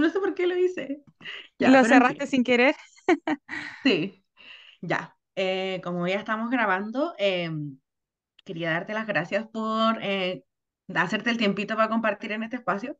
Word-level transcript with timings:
No 0.00 0.10
sé 0.10 0.18
por 0.18 0.34
qué 0.34 0.46
lo 0.46 0.56
hice. 0.56 1.02
Ya, 1.58 1.70
¿Lo 1.70 1.84
cerraste 1.84 2.26
sin 2.26 2.42
querer? 2.44 2.74
Sí, 3.82 4.24
ya. 4.82 5.16
Eh, 5.36 5.80
como 5.84 6.06
ya 6.08 6.16
estamos 6.16 6.50
grabando, 6.50 7.14
em, 7.18 7.78
quería 8.44 8.70
darte 8.72 8.94
las 8.94 9.06
gracias 9.06 9.46
por 9.48 9.98
eh, 10.02 10.44
hacerte 10.94 11.30
el 11.30 11.38
tiempito 11.38 11.76
para 11.76 11.88
compartir 11.88 12.32
en 12.32 12.42
este 12.44 12.56
espacio. 12.56 12.98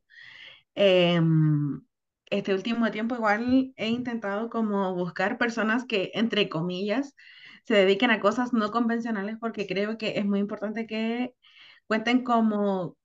Em, 0.75 1.81
este 2.31 2.53
último 2.53 2.91
tiempo 2.91 3.15
igual 3.15 3.73
he 3.77 3.89
intentado 3.89 4.49
como 4.49 4.95
buscar 4.95 5.37
personas 5.37 5.85
que, 5.85 6.11
entre 6.15 6.49
comillas, 6.49 7.15
se 7.65 7.75
dediquen 7.75 8.11
a 8.11 8.19
cosas 8.21 8.53
no 8.53 8.71
convencionales 8.71 9.37
porque 9.39 9.67
creo 9.67 9.97
que 9.97 10.17
es 10.19 10.25
muy 10.25 10.39
importante 10.39 10.87
que 10.87 11.33
cuenten 11.87 12.23
cómo, 12.23 12.97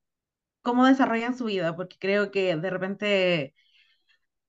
cómo 0.63 0.87
desarrollan 0.87 1.37
su 1.37 1.47
vida, 1.47 1.77
porque 1.77 1.97
creo 1.99 2.31
que 2.31 2.57
de 2.57 2.71
repente 2.71 3.55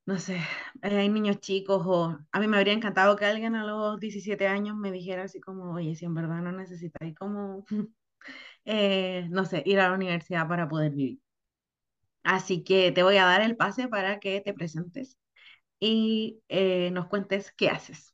no 0.08 0.20
sé, 0.20 0.38
eh, 0.84 0.98
hay 0.98 1.10
niños 1.10 1.40
chicos 1.42 1.84
o 1.86 2.18
a 2.32 2.40
mí 2.40 2.48
me 2.48 2.58
habría 2.58 2.74
encantado 2.74 3.16
que 3.18 3.26
alguien 3.26 3.56
a 3.56 3.66
los 3.66 4.00
17 4.00 4.48
años 4.48 4.78
me 4.78 4.92
dijera 4.92 5.24
así 5.24 5.42
como, 5.42 5.74
oye, 5.74 5.96
si 5.96 6.06
en 6.06 6.16
verdad 6.16 6.42
no 6.42 6.52
necesitáis 6.54 7.14
como, 7.16 7.66
eh, 8.66 9.28
no 9.30 9.46
sé, 9.46 9.64
ir 9.66 9.80
a 9.80 9.90
la 9.90 9.96
universidad 9.96 10.48
para 10.48 10.70
poder 10.70 10.94
vivir. 10.94 11.20
Así 12.24 12.64
que 12.64 12.92
te 12.92 13.04
voy 13.04 13.18
a 13.18 13.26
dar 13.26 13.42
el 13.42 13.58
pase 13.58 13.88
para 13.88 14.20
que 14.20 14.42
te 14.42 14.54
presentes 14.54 15.18
y 15.80 16.42
eh, 16.50 16.92
nos 16.92 17.08
cuentes 17.08 17.54
qué 17.58 17.70
haces. 17.70 18.14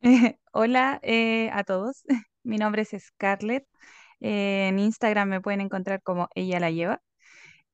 Hola 0.52 1.00
eh, 1.02 1.50
a 1.52 1.64
todos, 1.64 2.04
mi 2.44 2.58
nombre 2.58 2.82
es 2.82 2.90
Scarlett. 2.98 3.66
Eh, 4.20 4.68
en 4.68 4.78
Instagram 4.78 5.28
me 5.28 5.40
pueden 5.40 5.60
encontrar 5.60 6.02
como 6.02 6.28
ella 6.34 6.60
la 6.60 6.70
lleva. 6.70 7.02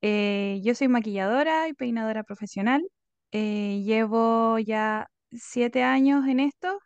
Eh, 0.03 0.61
yo 0.65 0.75
soy 0.75 0.89
maquilladora 0.89 1.69
y 1.69 1.75
peinadora 1.75 2.25
profesional. 2.25 2.89
Eh, 3.33 3.83
llevo 3.85 4.59
ya 4.59 5.09
siete 5.33 5.83
años 5.83 6.27
en 6.27 6.41
esto, 6.41 6.79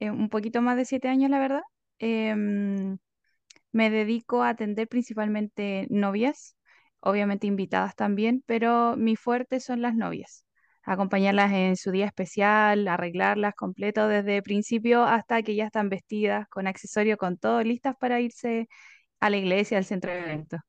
eh, 0.00 0.10
un 0.10 0.28
poquito 0.30 0.62
más 0.62 0.76
de 0.76 0.84
siete 0.86 1.08
años, 1.08 1.30
la 1.30 1.38
verdad. 1.38 1.62
Em, 1.98 2.98
me 3.72 3.90
dedico 3.90 4.42
a 4.42 4.50
atender 4.50 4.88
principalmente 4.88 5.86
novias, 5.90 6.56
obviamente 7.00 7.46
invitadas 7.46 7.94
también, 7.96 8.42
pero 8.46 8.96
mi 8.96 9.16
fuerte 9.16 9.60
son 9.60 9.82
las 9.82 9.94
novias. 9.96 10.44
Acompañarlas 10.84 11.52
en 11.52 11.76
su 11.76 11.90
día 11.92 12.06
especial, 12.06 12.88
arreglarlas 12.88 13.54
completo 13.54 14.08
desde 14.08 14.42
principio 14.42 15.04
hasta 15.04 15.42
que 15.42 15.54
ya 15.56 15.66
están 15.66 15.88
vestidas, 15.90 16.48
con 16.48 16.66
accesorio, 16.66 17.16
con 17.18 17.38
todo, 17.38 17.62
listas 17.62 17.96
para 18.00 18.20
irse 18.20 18.68
a 19.20 19.30
la 19.30 19.36
iglesia, 19.38 19.78
al 19.78 19.84
centro 19.84 20.12
de 20.12 20.20
eventos. 20.20 20.60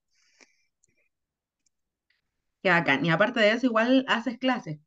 Qué 2.63 2.69
bacán. 2.69 3.05
Y 3.05 3.09
aparte 3.11 3.39
de 3.39 3.51
eso, 3.51 3.67
igual 3.67 4.03
haces 4.07 4.37
clases. 4.39 4.79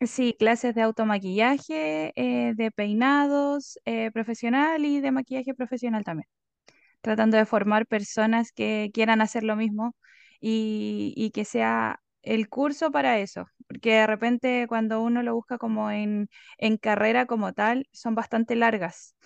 Sí, 0.00 0.36
clases 0.38 0.74
de 0.76 0.82
automaquillaje, 0.82 2.12
eh, 2.14 2.52
de 2.54 2.70
peinados 2.70 3.78
eh, 3.84 4.12
profesional 4.12 4.84
y 4.84 5.00
de 5.00 5.10
maquillaje 5.10 5.54
profesional 5.54 6.04
también. 6.04 6.28
tratando 7.02 7.36
de 7.38 7.46
formar 7.46 7.86
personas 7.86 8.52
que 8.52 8.90
quieran 8.94 9.20
hacer 9.22 9.44
lo 9.44 9.56
mismo 9.56 9.96
y, 10.40 11.14
y 11.16 11.30
que 11.32 11.44
sea 11.46 12.00
el 12.22 12.48
curso 12.48 12.90
para 12.92 13.18
eso, 13.20 13.46
porque 13.68 13.92
de 13.94 14.06
repente 14.08 14.66
cuando 14.68 15.02
uno 15.02 15.22
lo 15.22 15.34
busca 15.36 15.58
como 15.58 15.90
en, 15.90 16.28
en 16.58 16.76
carrera 16.78 17.26
como 17.26 17.52
tal, 17.54 17.88
son 17.92 18.14
bastante 18.16 18.56
largas 18.56 19.16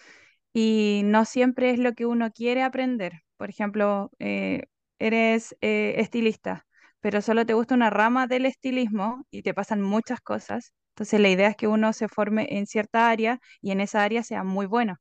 y 0.53 1.03
no 1.05 1.25
siempre 1.25 1.71
es 1.71 1.79
lo 1.79 1.93
que 1.95 2.07
uno 2.07 2.31
quiere 2.33 2.63
aprender. 2.63 3.15
Por 3.37 3.51
ejemplo, 3.51 4.11
eh, 4.19 4.65
eres 4.99 5.57
eh, 5.61 5.95
estilista, 5.99 6.67
pero 7.03 7.23
solo 7.23 7.47
te 7.47 7.55
gusta 7.55 7.77
una 7.77 7.91
rama 7.91 8.29
del 8.29 8.47
estilismo 8.47 9.27
y 9.33 9.43
te 9.45 9.55
pasan 9.55 9.83
muchas 9.83 10.23
cosas. 10.23 10.75
Entonces 10.95 11.21
la 11.21 11.31
idea 11.31 11.51
es 11.51 11.57
que 11.57 11.69
uno 11.69 11.95
se 11.95 12.09
forme 12.09 12.49
en 12.59 12.67
cierta 12.69 13.11
área 13.11 13.41
y 13.63 13.73
en 13.73 13.83
esa 13.83 14.05
área 14.05 14.25
sea 14.25 14.45
muy 14.45 14.67
bueno. 14.67 14.97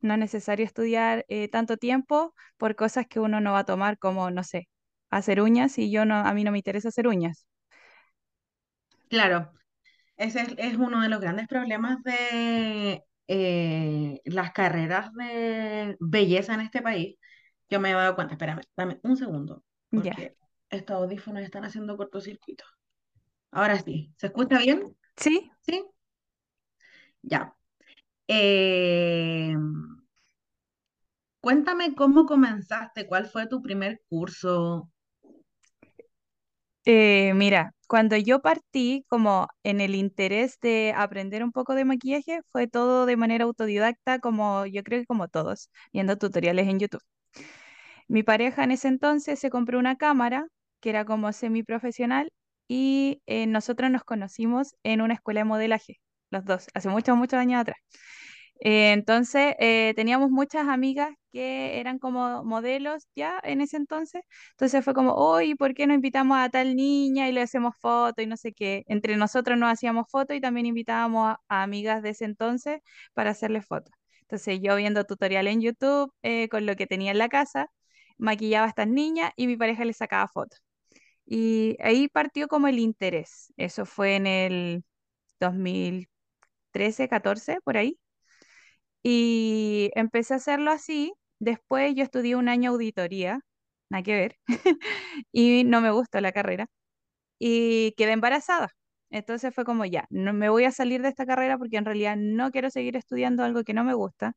No 0.00 0.14
es 0.14 0.20
necesario 0.20 0.64
estudiar 0.66 1.24
eh, 1.28 1.48
tanto 1.48 1.76
tiempo 1.78 2.34
por 2.58 2.76
cosas 2.76 3.06
que 3.08 3.20
uno 3.20 3.40
no 3.40 3.52
va 3.52 3.60
a 3.60 3.64
tomar 3.64 3.98
como, 3.98 4.30
no 4.30 4.44
sé, 4.44 4.68
hacer 5.10 5.40
uñas 5.42 5.78
y 5.78 5.90
yo 5.90 6.04
no, 6.06 6.16
a 6.16 6.32
mí 6.34 6.44
no 6.44 6.52
me 6.52 6.58
interesa 6.58 6.88
hacer 6.90 7.08
uñas. 7.08 7.46
Claro, 9.08 9.52
ese 10.16 10.42
es, 10.42 10.54
es 10.58 10.76
uno 10.78 11.02
de 11.02 11.08
los 11.10 11.20
grandes 11.20 11.48
problemas 11.48 12.02
de 12.04 13.04
eh, 13.28 14.20
las 14.26 14.52
carreras 14.52 15.12
de 15.14 15.96
belleza 16.00 16.54
en 16.54 16.60
este 16.62 16.82
país. 16.82 17.16
Yo 17.70 17.80
me 17.80 17.90
he 17.90 17.94
dado 17.94 18.14
cuenta, 18.16 18.34
espérame, 18.34 18.62
dame 18.76 19.00
un 19.04 19.16
segundo, 19.16 19.64
Ya. 19.92 20.14
porque 20.14 20.36
estos 20.74 20.96
audífonos 20.96 21.42
están 21.42 21.64
haciendo 21.64 21.96
cortocircuito. 21.96 22.64
Ahora 23.52 23.78
sí, 23.80 24.12
¿se 24.18 24.28
escucha 24.28 24.58
bien? 24.58 24.96
Sí, 25.16 25.50
¿Sí? 25.66 25.84
Ya. 27.22 27.54
Eh, 28.28 29.54
cuéntame 31.40 31.94
cómo 31.94 32.26
comenzaste, 32.26 33.06
cuál 33.06 33.26
fue 33.26 33.46
tu 33.46 33.62
primer 33.62 34.02
curso. 34.08 34.90
eh, 36.84 37.32
mira, 37.34 37.72
cuando 37.88 38.16
yo 38.16 38.40
partí 38.42 39.04
como 39.08 39.48
en 39.62 39.80
el 39.80 39.94
interés 39.94 40.58
de 40.60 40.92
aprender 40.96 41.42
un 41.44 41.52
poco 41.52 41.74
de 41.74 41.84
maquillaje, 41.84 42.40
fue 42.52 42.66
todo 42.68 43.06
de 43.06 43.16
manera 43.16 43.44
autodidacta, 43.44 44.18
como 44.20 44.66
yo 44.66 44.82
creo 44.82 45.00
que 45.00 45.06
como 45.06 45.28
todos, 45.28 45.70
viendo 45.92 46.18
tutoriales 46.18 46.68
en 46.68 46.78
YouTube. 46.80 47.02
Mi 48.08 48.22
pareja 48.22 48.64
en 48.64 48.70
ese 48.72 48.88
entonces 48.88 49.38
se 49.38 49.50
compró 49.50 49.78
una 49.78 49.96
cámara 49.96 50.46
que 50.84 50.90
era 50.90 51.06
como 51.06 51.32
semiprofesional 51.32 52.30
y 52.68 53.22
eh, 53.26 53.46
nosotros 53.48 53.90
nos 53.90 54.04
conocimos 54.04 54.76
en 54.84 55.00
una 55.02 55.14
escuela 55.14 55.40
de 55.40 55.46
modelaje, 55.46 56.00
los 56.30 56.44
dos, 56.46 56.68
hace 56.74 56.90
muchos, 56.90 57.16
muchos 57.16 57.38
años 57.40 57.62
atrás. 57.62 57.78
Eh, 58.60 58.92
entonces, 58.92 59.54
eh, 59.58 59.92
teníamos 59.96 60.30
muchas 60.30 60.68
amigas 60.68 61.10
que 61.32 61.80
eran 61.80 61.98
como 61.98 62.44
modelos 62.44 63.06
ya 63.14 63.40
en 63.42 63.60
ese 63.60 63.76
entonces. 63.76 64.22
Entonces 64.52 64.84
fue 64.84 64.94
como, 64.94 65.14
oye, 65.14 65.56
¿por 65.56 65.74
qué 65.74 65.86
no 65.86 65.94
invitamos 65.94 66.38
a 66.38 66.48
tal 66.50 66.76
niña 66.76 67.28
y 67.28 67.32
le 67.32 67.42
hacemos 67.42 67.76
foto 67.78 68.22
y 68.22 68.26
no 68.26 68.36
sé 68.36 68.52
qué? 68.52 68.84
Entre 68.86 69.16
nosotros 69.16 69.58
nos 69.58 69.72
hacíamos 69.72 70.06
fotos 70.10 70.36
y 70.36 70.40
también 70.40 70.66
invitábamos 70.66 71.30
a, 71.30 71.40
a 71.48 71.62
amigas 71.62 72.02
de 72.02 72.10
ese 72.10 72.24
entonces 72.26 72.80
para 73.14 73.30
hacerles 73.30 73.66
fotos. 73.66 73.92
Entonces 74.22 74.60
yo 74.62 74.76
viendo 74.76 75.04
tutorial 75.04 75.46
en 75.48 75.60
YouTube 75.60 76.12
eh, 76.22 76.48
con 76.48 76.66
lo 76.66 76.76
que 76.76 76.86
tenía 76.86 77.10
en 77.12 77.18
la 77.18 77.28
casa, 77.28 77.70
maquillaba 78.18 78.66
a 78.66 78.68
estas 78.70 78.88
niñas 78.88 79.32
y 79.36 79.46
mi 79.46 79.56
pareja 79.56 79.84
les 79.84 79.96
sacaba 79.96 80.28
fotos. 80.28 80.62
Y 81.26 81.76
ahí 81.82 82.08
partió 82.08 82.48
como 82.48 82.68
el 82.68 82.78
interés. 82.78 83.52
Eso 83.56 83.86
fue 83.86 84.16
en 84.16 84.26
el 84.26 84.84
2013, 85.40 87.08
14, 87.08 87.58
por 87.64 87.76
ahí. 87.76 87.98
Y 89.02 89.90
empecé 89.94 90.34
a 90.34 90.36
hacerlo 90.38 90.70
así. 90.70 91.12
Después 91.38 91.94
yo 91.94 92.02
estudié 92.04 92.36
un 92.36 92.48
año 92.48 92.70
auditoría, 92.72 93.40
nada 93.90 94.02
que 94.02 94.14
ver, 94.14 94.36
y 95.32 95.64
no 95.64 95.80
me 95.80 95.90
gustó 95.90 96.20
la 96.20 96.32
carrera. 96.32 96.68
Y 97.38 97.92
quedé 97.96 98.12
embarazada. 98.14 98.70
Entonces 99.10 99.54
fue 99.54 99.64
como 99.64 99.84
ya, 99.86 100.06
no 100.10 100.32
me 100.34 100.48
voy 100.50 100.64
a 100.64 100.72
salir 100.72 101.02
de 101.02 101.08
esta 101.10 101.26
carrera 101.26 101.58
porque 101.58 101.78
en 101.78 101.84
realidad 101.86 102.16
no 102.18 102.50
quiero 102.52 102.70
seguir 102.70 102.96
estudiando 102.96 103.44
algo 103.44 103.64
que 103.64 103.74
no 103.74 103.84
me 103.84 103.94
gusta. 103.94 104.34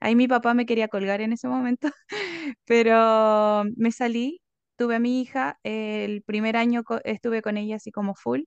Ahí 0.00 0.16
mi 0.16 0.28
papá 0.28 0.54
me 0.54 0.66
quería 0.66 0.88
colgar 0.88 1.20
en 1.22 1.32
ese 1.32 1.48
momento, 1.48 1.90
pero 2.66 3.64
me 3.76 3.92
salí, 3.92 4.40
tuve 4.78 4.96
a 4.96 5.00
mi 5.00 5.20
hija, 5.22 5.60
el 5.64 6.22
primer 6.24 6.56
año 6.58 6.84
co- 6.84 7.00
estuve 7.04 7.42
con 7.42 7.58
ella 7.58 7.76
así 7.76 7.92
como 7.92 8.16
full, 8.16 8.42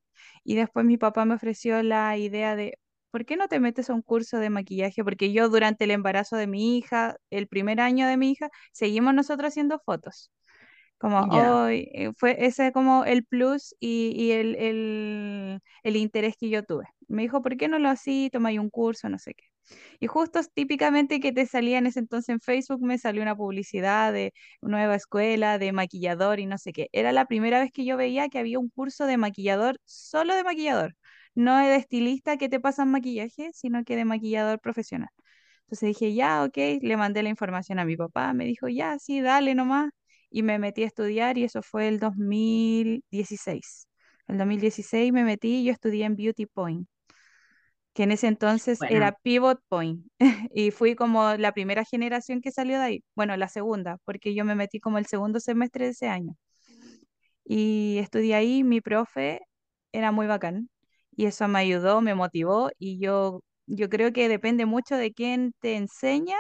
y 0.45 0.55
después 0.55 0.85
mi 0.85 0.97
papá 0.97 1.25
me 1.25 1.35
ofreció 1.35 1.83
la 1.83 2.17
idea 2.17 2.55
de, 2.57 2.79
¿por 3.11 3.25
qué 3.25 3.37
no 3.37 3.49
te 3.49 3.59
metes 3.61 3.89
a 3.91 3.95
un 3.95 4.01
curso 4.03 4.39
de 4.39 4.49
maquillaje? 4.51 5.03
Porque 5.03 5.33
yo 5.33 5.49
durante 5.49 5.85
el 5.85 5.91
embarazo 5.91 6.37
de 6.37 6.47
mi 6.47 6.77
hija, 6.79 7.17
el 7.31 7.47
primer 7.49 7.81
año 7.81 8.07
de 8.07 8.17
mi 8.17 8.31
hija, 8.31 8.49
seguimos 8.73 9.13
nosotros 9.15 9.49
haciendo 9.49 9.79
fotos. 9.79 10.31
Como 10.99 11.21
hoy 11.31 11.89
fue 12.17 12.45
ese 12.45 12.71
como 12.73 13.05
el 13.05 13.25
plus 13.25 13.75
y, 13.79 14.13
y 14.15 14.31
el, 14.33 14.55
el, 14.55 15.59
el 15.83 15.95
interés 15.97 16.35
que 16.39 16.49
yo 16.49 16.63
tuve. 16.63 16.85
Me 17.07 17.23
dijo, 17.23 17.41
¿por 17.41 17.57
qué 17.57 17.67
no 17.67 17.79
lo 17.79 17.89
así? 17.89 18.29
Toma 18.31 18.49
ahí 18.49 18.59
un 18.59 18.69
curso, 18.69 19.09
no 19.09 19.19
sé 19.19 19.33
qué. 19.35 19.45
Y 19.99 20.07
justo 20.07 20.39
típicamente 20.53 21.19
que 21.19 21.31
te 21.31 21.45
salía 21.45 21.77
en 21.77 21.87
ese 21.87 21.99
entonces 21.99 22.29
en 22.29 22.39
Facebook, 22.41 22.81
me 22.81 22.97
salió 22.97 23.21
una 23.21 23.35
publicidad 23.35 24.13
de 24.13 24.33
nueva 24.61 24.95
escuela, 24.95 25.57
de 25.57 25.71
maquillador 25.73 26.39
y 26.39 26.45
no 26.45 26.57
sé 26.57 26.73
qué. 26.73 26.89
Era 26.91 27.11
la 27.11 27.25
primera 27.25 27.59
vez 27.59 27.71
que 27.71 27.85
yo 27.85 27.97
veía 27.97 28.29
que 28.29 28.39
había 28.39 28.59
un 28.59 28.69
curso 28.69 29.05
de 29.05 29.17
maquillador, 29.17 29.77
solo 29.85 30.35
de 30.35 30.43
maquillador, 30.43 30.95
no 31.35 31.57
de 31.57 31.75
estilista 31.75 32.37
que 32.37 32.49
te 32.49 32.59
pasan 32.59 32.91
maquillaje, 32.91 33.51
sino 33.53 33.83
que 33.83 33.95
de 33.95 34.05
maquillador 34.05 34.59
profesional. 34.59 35.09
Entonces 35.63 35.87
dije, 35.89 36.13
ya, 36.13 36.43
ok, 36.43 36.57
le 36.81 36.97
mandé 36.97 37.23
la 37.23 37.29
información 37.29 37.79
a 37.79 37.85
mi 37.85 37.95
papá, 37.97 38.33
me 38.33 38.45
dijo, 38.45 38.67
ya, 38.67 38.99
sí, 38.99 39.21
dale 39.21 39.55
nomás. 39.55 39.91
Y 40.29 40.43
me 40.43 40.59
metí 40.59 40.83
a 40.83 40.87
estudiar 40.87 41.37
y 41.37 41.43
eso 41.43 41.61
fue 41.61 41.87
el 41.87 41.99
2016. 41.99 43.87
El 44.27 44.37
2016 44.37 45.11
me 45.13 45.23
metí 45.23 45.59
y 45.61 45.65
yo 45.65 45.71
estudié 45.73 46.05
en 46.05 46.15
Beauty 46.15 46.45
Point 46.45 46.87
que 47.93 48.03
en 48.03 48.11
ese 48.11 48.27
entonces 48.27 48.79
era 48.89 49.13
Pivot 49.23 49.59
Point 49.67 50.05
y 50.53 50.71
fui 50.71 50.95
como 50.95 51.35
la 51.35 51.51
primera 51.53 51.83
generación 51.85 52.41
que 52.41 52.51
salió 52.51 52.77
de 52.79 52.85
ahí, 52.85 53.03
bueno, 53.15 53.35
la 53.37 53.49
segunda, 53.49 53.97
porque 54.05 54.33
yo 54.33 54.45
me 54.45 54.55
metí 54.55 54.79
como 54.79 54.97
el 54.97 55.05
segundo 55.07 55.39
semestre 55.39 55.85
de 55.85 55.91
ese 55.91 56.07
año 56.07 56.35
y 57.43 57.97
estudié 57.99 58.35
ahí, 58.35 58.63
mi 58.63 58.81
profe, 58.81 59.41
era 59.91 60.11
muy 60.11 60.27
bacán. 60.27 60.69
Y 61.15 61.25
eso 61.25 61.47
me 61.47 61.59
ayudó, 61.59 62.01
me 62.01 62.15
motivó 62.15 62.71
y 62.79 62.99
yo, 62.99 63.43
yo 63.67 63.89
creo 63.89 64.13
que 64.13 64.29
depende 64.29 64.65
mucho 64.65 64.95
de 64.95 65.13
quién 65.13 65.53
te 65.59 65.75
enseña 65.75 66.37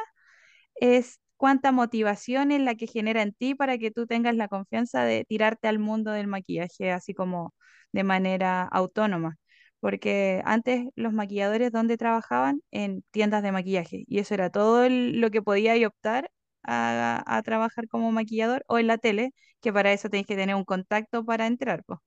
es 0.75 1.19
cuánta 1.37 1.71
motivación 1.71 2.51
es 2.51 2.61
la 2.61 2.75
que 2.75 2.87
genera 2.87 3.21
en 3.23 3.33
ti 3.33 3.55
para 3.55 3.77
que 3.77 3.91
tú 3.91 4.07
tengas 4.07 4.35
la 4.35 4.47
confianza 4.49 5.05
de 5.05 5.25
tirarte 5.25 5.67
al 5.67 5.79
mundo 5.79 6.11
del 6.11 6.27
maquillaje 6.27 6.91
así 6.91 7.13
como 7.13 7.53
de 7.93 8.03
manera 8.03 8.63
autónoma. 8.63 9.37
Porque 9.81 10.43
antes 10.45 10.87
los 10.95 11.13
maquilladores, 11.13 11.73
¿dónde 11.73 11.97
trabajaban? 11.97 12.61
En 12.71 13.03
tiendas 13.11 13.43
de 13.43 13.53
maquillaje. 13.53 14.05
Y 14.07 14.19
eso 14.19 14.35
era 14.35 14.51
todo 14.51 14.85
el- 14.85 15.21
lo 15.21 15.31
que 15.31 15.43
podía 15.43 15.77
y 15.77 15.85
optar 15.85 16.31
a, 16.63 17.23
a 17.27 17.43
trabajar 17.43 17.89
como 17.89 18.11
maquillador 18.13 18.65
o 18.69 18.79
en 18.79 18.87
la 18.87 18.99
tele, 18.99 19.33
que 19.61 19.73
para 19.73 19.93
eso 19.93 20.09
tenés 20.11 20.27
que 20.27 20.37
tener 20.37 20.55
un 20.55 20.65
contacto 20.65 21.25
para 21.25 21.47
entrar, 21.47 21.83
po. 21.85 22.03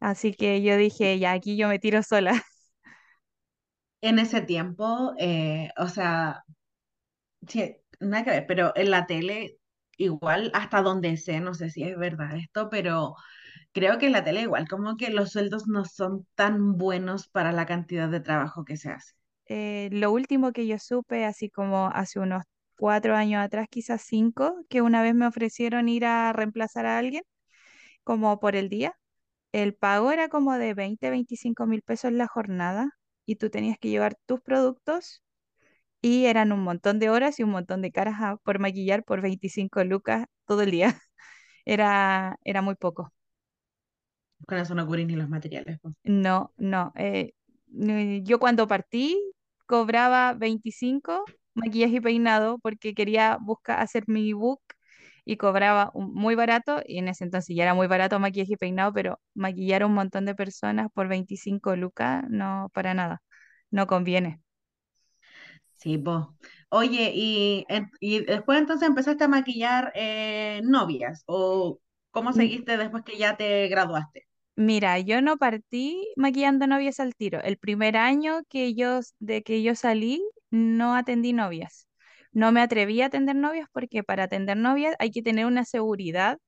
Así 0.00 0.34
que 0.34 0.62
yo 0.62 0.76
dije, 0.78 1.18
ya 1.18 1.32
aquí 1.32 1.56
yo 1.58 1.68
me 1.68 1.78
tiro 1.78 2.02
sola. 2.02 2.32
En 4.00 4.18
ese 4.18 4.40
tiempo, 4.42 5.12
eh, 5.18 5.68
o 5.76 5.88
sea, 5.88 6.42
sí, 7.48 7.76
nada 8.00 8.24
que 8.24 8.30
ver, 8.30 8.46
pero 8.46 8.72
en 8.76 8.90
la 8.90 9.06
tele, 9.06 9.58
igual 9.96 10.50
hasta 10.54 10.82
donde 10.82 11.16
sé, 11.16 11.40
no 11.40 11.54
sé 11.54 11.70
si 11.70 11.82
es 11.84 11.96
verdad 11.98 12.36
esto, 12.36 12.68
pero 12.70 13.14
creo 13.76 13.98
que 13.98 14.06
en 14.06 14.12
la 14.12 14.24
tele 14.24 14.40
igual, 14.42 14.66
como 14.68 14.96
que 14.96 15.10
los 15.10 15.30
sueldos 15.32 15.68
no 15.68 15.84
son 15.84 16.26
tan 16.34 16.78
buenos 16.78 17.28
para 17.28 17.52
la 17.52 17.66
cantidad 17.66 18.08
de 18.08 18.20
trabajo 18.20 18.64
que 18.64 18.76
se 18.78 18.90
hace. 18.90 19.12
Eh, 19.46 19.88
lo 19.92 20.10
último 20.12 20.52
que 20.52 20.66
yo 20.66 20.78
supe, 20.78 21.24
así 21.24 21.50
como 21.50 21.88
hace 21.88 22.18
unos 22.20 22.42
cuatro 22.76 23.14
años 23.16 23.44
atrás, 23.44 23.68
quizás 23.70 24.02
cinco, 24.02 24.64
que 24.68 24.82
una 24.82 25.02
vez 25.02 25.14
me 25.14 25.26
ofrecieron 25.26 25.88
ir 25.88 26.04
a 26.06 26.32
reemplazar 26.32 26.86
a 26.86 26.98
alguien, 26.98 27.22
como 28.04 28.40
por 28.40 28.56
el 28.56 28.68
día. 28.70 28.94
El 29.52 29.74
pago 29.74 30.12
era 30.12 30.28
como 30.30 30.54
de 30.58 30.74
20, 30.74 31.10
25 31.10 31.66
mil 31.66 31.82
pesos 31.82 32.12
la 32.12 32.28
jornada 32.28 32.90
y 33.26 33.36
tú 33.36 33.50
tenías 33.50 33.78
que 33.78 33.90
llevar 33.90 34.16
tus 34.26 34.40
productos 34.42 35.22
y 36.02 36.26
eran 36.26 36.52
un 36.52 36.60
montón 36.62 36.98
de 37.00 37.10
horas 37.10 37.40
y 37.40 37.44
un 37.44 37.50
montón 37.50 37.82
de 37.82 37.92
caras 37.92 38.16
por 38.44 38.58
maquillar 38.60 39.04
por 39.04 39.20
25 39.22 39.84
lucas 39.84 40.26
todo 40.46 40.62
el 40.62 40.70
día. 40.72 40.86
Era, 41.66 42.38
era 42.44 42.62
muy 42.62 42.76
poco. 42.76 43.12
Con 44.46 44.58
eso 44.58 44.74
no 44.74 44.86
ni 44.86 45.14
los 45.16 45.28
materiales. 45.28 45.78
pues. 45.80 45.94
No, 46.04 46.52
no. 46.56 46.92
eh, 46.96 47.32
yo 48.24 48.38
cuando 48.38 48.68
partí 48.68 49.18
cobraba 49.66 50.34
25 50.34 51.32
maquillaje 51.54 51.96
y 51.96 52.00
peinado 52.00 52.58
porque 52.58 52.94
quería 52.94 53.38
buscar 53.40 53.80
hacer 53.80 54.04
mi 54.08 54.32
book 54.32 54.60
y 55.24 55.36
cobraba 55.36 55.90
un- 55.94 56.12
muy 56.14 56.34
barato 56.36 56.82
y 56.86 56.98
en 56.98 57.08
ese 57.08 57.24
entonces 57.24 57.56
ya 57.56 57.64
era 57.64 57.74
muy 57.74 57.86
barato 57.88 58.18
maquillaje 58.20 58.52
y 58.54 58.56
peinado, 58.56 58.92
pero 58.92 59.20
maquillar 59.34 59.82
a 59.82 59.86
un 59.86 59.94
montón 59.94 60.24
de 60.26 60.34
personas 60.36 60.88
por 60.94 61.08
25 61.08 61.74
lucas 61.76 62.24
no, 62.30 62.70
para 62.74 62.94
nada, 62.94 63.22
no 63.70 63.86
conviene. 63.88 64.40
Sí, 65.74 65.98
pues. 65.98 66.24
Oye, 66.70 67.12
y, 67.14 67.66
y 68.00 68.24
después 68.24 68.58
entonces 68.58 68.88
empezaste 68.88 69.24
a 69.24 69.28
maquillar 69.28 69.92
eh, 69.94 70.60
novias, 70.64 71.22
o 71.26 71.80
cómo 72.10 72.32
seguiste 72.32 72.76
después 72.76 73.04
que 73.04 73.18
ya 73.18 73.36
te 73.36 73.68
graduaste? 73.68 74.25
Mira, 74.56 74.98
yo 75.00 75.20
no 75.20 75.36
partí 75.36 76.06
maquillando 76.16 76.66
novias 76.66 76.98
al 77.00 77.14
tiro. 77.14 77.40
El 77.42 77.58
primer 77.58 77.96
año 77.96 78.40
que 78.48 78.74
yo, 78.74 79.00
de 79.18 79.42
que 79.42 79.62
yo 79.62 79.74
salí, 79.74 80.22
no 80.50 80.94
atendí 80.94 81.32
novias. 81.34 81.88
No 82.32 82.52
me 82.52 82.62
atreví 82.62 83.02
a 83.02 83.06
atender 83.06 83.36
novias 83.36 83.68
porque 83.72 84.02
para 84.02 84.24
atender 84.24 84.56
novias 84.56 84.94
hay 84.98 85.10
que 85.10 85.22
tener 85.22 85.44
una 85.46 85.64
seguridad 85.64 86.38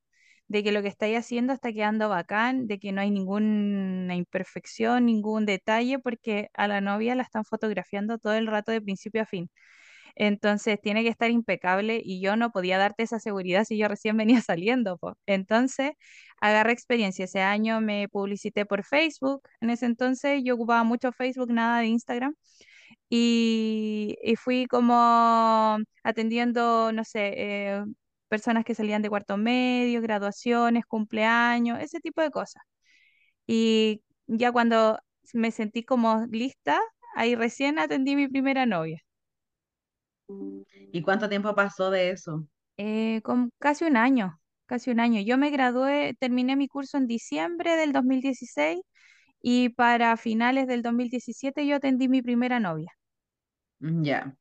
de 0.48 0.64
que 0.64 0.72
lo 0.72 0.82
que 0.82 0.88
estáis 0.88 1.18
haciendo 1.18 1.52
está 1.54 1.72
quedando 1.72 2.08
bacán, 2.08 2.66
de 2.68 2.78
que 2.78 2.92
no 2.92 3.00
hay 3.02 3.10
ninguna 3.10 4.14
imperfección, 4.16 5.06
ningún 5.06 5.46
detalle, 5.46 5.98
porque 5.98 6.50
a 6.54 6.68
la 6.68 6.80
novia 6.82 7.14
la 7.16 7.22
están 7.24 7.44
fotografiando 7.44 8.18
todo 8.18 8.34
el 8.34 8.46
rato 8.48 8.72
de 8.72 8.82
principio 8.82 9.22
a 9.22 9.26
fin. 9.26 9.50
Entonces 10.16 10.80
tiene 10.80 11.02
que 11.02 11.08
estar 11.10 11.30
impecable 11.30 12.00
y 12.04 12.20
yo 12.20 12.36
no 12.36 12.50
podía 12.50 12.78
darte 12.78 13.02
esa 13.04 13.18
seguridad 13.20 13.64
si 13.64 13.78
yo 13.78 13.88
recién 13.88 14.16
venía 14.16 14.40
saliendo, 14.42 14.98
po. 14.98 15.16
Entonces 15.26 15.92
agarré 16.40 16.72
experiencia. 16.72 17.24
Ese 17.26 17.40
año 17.42 17.80
me 17.80 18.08
publicité 18.08 18.66
por 18.66 18.84
Facebook. 18.84 19.42
En 19.60 19.70
ese 19.70 19.86
entonces 19.86 20.42
yo 20.44 20.54
ocupaba 20.54 20.84
mucho 20.84 21.12
Facebook, 21.12 21.50
nada 21.52 21.80
de 21.80 21.86
Instagram. 21.86 22.34
Y, 23.10 24.16
y 24.22 24.36
fui 24.36 24.66
como 24.66 25.78
atendiendo, 26.02 26.92
no 26.92 27.04
sé, 27.04 27.32
eh, 27.36 27.84
personas 28.28 28.64
que 28.64 28.74
salían 28.74 29.02
de 29.02 29.08
cuarto 29.08 29.36
medio, 29.36 30.00
graduaciones, 30.02 30.84
cumpleaños, 30.86 31.80
ese 31.80 32.00
tipo 32.00 32.20
de 32.22 32.30
cosas. 32.30 32.62
Y 33.46 34.02
ya 34.26 34.52
cuando 34.52 34.98
me 35.34 35.50
sentí 35.52 35.84
como 35.84 36.26
lista, 36.30 36.80
ahí 37.16 37.34
recién 37.34 37.78
atendí 37.78 38.16
mi 38.16 38.28
primera 38.28 38.66
novia. 38.66 39.02
¿Y 40.92 41.02
cuánto 41.02 41.28
tiempo 41.28 41.54
pasó 41.54 41.90
de 41.90 42.10
eso? 42.10 42.46
Eh, 42.76 43.20
con 43.22 43.50
casi 43.58 43.84
un 43.84 43.96
año, 43.96 44.40
casi 44.66 44.90
un 44.90 45.00
año. 45.00 45.20
Yo 45.22 45.36
me 45.38 45.50
gradué, 45.50 46.14
terminé 46.20 46.56
mi 46.56 46.68
curso 46.68 46.96
en 46.98 47.06
diciembre 47.06 47.76
del 47.76 47.92
2016 47.92 48.80
y 49.42 49.70
para 49.70 50.16
finales 50.16 50.66
del 50.68 50.82
2017 50.82 51.66
yo 51.66 51.76
atendí 51.76 52.08
mi 52.08 52.22
primera 52.22 52.60
novia. 52.60 52.92
Mm, 53.80 54.04
Ya, 54.04 54.36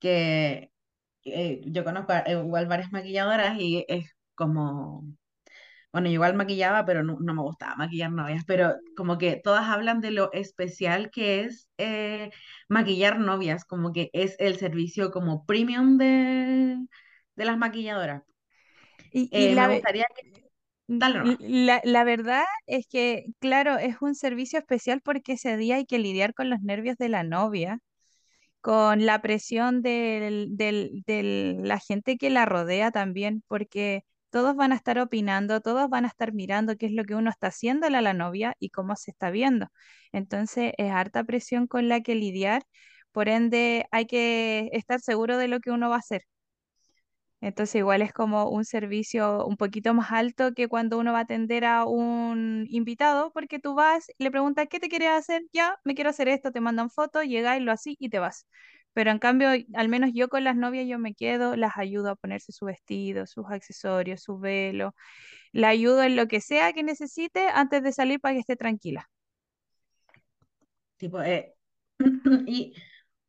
que 0.00 0.72
eh, 1.24 1.60
yo 1.66 1.84
conozco 1.84 2.12
a- 2.12 2.24
igual 2.30 2.66
varias 2.68 2.92
maquilladoras 2.92 3.58
y 3.60 3.84
es 3.88 4.10
como, 4.34 5.04
bueno, 5.92 6.08
yo 6.08 6.14
igual 6.14 6.34
maquillaba, 6.36 6.84
pero 6.84 7.02
no, 7.02 7.16
no 7.20 7.34
me 7.34 7.42
gustaba 7.42 7.76
maquillar 7.76 8.12
novias, 8.12 8.44
pero 8.46 8.74
como 8.96 9.18
que 9.18 9.36
todas 9.42 9.64
hablan 9.68 10.00
de 10.00 10.10
lo 10.12 10.32
especial 10.32 11.10
que 11.10 11.40
es 11.42 11.70
eh, 11.78 12.30
maquillar 12.68 13.18
novias, 13.20 13.64
como 13.64 13.92
que 13.92 14.10
es 14.12 14.36
el 14.38 14.58
servicio 14.58 15.10
como 15.10 15.46
premium 15.46 15.98
de, 15.98 16.76
de 17.36 17.44
las 17.44 17.58
maquilladoras. 17.58 18.22
Y, 19.12 19.30
Eh, 19.32 19.56
me 19.56 19.56
la, 19.56 19.68
ve- 19.68 19.82
gustaría 19.82 20.06
que... 20.14 20.22
La, 21.38 21.80
la 21.84 22.04
verdad 22.04 22.44
es 22.66 22.86
que, 22.88 23.26
claro, 23.40 23.76
es 23.78 23.96
un 24.00 24.14
servicio 24.14 24.58
especial 24.58 25.00
porque 25.02 25.32
ese 25.34 25.56
día 25.56 25.76
hay 25.76 25.84
que 25.86 25.98
lidiar 25.98 26.32
con 26.34 26.48
los 26.50 26.60
nervios 26.62 26.96
de 26.96 27.08
la 27.08 27.22
novia 27.24 27.80
con 28.60 29.06
la 29.06 29.22
presión 29.22 29.82
del, 29.82 30.56
del, 30.56 31.04
de 31.06 31.56
la 31.62 31.78
gente 31.80 32.18
que 32.18 32.30
la 32.30 32.46
rodea 32.46 32.90
también, 32.92 33.42
porque 33.48 34.04
todos 34.30 34.56
van 34.56 34.72
a 34.72 34.76
estar 34.76 34.98
opinando, 34.98 35.60
todos 35.60 35.88
van 35.90 36.04
a 36.04 36.08
estar 36.08 36.32
mirando 36.32 36.76
qué 36.76 36.86
es 36.86 36.92
lo 36.92 37.04
que 37.04 37.14
uno 37.14 37.30
está 37.30 37.48
haciéndole 37.48 37.96
a 37.98 38.02
la 38.02 38.14
novia 38.14 38.54
y 38.58 38.70
cómo 38.70 38.96
se 38.96 39.10
está 39.10 39.30
viendo. 39.30 39.68
Entonces 40.12 40.72
es 40.78 40.90
harta 40.92 41.24
presión 41.24 41.66
con 41.66 41.88
la 41.88 42.00
que 42.02 42.14
lidiar, 42.14 42.62
por 43.12 43.28
ende 43.28 43.86
hay 43.92 44.06
que 44.06 44.68
estar 44.72 45.00
seguro 45.00 45.36
de 45.38 45.48
lo 45.48 45.60
que 45.60 45.70
uno 45.70 45.88
va 45.90 45.96
a 45.96 45.98
hacer. 45.98 46.22
Entonces 47.40 47.76
igual 47.76 48.02
es 48.02 48.12
como 48.12 48.50
un 48.50 48.64
servicio 48.64 49.46
un 49.46 49.56
poquito 49.56 49.94
más 49.94 50.10
alto 50.12 50.52
que 50.54 50.66
cuando 50.68 50.98
uno 50.98 51.12
va 51.12 51.18
a 51.20 51.22
atender 51.22 51.64
a 51.64 51.84
un 51.84 52.66
invitado, 52.68 53.30
porque 53.32 53.60
tú 53.60 53.74
vas, 53.74 54.06
le 54.18 54.30
preguntas, 54.32 54.66
¿qué 54.68 54.80
te 54.80 54.88
quieres 54.88 55.10
hacer? 55.10 55.42
Ya, 55.52 55.76
me 55.84 55.94
quiero 55.94 56.10
hacer 56.10 56.26
esto, 56.28 56.50
te 56.52 56.60
mandan 56.60 56.90
fotos, 56.90 57.24
llegas 57.24 57.60
lo 57.60 57.70
así 57.72 57.96
y 58.00 58.08
te 58.10 58.18
vas. 58.18 58.46
Pero 58.98 59.12
en 59.12 59.20
cambio, 59.20 59.50
al 59.74 59.88
menos 59.88 60.10
yo 60.12 60.28
con 60.28 60.42
las 60.42 60.56
novias 60.56 60.88
yo 60.88 60.98
me 60.98 61.14
quedo, 61.14 61.54
las 61.54 61.76
ayudo 61.76 62.10
a 62.10 62.16
ponerse 62.16 62.50
su 62.50 62.64
vestido, 62.64 63.28
sus 63.28 63.46
accesorios, 63.48 64.24
su 64.24 64.40
velo, 64.40 64.92
la 65.52 65.68
ayudo 65.68 66.02
en 66.02 66.16
lo 66.16 66.26
que 66.26 66.40
sea 66.40 66.72
que 66.72 66.82
necesite 66.82 67.46
antes 67.46 67.84
de 67.84 67.92
salir 67.92 68.18
para 68.18 68.34
que 68.34 68.40
esté 68.40 68.56
tranquila. 68.56 69.08
Tipo, 70.96 71.22
eh, 71.22 71.54
y 72.48 72.74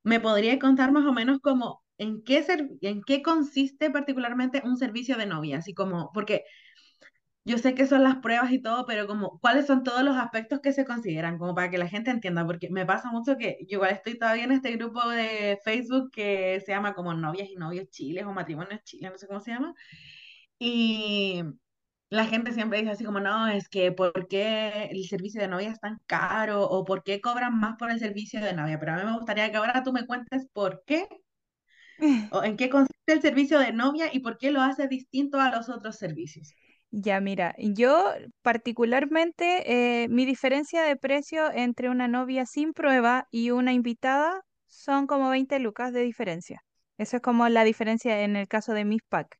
me 0.01 0.19
podría 0.19 0.57
contar 0.57 0.91
más 0.91 1.05
o 1.05 1.13
menos 1.13 1.37
como 1.39 1.83
en 1.99 2.23
qué 2.23 2.41
ser, 2.41 2.67
en 2.81 3.03
qué 3.03 3.21
consiste 3.21 3.91
particularmente 3.91 4.63
un 4.65 4.75
servicio 4.75 5.17
de 5.17 5.27
novia, 5.27 5.59
así 5.59 5.75
como, 5.75 6.09
porque 6.15 6.45
yo 7.45 7.57
sé 7.57 7.73
que 7.73 7.87
son 7.87 8.03
las 8.03 8.17
pruebas 8.17 8.51
y 8.51 8.61
todo, 8.61 8.85
pero 8.85 9.07
como, 9.07 9.39
¿cuáles 9.39 9.65
son 9.67 9.83
todos 9.83 10.03
los 10.03 10.15
aspectos 10.17 10.59
que 10.61 10.73
se 10.73 10.85
consideran? 10.85 11.37
Como 11.39 11.55
para 11.55 11.69
que 11.71 11.77
la 11.77 11.87
gente 11.87 12.11
entienda, 12.11 12.45
porque 12.45 12.69
me 12.69 12.85
pasa 12.85 13.11
mucho 13.11 13.37
que 13.37 13.57
yo 13.67 13.77
igual 13.77 13.91
estoy 13.91 14.17
todavía 14.19 14.43
en 14.43 14.51
este 14.51 14.71
grupo 14.75 15.07
de 15.09 15.59
Facebook 15.63 16.11
que 16.11 16.61
se 16.65 16.71
llama 16.71 16.93
como 16.93 17.13
Novias 17.13 17.49
y 17.49 17.55
Novios 17.55 17.89
Chiles 17.89 18.25
o 18.25 18.33
Matrimonios 18.33 18.83
Chiles, 18.83 19.11
no 19.11 19.17
sé 19.17 19.27
cómo 19.27 19.39
se 19.41 19.51
llama, 19.51 19.73
y 20.59 21.43
la 22.09 22.25
gente 22.25 22.53
siempre 22.53 22.79
dice 22.79 22.91
así 22.91 23.03
como, 23.05 23.19
no, 23.19 23.47
es 23.47 23.69
que 23.69 23.91
¿por 23.91 24.27
qué 24.27 24.85
el 24.91 25.05
servicio 25.07 25.41
de 25.41 25.47
novia 25.47 25.71
es 25.71 25.79
tan 25.79 25.99
caro? 26.07 26.63
¿O 26.63 26.85
por 26.85 27.03
qué 27.03 27.21
cobran 27.21 27.59
más 27.59 27.75
por 27.77 27.91
el 27.91 27.99
servicio 27.99 28.41
de 28.41 28.53
novia? 28.53 28.79
Pero 28.79 28.93
a 28.93 28.97
mí 28.97 29.03
me 29.05 29.17
gustaría 29.17 29.51
que 29.51 29.57
ahora 29.57 29.83
tú 29.83 29.93
me 29.93 30.05
cuentes 30.07 30.47
por 30.53 30.83
qué 30.85 31.07
o 32.31 32.43
en 32.43 32.57
qué 32.57 32.69
consiste 32.69 33.13
el 33.13 33.21
servicio 33.21 33.59
de 33.59 33.73
novia 33.73 34.09
y 34.13 34.19
por 34.19 34.37
qué 34.37 34.51
lo 34.51 34.61
hace 34.61 34.87
distinto 34.87 35.39
a 35.39 35.51
los 35.51 35.69
otros 35.69 35.97
servicios. 35.97 36.55
Ya, 36.91 37.19
mira, 37.21 37.53
yo 37.59 38.13
particularmente, 38.41 40.03
eh, 40.03 40.07
mi 40.09 40.25
diferencia 40.25 40.81
de 40.83 40.95
precio 40.95 41.51
entre 41.51 41.89
una 41.89 42.07
novia 42.07 42.45
sin 42.47 42.73
prueba 42.73 43.27
y 43.31 43.51
una 43.51 43.73
invitada 43.73 44.41
son 44.67 45.05
como 45.05 45.29
20 45.29 45.59
lucas 45.59 45.93
de 45.93 46.01
diferencia. 46.01 46.63
Eso 46.97 47.17
es 47.17 47.21
como 47.21 47.47
la 47.47 47.63
diferencia 47.63 48.23
en 48.23 48.35
el 48.35 48.47
caso 48.47 48.73
de 48.73 48.85
mis 48.85 49.01
pack. 49.07 49.37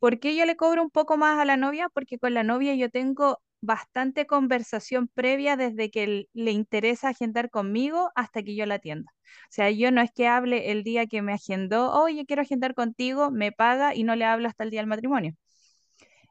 ¿Por 0.00 0.20
qué 0.20 0.36
yo 0.36 0.46
le 0.46 0.56
cobro 0.56 0.82
un 0.82 0.90
poco 0.90 1.16
más 1.18 1.38
a 1.40 1.44
la 1.46 1.56
novia? 1.56 1.88
Porque 1.94 2.18
con 2.18 2.34
la 2.34 2.44
novia 2.44 2.74
yo 2.76 2.90
tengo 2.90 3.40
bastante 3.62 4.26
conversación 4.26 5.08
previa 5.08 5.56
desde 5.56 5.90
que 5.90 6.26
le 6.32 6.52
interesa 6.52 7.08
agendar 7.10 7.50
conmigo 7.50 8.10
hasta 8.16 8.42
que 8.42 8.56
yo 8.56 8.66
la 8.66 8.76
atienda. 8.76 9.12
O 9.44 9.48
sea, 9.50 9.70
yo 9.70 9.90
no 9.92 10.00
es 10.02 10.12
que 10.12 10.28
hable 10.28 10.72
el 10.72 10.84
día 10.84 11.06
que 11.06 11.22
me 11.22 11.32
agendó, 11.34 11.92
oye, 11.92 12.26
quiero 12.26 12.42
agendar 12.42 12.74
contigo, 12.74 13.30
me 13.32 13.52
paga 13.52 13.94
y 13.94 14.04
no 14.04 14.16
le 14.16 14.24
hablo 14.26 14.48
hasta 14.48 14.64
el 14.64 14.70
día 14.70 14.80
del 14.80 14.88
matrimonio 14.88 15.34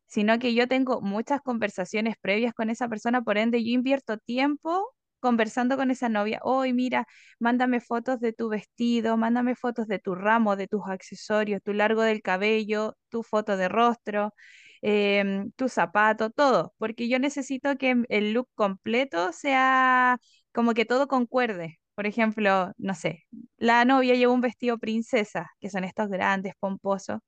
sino 0.08 0.40
que 0.40 0.54
yo 0.54 0.68
tengo 0.68 1.02
muchas 1.02 1.42
conversaciones 1.42 2.16
previas 2.22 2.54
con 2.54 2.70
esa 2.70 2.88
persona, 2.90 3.22
por 3.22 3.38
ende 3.38 3.64
yo 3.64 3.72
invierto 3.72 4.18
tiempo 4.18 4.94
conversando 5.20 5.78
con 5.78 5.92
esa 5.92 6.10
novia. 6.10 6.40
Hoy, 6.44 6.74
mira, 6.74 7.08
mándame 7.40 7.82
fotos 7.82 8.20
de 8.20 8.34
tu 8.34 8.50
vestido, 8.50 9.18
mándame 9.18 9.56
fotos 9.56 9.88
de 9.88 10.00
tu 10.00 10.16
ramo, 10.16 10.56
de 10.56 10.68
tus 10.68 10.82
accesorios, 10.88 11.62
tu 11.64 11.74
largo 11.74 12.02
del 12.04 12.22
cabello, 12.22 12.96
tu 13.10 13.24
foto 13.24 13.58
de 13.58 13.68
rostro, 13.70 14.34
em, 14.82 15.52
tu 15.56 15.70
zapato, 15.70 16.30
todo, 16.30 16.74
porque 16.78 17.08
yo 17.10 17.20
necesito 17.20 17.78
que 17.78 18.04
el 18.10 18.34
look 18.34 18.48
completo 18.56 19.32
sea 19.34 20.18
como 20.54 20.74
que 20.74 20.86
todo 20.86 21.08
concuerde. 21.08 21.80
Por 21.96 22.06
ejemplo, 22.06 22.72
no 22.78 22.94
sé, 22.94 23.24
la 23.58 23.84
novia 23.86 24.14
lleva 24.16 24.34
un 24.34 24.42
vestido 24.42 24.78
princesa, 24.78 25.50
que 25.60 25.70
son 25.70 25.84
estos 25.84 26.10
grandes, 26.10 26.54
pomposos. 26.60 27.20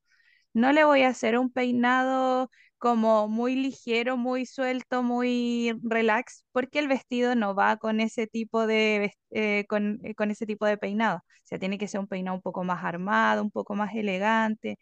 No 0.54 0.72
le 0.74 0.84
voy 0.84 1.04
a 1.04 1.10
hacer 1.10 1.38
un 1.38 1.52
peinado 1.52 2.50
como 2.80 3.28
muy 3.28 3.56
ligero, 3.56 4.18
muy 4.18 4.46
suelto, 4.46 5.04
muy 5.04 5.74
relax, 5.84 6.46
porque 6.52 6.80
el 6.80 6.88
vestido 6.88 7.36
no 7.36 7.56
va 7.56 7.78
con 7.78 8.00
ese 8.02 8.28
tipo 8.28 8.68
de, 8.68 9.14
eh, 9.32 9.66
con, 9.70 10.00
eh, 10.04 10.16
con 10.16 10.32
ese 10.32 10.46
tipo 10.48 10.66
de 10.66 10.78
peinado. 10.78 11.18
O 11.20 11.22
sea, 11.44 11.60
tiene 11.60 11.78
que 11.78 11.88
ser 11.88 12.00
un 12.02 12.08
peinado 12.08 12.36
un 12.38 12.42
poco 12.44 12.64
más 12.64 12.84
armado, 12.84 13.44
un 13.44 13.52
poco 13.52 13.76
más 13.76 13.94
elegante 13.96 14.80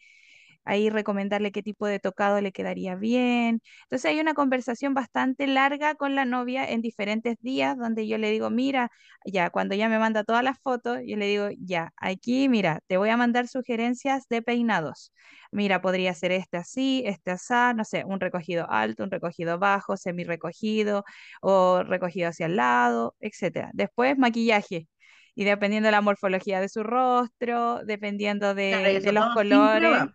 ahí 0.67 0.89
recomendarle 0.89 1.51
qué 1.51 1.63
tipo 1.63 1.87
de 1.87 1.99
tocado 1.99 2.41
le 2.41 2.51
quedaría 2.51 2.95
bien. 2.95 3.61
Entonces 3.83 4.05
hay 4.11 4.19
una 4.19 4.33
conversación 4.33 4.93
bastante 4.93 5.47
larga 5.47 5.95
con 5.95 6.15
la 6.15 6.25
novia 6.25 6.65
en 6.69 6.81
diferentes 6.81 7.37
días 7.41 7.77
donde 7.77 8.07
yo 8.07 8.17
le 8.17 8.31
digo, 8.31 8.49
mira, 8.49 8.89
ya, 9.25 9.49
cuando 9.49 9.75
ella 9.75 9.89
me 9.89 9.99
manda 9.99 10.23
todas 10.23 10.43
las 10.43 10.59
fotos, 10.59 10.99
yo 11.05 11.17
le 11.17 11.27
digo, 11.27 11.49
ya, 11.59 11.91
aquí, 11.97 12.49
mira, 12.49 12.79
te 12.87 12.97
voy 12.97 13.09
a 13.09 13.17
mandar 13.17 13.47
sugerencias 13.47 14.27
de 14.29 14.41
peinados. 14.41 15.11
Mira, 15.51 15.81
podría 15.81 16.13
ser 16.13 16.31
este 16.31 16.57
así, 16.57 17.03
este 17.05 17.31
así, 17.31 17.53
no 17.75 17.83
sé, 17.85 18.03
un 18.05 18.19
recogido 18.19 18.69
alto, 18.69 19.03
un 19.03 19.11
recogido 19.11 19.57
bajo, 19.59 19.97
semi 19.97 20.23
recogido 20.23 21.03
o 21.41 21.83
recogido 21.83 22.29
hacia 22.29 22.45
el 22.47 22.55
lado, 22.57 23.15
etcétera. 23.19 23.71
Después, 23.73 24.17
maquillaje. 24.17 24.87
Y 25.35 25.43
dependiendo 25.45 25.87
de 25.87 25.91
la 25.91 26.01
morfología 26.01 26.59
de 26.61 26.69
su 26.69 26.83
rostro, 26.83 27.81
dependiendo 27.85 28.55
Claro, 28.69 28.87
de, 28.87 28.99
de 29.01 29.11
eso 29.11 29.11
los 29.11 29.27
sin 29.47 29.69
colores. 29.69 30.09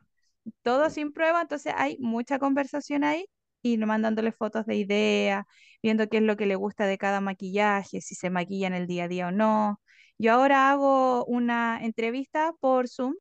Todo 0.62 0.90
sin 0.90 1.12
prueba, 1.12 1.42
entonces 1.42 1.72
hay 1.76 1.96
mucha 2.00 2.38
conversación 2.38 3.04
ahí 3.04 3.26
y 3.62 3.78
mandándole 3.78 4.32
fotos 4.32 4.66
de 4.66 4.76
idea, 4.76 5.46
viendo 5.82 6.08
qué 6.08 6.18
es 6.18 6.22
lo 6.24 6.36
que 6.36 6.46
le 6.46 6.56
gusta 6.56 6.86
de 6.86 6.98
cada 6.98 7.20
maquillaje, 7.20 8.00
si 8.00 8.14
se 8.14 8.30
maquilla 8.30 8.66
en 8.66 8.74
el 8.74 8.86
día 8.86 9.04
a 9.04 9.08
día 9.08 9.28
o 9.28 9.30
no. 9.32 9.80
Yo 10.18 10.32
ahora 10.32 10.70
hago 10.70 11.24
una 11.26 11.78
entrevista 11.84 12.52
por 12.60 12.88
Zoom. 12.88 13.14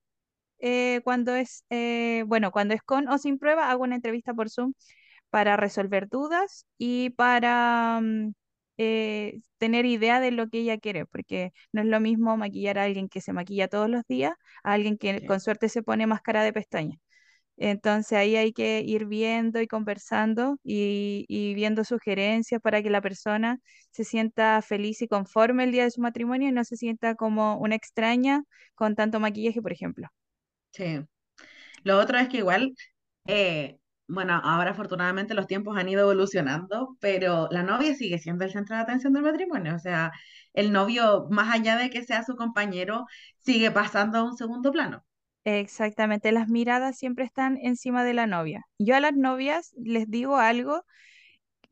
eh, 0.59 1.01
cuando 1.03 1.35
es, 1.35 1.65
eh, 1.69 2.23
bueno, 2.27 2.51
cuando 2.51 2.73
es 2.73 2.81
con 2.83 3.07
o 3.09 3.17
sin 3.17 3.39
prueba, 3.39 3.69
hago 3.71 3.83
una 3.83 3.95
entrevista 3.95 4.33
por 4.33 4.49
Zoom 4.49 4.73
para 5.29 5.57
resolver 5.57 6.09
dudas 6.09 6.65
y 6.77 7.11
para 7.11 7.99
mm, 8.01 8.33
eh, 8.77 9.41
tener 9.57 9.85
idea 9.85 10.19
de 10.19 10.31
lo 10.31 10.49
que 10.49 10.59
ella 10.59 10.77
quiere, 10.79 11.05
porque 11.07 11.53
no 11.73 11.81
es 11.81 11.87
lo 11.87 11.99
mismo 12.01 12.37
maquillar 12.37 12.79
a 12.79 12.83
alguien 12.85 13.09
que 13.09 13.21
se 13.21 13.33
maquilla 13.33 13.67
todos 13.69 13.89
los 13.89 14.03
días, 14.07 14.33
a 14.63 14.73
alguien 14.73 14.97
que 14.97 15.21
Sí, 15.21 15.25
con 15.25 15.39
suerte 15.41 15.69
se 15.69 15.83
pone 15.83 16.07
máscara 16.07 16.43
de 16.43 16.53
pestañas. 16.53 16.99
Entonces 17.63 18.13
ahí 18.17 18.35
hay 18.35 18.53
que 18.53 18.81
ir 18.81 19.05
viendo 19.05 19.61
y 19.61 19.67
conversando 19.67 20.57
y, 20.63 21.53
viendo 21.53 21.83
sugerencias 21.83 22.59
para 22.61 22.81
que 22.81 22.89
la 22.89 23.01
persona 23.01 23.59
se 23.91 24.03
sienta 24.03 24.61
feliz 24.63 25.01
y 25.03 25.07
conforme 25.07 25.65
el 25.65 25.71
día 25.71 25.83
de 25.83 25.91
su 25.91 26.01
matrimonio 26.01 26.49
y 26.49 26.51
no 26.51 26.63
se 26.65 26.75
sienta 26.75 27.13
como 27.15 27.57
una 27.59 27.75
extraña 27.75 28.43
con 28.73 28.95
tanto 28.95 29.19
maquillaje, 29.19 29.61
por 29.61 29.71
ejemplo. 29.73 30.07
sí. 30.71 31.01
Lo 31.83 31.99
otro 31.99 32.17
es 32.17 32.29
que 32.29 32.37
igual, 32.37 32.75
eh, 33.27 33.79
bueno, 34.07 34.39
ahora 34.43 34.71
afortunadamente 34.71 35.33
los 35.35 35.47
tiempos 35.47 35.77
han 35.77 35.89
ido 35.89 36.01
evolucionando, 36.01 36.97
pero 36.99 37.47
la 37.51 37.63
novia 37.63 37.95
sigue 37.95 38.19
siendo 38.19 38.45
el 38.45 38.51
centro 38.51 38.75
de 38.75 38.83
atención 38.83 39.13
del 39.13 39.23
matrimonio. 39.23 39.75
O 39.75 39.79
sea, 39.79 40.11
el 40.53 40.71
novio, 40.71 41.27
más 41.29 41.53
allá 41.53 41.77
de 41.77 41.89
que 41.89 42.03
sea 42.03 42.23
su 42.23 42.35
compañero, 42.35 43.05
sigue 43.39 43.71
pasando 43.71 44.19
a 44.19 44.23
un 44.23 44.37
segundo 44.37 44.71
plano. 44.71 45.03
Exactamente, 45.43 46.31
las 46.31 46.49
miradas 46.49 46.97
siempre 46.97 47.25
están 47.25 47.57
encima 47.57 48.03
de 48.03 48.13
la 48.13 48.27
novia. 48.27 48.63
Yo 48.77 48.95
a 48.95 48.99
las 48.99 49.13
novias 49.15 49.71
les 49.83 50.09
digo 50.09 50.37
algo 50.37 50.83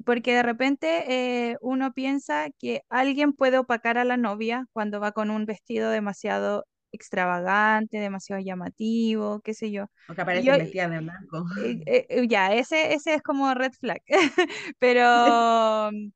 porque 0.05 0.33
de 0.35 0.43
repente 0.43 1.51
eh, 1.51 1.57
uno 1.61 1.93
piensa 1.93 2.49
que 2.59 2.83
alguien 2.89 3.33
puede 3.33 3.57
opacar 3.59 3.97
a 3.97 4.05
la 4.05 4.17
novia 4.17 4.65
cuando 4.73 4.99
va 4.99 5.11
con 5.11 5.29
un 5.31 5.45
vestido 5.45 5.91
demasiado 5.91 6.65
extravagante, 6.91 7.99
demasiado 7.99 8.41
llamativo, 8.41 9.41
qué 9.41 9.53
sé 9.53 9.71
yo. 9.71 9.85
O 10.09 10.13
que 10.15 10.21
aparecen 10.21 10.57
vestidas 10.57 10.89
de 10.91 10.99
blanco. 10.99 11.37
eh, 11.55 11.77
eh, 11.85 12.05
eh, 12.09 12.27
ya, 12.27 12.53
ese, 12.55 12.93
ese 12.93 13.15
es 13.15 13.21
como 13.23 13.53
red 13.53 13.73
flag. 13.73 14.01
Pero 14.79 15.91
mm, 15.91 16.09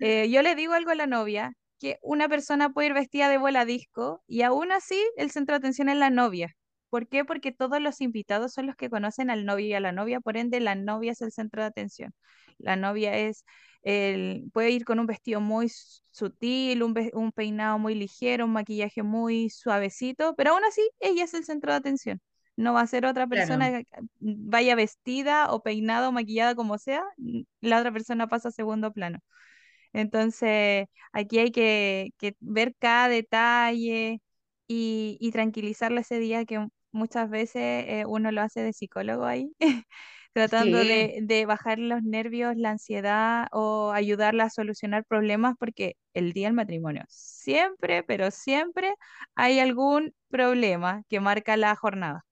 eh, 0.00 0.30
yo 0.30 0.42
le 0.42 0.54
digo 0.54 0.74
algo 0.74 0.90
a 0.90 0.94
la 0.94 1.06
novia, 1.06 1.54
que 1.78 1.98
una 2.02 2.28
persona 2.28 2.70
puede 2.70 2.88
ir 2.88 2.94
vestida 2.94 3.28
de 3.28 3.38
bola 3.38 3.64
disco 3.64 4.22
y 4.26 4.42
aún 4.42 4.72
así 4.72 5.02
el 5.16 5.30
centro 5.30 5.54
de 5.54 5.58
atención 5.58 5.88
es 5.88 5.96
la 5.96 6.10
novia. 6.10 6.54
¿Por 6.94 7.08
qué? 7.08 7.24
Porque 7.24 7.52
todos 7.52 7.80
los 7.80 8.00
invitados 8.00 8.52
son 8.52 8.66
los 8.66 8.76
que 8.76 8.88
conocen 8.90 9.30
al 9.30 9.44
novio 9.44 9.66
y 9.66 9.74
a 9.74 9.80
la 9.80 9.92
novia, 9.92 10.20
por 10.20 10.36
ende 10.36 10.60
la 10.60 10.74
novia 10.76 11.12
es 11.12 11.22
el 11.22 11.32
centro 11.32 11.62
de 11.62 11.68
atención. 11.68 12.14
La 12.58 12.76
novia 12.76 13.16
es 13.18 13.44
el, 13.82 14.44
puede 14.52 14.70
ir 14.70 14.84
con 14.84 15.00
un 15.00 15.06
vestido 15.06 15.40
muy 15.40 15.68
sutil, 16.10 16.82
un, 16.84 16.94
ve- 16.94 17.10
un 17.14 17.32
peinado 17.32 17.78
muy 17.78 17.94
ligero, 17.96 18.44
un 18.44 18.52
maquillaje 18.52 19.02
muy 19.02 19.50
suavecito, 19.50 20.34
pero 20.36 20.52
aún 20.52 20.64
así 20.64 20.88
ella 21.00 21.24
es 21.24 21.34
el 21.34 21.44
centro 21.44 21.72
de 21.72 21.78
atención. 21.78 22.20
No 22.56 22.72
va 22.74 22.82
a 22.82 22.86
ser 22.86 23.04
otra 23.06 23.26
Claro, 23.30 23.68
persona 23.68 23.82
que 23.82 23.86
vaya 24.20 24.76
vestida 24.76 25.52
o 25.52 25.62
peinada 25.62 26.08
o 26.08 26.12
maquillada 26.12 26.54
como 26.54 26.78
sea, 26.78 27.02
n- 27.18 27.44
la 27.60 27.78
otra 27.80 27.92
persona 27.92 28.28
pasa 28.28 28.48
a 28.50 28.52
segundo 28.52 28.92
plano. 28.92 29.18
Entonces, 29.92 30.86
aquí 31.12 31.38
hay 31.38 31.52
que, 31.52 32.10
que 32.18 32.36
ver 32.40 32.74
cada 32.78 33.08
detalle 33.08 34.20
y, 34.66 35.16
y 35.20 35.30
tranquilizarla 35.32 36.00
ese 36.00 36.18
día 36.18 36.44
que 36.44 36.66
muchas 36.94 37.30
veces 37.30 37.62
eh, 37.88 38.04
uno 38.08 38.32
lo 38.32 38.42
hace 38.42 38.62
de 38.62 38.72
psicólogo 38.72 39.24
ahí, 39.26 39.52
tratando 40.34 40.84
sí, 40.84 40.86
de, 40.86 41.18
de 41.22 41.46
bajar 41.46 41.78
los 41.78 42.02
nervios, 42.02 42.56
la 42.56 42.70
ansiedad 42.72 43.48
o 43.52 43.92
ayudarla 43.92 44.44
a 44.44 44.50
solucionar 44.50 45.04
problemas, 45.06 45.56
porque 45.58 45.96
el 46.14 46.32
día 46.32 46.48
del 46.48 46.54
matrimonio 46.56 47.04
siempre, 47.08 48.02
pero 48.04 48.30
siempre 48.30 48.94
hay 49.36 49.60
algún 49.60 50.14
problema 50.30 51.02
que 51.10 51.20
marca 51.20 51.56
la 51.58 51.76
jornada. 51.76 52.24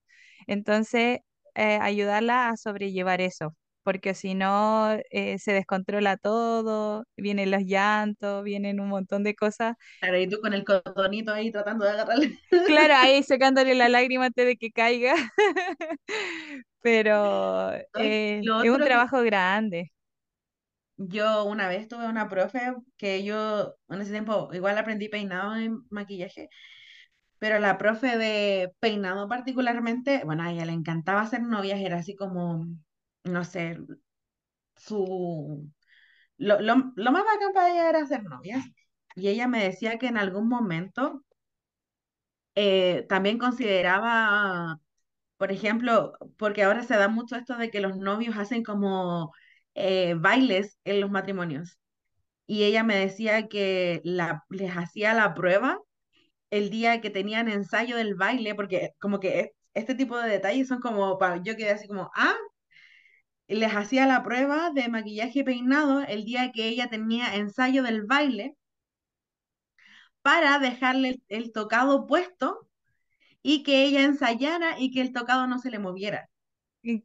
Entonces, 0.47 1.19
eh, 1.55 1.79
ayudarla 1.81 2.49
a 2.49 2.57
sobrellevar 2.57 3.21
eso, 3.21 3.55
porque 3.83 4.13
si 4.15 4.33
no, 4.35 4.91
eh, 5.11 5.39
se 5.39 5.53
descontrola 5.53 6.17
todo, 6.17 7.05
vienen 7.17 7.51
los 7.51 7.63
llantos, 7.63 8.43
vienen 8.43 8.79
un 8.79 8.89
montón 8.89 9.23
de 9.23 9.35
cosas. 9.35 9.75
claro, 9.99 10.17
y 10.19 10.27
tú 10.29 10.39
con 10.41 10.53
el 10.53 10.63
cotonito 10.63 11.31
ahí 11.33 11.51
tratando 11.51 11.85
de 11.85 11.91
agarrarle. 11.91 12.39
Claro, 12.65 12.93
ahí 12.95 13.23
secándole 13.23 13.75
la 13.75 13.89
lágrima 13.89 14.25
antes 14.27 14.45
de 14.45 14.55
que 14.57 14.71
caiga, 14.71 15.15
pero 16.81 17.71
eh, 17.95 18.47
es 18.59 18.69
un 18.69 18.83
que 18.83 18.83
trabajo 18.83 19.21
grande. 19.21 19.91
yo 20.97 21.45
una 21.45 21.67
vez 21.67 21.87
tuve 21.87 22.07
una 22.07 22.29
profe 22.29 22.73
que 22.97 23.23
yo 23.23 23.75
en 23.89 24.01
ese 24.01 24.11
tiempo 24.11 24.49
igual 24.53 24.77
aprendí 24.77 25.09
peinado 25.09 25.59
y 25.59 25.69
maquillaje, 25.89 26.49
pero 27.39 27.59
la 27.59 27.77
profe 27.77 28.17
de 28.17 28.73
peinado 28.79 29.27
particularmente, 29.29 30.23
bueno, 30.25 30.43
a 30.43 30.51
ella 30.53 30.65
le 30.65 30.73
encantaba 30.73 31.21
hacer 31.21 31.41
novias, 31.43 31.79
era 31.81 31.97
así 31.99 32.15
como, 32.15 32.67
no 33.25 33.43
sé, 33.45 33.77
su... 34.75 35.69
Lo, 36.37 36.59
lo, 36.61 36.93
lo 36.97 37.11
más 37.13 37.23
bacán 37.25 37.53
para 37.53 37.71
ella 37.71 37.89
era 37.89 37.99
hacer 38.03 38.23
novias. 38.25 38.65
Y 39.15 39.29
ella 39.29 39.47
me 39.47 39.63
decía 39.65 39.99
que 39.99 40.07
en 40.07 40.17
algún 40.17 40.49
momento 40.49 41.23
eh, 42.55 43.05
también 43.09 43.37
consideraba 43.37 44.79
Por 45.37 45.51
ejemplo, 45.51 46.13
porque 46.37 46.63
ahora 46.63 46.83
se 46.83 46.95
da 46.97 47.09
mucho 47.09 47.37
esto 47.37 47.57
de 47.57 47.71
que 47.71 47.81
los 47.81 47.97
novios 47.97 48.37
hacen 48.37 48.63
como 48.63 49.33
eh, 49.75 50.15
bailes 50.17 50.79
en 50.85 51.01
los 51.01 51.11
matrimonios. 51.11 51.79
Y 52.47 52.63
ella 52.65 52.83
me 52.83 52.97
decía 52.97 53.47
que 53.49 54.01
la, 54.05 54.45
les 54.49 54.71
hacía 54.77 55.13
la 55.15 55.33
prueba 55.35 55.79
el 56.51 56.69
día 56.71 57.01
que 57.01 57.09
tenían 57.11 57.49
ensayo 57.49 57.97
del 57.97 58.15
baile, 58.15 58.55
porque 58.55 58.91
como 58.99 59.19
que 59.19 59.39
e- 59.41 59.53
este 59.75 59.95
tipo 59.95 60.17
de 60.19 60.29
detalles 60.29 60.67
son 60.69 60.79
como, 60.81 61.17
pa- 61.19 61.37
yo 61.43 61.55
quedé 61.57 61.71
así 61.71 61.87
como, 61.87 62.11
ah, 62.15 62.35
les 63.55 63.75
hacía 63.75 64.05
la 64.07 64.23
prueba 64.23 64.71
de 64.71 64.89
maquillaje 64.89 65.43
peinado 65.43 66.01
el 66.01 66.25
día 66.25 66.51
que 66.51 66.67
ella 66.67 66.89
tenía 66.89 67.35
ensayo 67.35 67.83
del 67.83 68.03
baile 68.03 68.55
para 70.21 70.59
dejarle 70.59 71.21
el 71.27 71.51
tocado 71.51 72.07
puesto 72.07 72.67
y 73.41 73.63
que 73.63 73.83
ella 73.85 74.03
ensayara 74.03 74.79
y 74.79 74.91
que 74.91 75.01
el 75.01 75.13
tocado 75.13 75.47
no 75.47 75.59
se 75.59 75.69
le 75.69 75.79
moviera. 75.79 76.29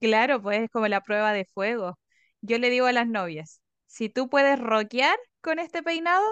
Claro, 0.01 0.43
pues 0.43 0.63
es 0.63 0.71
como 0.71 0.89
la 0.89 1.03
prueba 1.03 1.33
de 1.33 1.45
fuego. 1.45 1.99
Yo 2.41 2.59
le 2.59 2.71
digo 2.71 2.87
a 2.87 2.93
las 2.93 3.07
novias. 3.07 3.61
Si 3.87 4.09
tú 4.09 4.29
puedes 4.29 4.59
rockear 4.59 5.17
con 5.41 5.59
este 5.59 5.83
peinado 5.83 6.25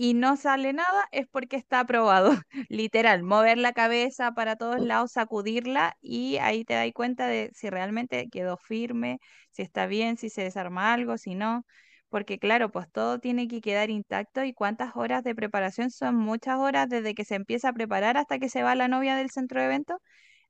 y 0.00 0.14
no 0.14 0.36
sale 0.36 0.72
nada, 0.72 1.08
es 1.12 1.26
porque 1.28 1.56
está 1.56 1.80
aprobado. 1.80 2.30
Literal, 2.70 3.24
mover 3.24 3.58
la 3.58 3.72
cabeza 3.72 4.32
para 4.32 4.56
todos 4.56 4.80
lados, 4.80 5.12
sacudirla 5.12 5.96
y 6.00 6.36
ahí 6.38 6.64
te 6.64 6.74
das 6.74 6.88
cuenta 6.94 7.26
de 7.26 7.50
si 7.54 7.68
realmente 7.70 8.28
quedó 8.30 8.56
firme, 8.58 9.18
si 9.50 9.62
está 9.62 9.86
bien, 9.86 10.16
si 10.16 10.30
se 10.30 10.42
desarma 10.42 10.94
algo, 10.94 11.18
si 11.18 11.34
no. 11.34 11.64
Porque 12.10 12.38
claro, 12.38 12.70
pues 12.70 12.90
todo 12.92 13.18
tiene 13.18 13.48
que 13.48 13.60
quedar 13.60 13.90
intacto 13.90 14.44
y 14.44 14.54
cuántas 14.54 14.92
horas 14.96 15.24
de 15.24 15.34
preparación 15.34 15.90
son 15.90 16.14
muchas 16.16 16.58
horas 16.58 16.88
desde 16.88 17.14
que 17.14 17.24
se 17.24 17.34
empieza 17.34 17.70
a 17.70 17.72
preparar 17.72 18.16
hasta 18.16 18.38
que 18.38 18.48
se 18.48 18.62
va 18.62 18.74
la 18.76 18.88
novia 18.88 19.16
del 19.16 19.30
centro 19.30 19.60
de 19.60 19.66
eventos. 19.66 19.98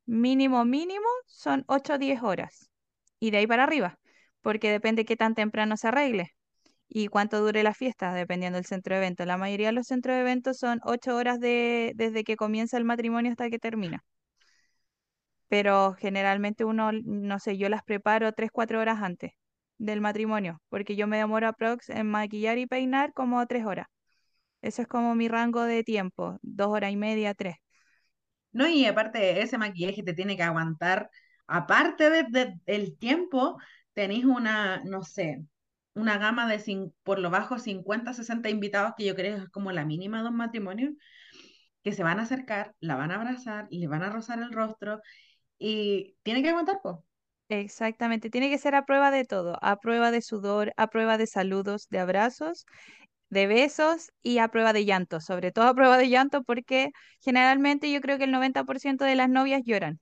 Mínimo, 0.07 0.65
mínimo 0.67 1.07
son 1.27 1.65
8 1.69 1.95
o 1.95 1.99
10 1.99 2.23
horas. 2.23 2.71
Y 3.21 3.31
de 3.33 3.39
ahí 3.39 3.47
para 3.47 3.65
arriba, 3.65 3.99
porque 4.43 4.71
depende 4.71 5.05
qué 5.07 5.17
tan 5.17 5.35
temprano 5.35 5.77
se 5.77 5.89
arregle 5.89 6.35
y 6.89 7.09
cuánto 7.09 7.41
dure 7.41 7.63
la 7.63 7.75
fiesta, 7.75 8.15
dependiendo 8.15 8.57
del 8.59 8.67
centro 8.67 8.95
de 8.95 9.01
eventos. 9.03 9.27
La 9.27 9.37
mayoría 9.39 9.69
de 9.69 9.73
los 9.75 9.87
centros 9.89 10.15
de 10.17 10.21
eventos 10.23 10.59
son 10.59 10.81
8 10.85 11.17
horas 11.17 11.41
de, 11.41 11.93
desde 11.97 12.25
que 12.25 12.37
comienza 12.37 12.77
el 12.79 12.85
matrimonio 12.85 13.31
hasta 13.33 13.51
que 13.51 13.59
termina. 13.59 14.05
Pero 15.49 15.95
generalmente 15.95 16.65
uno, 16.65 16.91
no 16.93 17.39
sé, 17.39 17.57
yo 17.59 17.69
las 17.69 17.83
preparo 17.83 18.33
3, 18.33 18.51
4 18.53 18.81
horas 18.81 19.03
antes 19.03 19.33
del 19.79 20.01
matrimonio, 20.01 20.61
porque 20.69 20.97
yo 20.97 21.07
me 21.07 21.19
demoro 21.19 21.49
aprox 21.49 21.89
en 21.91 22.07
maquillar 22.11 22.59
y 22.59 22.67
peinar 22.67 23.13
como 23.15 23.47
3 23.47 23.65
horas. 23.67 23.87
Eso 24.63 24.83
es 24.83 24.89
como 24.89 25.15
mi 25.17 25.29
rango 25.29 25.63
de 25.65 25.85
tiempo, 25.85 26.39
2 26.43 26.69
horas 26.69 26.93
y 26.93 26.97
media, 26.99 27.35
3. 27.35 27.57
No, 28.53 28.67
y 28.69 28.85
aparte 28.87 29.43
ese 29.43 29.59
maquillaje 29.59 30.03
te 30.03 30.15
tiene 30.15 30.37
que 30.37 30.43
aguantar, 30.43 31.11
aparte 31.47 32.11
de, 32.11 32.25
de- 32.31 32.55
del 32.67 32.97
tiempo, 32.99 33.59
tenéis 33.93 34.25
una, 34.25 34.83
no 34.85 35.03
sé, 35.03 35.45
una 35.99 36.19
gama 36.19 36.49
de 36.49 36.91
por 37.03 37.19
lo 37.19 37.31
bajo 37.31 37.59
50 37.59 38.13
60 38.13 38.49
invitados 38.51 38.93
que 38.97 39.05
yo 39.05 39.15
creo 39.15 39.37
que 39.37 39.43
es 39.45 39.49
como 39.51 39.73
la 39.73 39.85
mínima 39.85 40.23
de 40.23 40.29
un 40.29 40.37
matrimonio, 40.37 40.93
que 41.83 41.93
se 41.93 42.03
van 42.03 42.21
a 42.21 42.23
acercar, 42.23 42.75
la 42.81 42.97
van 42.97 43.11
a 43.11 43.17
abrazar, 43.17 43.67
le 43.71 43.87
van 43.89 44.03
a 44.03 44.11
rozar 44.11 44.41
el 44.41 44.53
rostro 44.53 45.01
y 45.59 46.17
tiene 46.23 46.43
que 46.43 46.51
aguantar, 46.51 46.81
pues. 46.83 46.97
Exactamente, 47.51 48.29
tiene 48.29 48.51
que 48.51 48.59
ser 48.59 48.75
a 48.75 48.85
prueba 48.85 49.11
de 49.11 49.25
todo, 49.25 49.59
a 49.63 49.77
prueba 49.77 50.11
de 50.11 50.21
sudor, 50.21 50.75
a 50.77 50.89
prueba 50.89 51.17
de 51.17 51.27
saludos, 51.27 51.89
de 51.89 51.99
abrazos, 51.99 52.67
de 53.31 53.47
besos 53.47 54.11
y 54.23 54.39
a 54.39 54.49
prueba 54.49 54.73
de 54.73 54.85
llanto, 54.85 55.21
sobre 55.21 55.53
todo 55.53 55.67
a 55.67 55.75
prueba 55.75 55.97
de 55.97 56.09
llanto 56.09 56.43
porque 56.43 56.91
generalmente 57.21 57.91
yo 57.91 58.01
creo 58.01 58.19
que 58.19 58.25
el 58.25 58.33
90% 58.33 59.05
de 59.05 59.15
las 59.15 59.31
novias 59.31 59.63
lloran. 59.65 60.01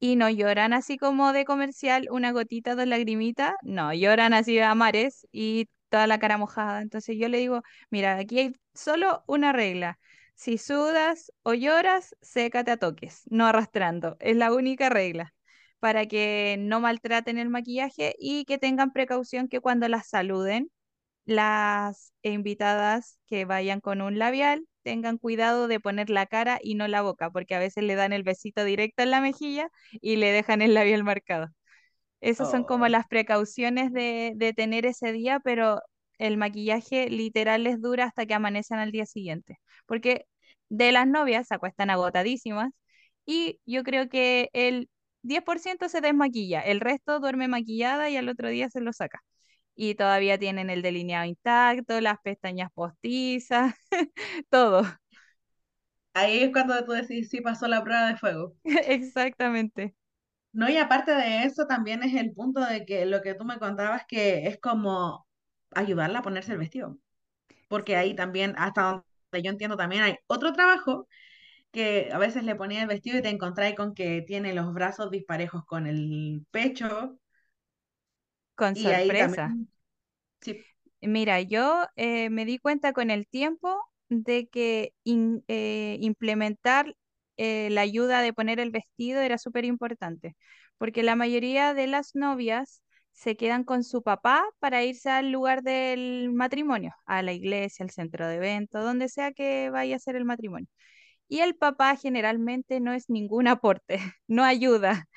Y 0.00 0.16
no 0.16 0.30
lloran 0.30 0.72
así 0.72 0.96
como 0.98 1.32
de 1.32 1.44
comercial, 1.44 2.08
una 2.10 2.32
gotita, 2.32 2.74
dos 2.74 2.86
lagrimitas, 2.86 3.54
no, 3.62 3.92
lloran 3.94 4.32
así 4.34 4.58
a 4.58 4.74
mares 4.74 5.26
y 5.32 5.68
toda 5.90 6.06
la 6.06 6.18
cara 6.18 6.38
mojada. 6.38 6.82
Entonces 6.82 7.16
yo 7.18 7.28
le 7.28 7.38
digo, 7.38 7.62
mira, 7.90 8.16
aquí 8.18 8.38
hay 8.38 8.52
solo 8.74 9.22
una 9.26 9.52
regla. 9.52 9.98
Si 10.34 10.56
sudas 10.58 11.32
o 11.42 11.52
lloras, 11.54 12.16
sécate 12.22 12.70
a 12.70 12.78
toques, 12.78 13.22
no 13.30 13.46
arrastrando. 13.46 14.16
Es 14.20 14.36
la 14.36 14.52
única 14.54 14.88
regla 14.88 15.34
para 15.80 16.06
que 16.06 16.56
no 16.58 16.80
maltraten 16.80 17.38
el 17.38 17.50
maquillaje 17.50 18.14
y 18.18 18.44
que 18.46 18.58
tengan 18.58 18.92
precaución 18.92 19.48
que 19.48 19.60
cuando 19.60 19.88
las 19.88 20.08
saluden 20.08 20.70
las 21.26 22.12
invitadas 22.22 23.18
que 23.26 23.44
vayan 23.44 23.80
con 23.80 24.00
un 24.02 24.18
labial 24.18 24.66
tengan 24.82 25.18
cuidado 25.18 25.68
de 25.68 25.80
poner 25.80 26.10
la 26.10 26.26
cara 26.26 26.58
y 26.62 26.74
no 26.74 26.88
la 26.88 27.02
boca, 27.02 27.30
porque 27.30 27.54
a 27.54 27.58
veces 27.58 27.84
le 27.84 27.94
dan 27.96 28.12
el 28.12 28.22
besito 28.22 28.64
directo 28.64 29.02
en 29.02 29.10
la 29.10 29.20
mejilla 29.20 29.68
y 29.92 30.16
le 30.16 30.32
dejan 30.32 30.62
el 30.62 30.74
labial 30.74 31.04
marcado. 31.04 31.48
Esas 32.20 32.48
son 32.50 32.64
como 32.64 32.86
Oh, 32.86 32.88
las 32.88 33.06
precauciones 33.08 33.92
de, 33.92 34.32
de 34.36 34.52
tener 34.52 34.86
ese 34.86 35.12
día, 35.12 35.40
pero 35.40 35.80
el 36.18 36.36
maquillaje 36.36 37.08
literal 37.10 37.64
les 37.64 37.80
dura 37.80 38.04
hasta 38.04 38.26
que 38.26 38.34
amanecen 38.34 38.78
al 38.78 38.92
día 38.92 39.06
siguiente, 39.06 39.58
porque 39.86 40.26
de 40.68 40.92
las 40.92 41.06
novias 41.06 41.48
se 41.48 41.54
acuestan 41.54 41.90
agotadísimas 41.90 42.70
y 43.26 43.60
yo 43.66 43.82
creo 43.84 44.08
que 44.08 44.50
el 44.52 44.90
10% 45.22 45.88
se 45.88 46.00
desmaquilla, 46.02 46.60
el 46.62 46.80
resto 46.80 47.20
duerme 47.20 47.48
maquillada 47.48 48.10
y 48.10 48.16
al 48.16 48.28
otro 48.28 48.48
día 48.48 48.68
se 48.70 48.80
lo 48.80 48.92
saca 48.92 49.20
y 49.80 49.94
todavía 49.94 50.38
tienen 50.38 50.70
el 50.70 50.82
delineado 50.82 51.26
intacto, 51.26 52.00
las 52.02 52.18
pestañas 52.20 52.70
postizas, 52.72 53.74
todo. 54.50 54.84
ahí 56.14 56.38
es 56.44 56.52
cuando 56.52 56.84
tú 56.84 56.92
decís 56.92 57.28
si 57.30 57.40
pasó 57.40 57.66
la 57.68 57.82
prueba 57.82 58.06
de 58.08 58.16
fuego. 58.16 58.54
Exactamente. 58.88 59.94
No, 60.52 60.68
y 60.68 60.76
aparte 60.78 61.12
de 61.14 61.44
eso, 61.44 61.66
también 61.66 62.02
es 62.02 62.14
el 62.14 62.32
punto 62.32 62.60
de 62.64 62.84
que 62.84 63.06
lo 63.06 63.22
que 63.22 63.34
tú 63.34 63.44
me 63.44 63.58
contabas 63.58 64.02
que 64.08 64.48
es 64.48 64.58
como 64.60 65.26
ayudarla 65.74 66.18
a 66.20 66.22
ponerse 66.22 66.52
el 66.52 66.58
vestido. 66.58 66.98
porque 67.68 67.96
ahí 67.96 68.14
también, 68.16 68.54
hasta 68.58 68.82
donde 69.32 69.44
yo 69.44 69.50
entiendo, 69.52 69.76
también 69.78 70.02
hay 70.04 70.16
otro 70.28 70.52
trabajo 70.54 71.08
que 71.72 72.10
a 72.12 72.18
veces 72.18 72.44
le 72.44 72.56
ponía 72.56 72.82
el 72.82 72.88
vestido 72.88 73.18
y 73.18 73.22
te 73.22 73.30
encontráis 73.30 73.76
con 73.76 73.94
que 73.94 74.22
tiene 74.22 74.54
los 74.54 74.74
brazos 74.74 75.10
disparejos 75.12 75.64
con 75.66 75.86
el 75.88 76.46
pecho 76.52 77.19
Con 78.60 78.72
y 78.72 78.82
sorpresa. 78.84 79.58
sí, 80.40 80.64
Mira, 81.02 81.40
yo 81.40 81.86
eh, 81.96 82.28
me 82.30 82.44
di 82.44 82.58
cuenta 82.58 82.92
con 82.92 83.10
el 83.10 83.26
tiempo 83.26 83.80
de 84.08 84.48
que 84.48 84.92
in- 85.04 85.42
eh, 85.48 85.96
implementar 86.00 86.94
eh, 87.38 87.70
la 87.70 87.80
ayuda 87.82 88.20
de 88.22 88.32
poner 88.34 88.60
el 88.60 88.70
vestido 88.70 89.20
era 89.22 89.38
súper 89.38 89.64
importante, 89.64 90.36
porque 90.78 91.02
la 91.02 91.16
mayoría 91.16 91.72
de 91.74 91.86
las 91.86 92.14
novias 92.14 92.82
se 93.12 93.36
quedan 93.36 93.64
con 93.64 93.82
su 93.84 94.02
papá 94.02 94.44
para 94.58 94.84
irse 94.84 95.08
al 95.10 95.30
lugar 95.32 95.62
del 95.62 96.30
matrimonio, 96.32 96.94
a 97.06 97.22
la 97.22 97.32
iglesia, 97.32 97.82
al 97.84 97.90
centro 97.90 98.26
de 98.28 98.36
eventos, 98.36 98.84
donde 98.84 99.08
sea 99.08 99.32
que 99.32 99.70
vaya 99.70 99.96
a 99.96 99.98
ser 99.98 100.16
el 100.16 100.24
matrimonio. 100.26 100.68
Y 101.28 101.40
el 101.40 101.56
papá 101.56 101.96
generalmente 101.96 102.80
no 102.80 102.92
es 102.92 103.10
ningún 103.10 103.48
aporte, 103.48 103.98
no 104.28 104.44
ayuda. 104.44 105.08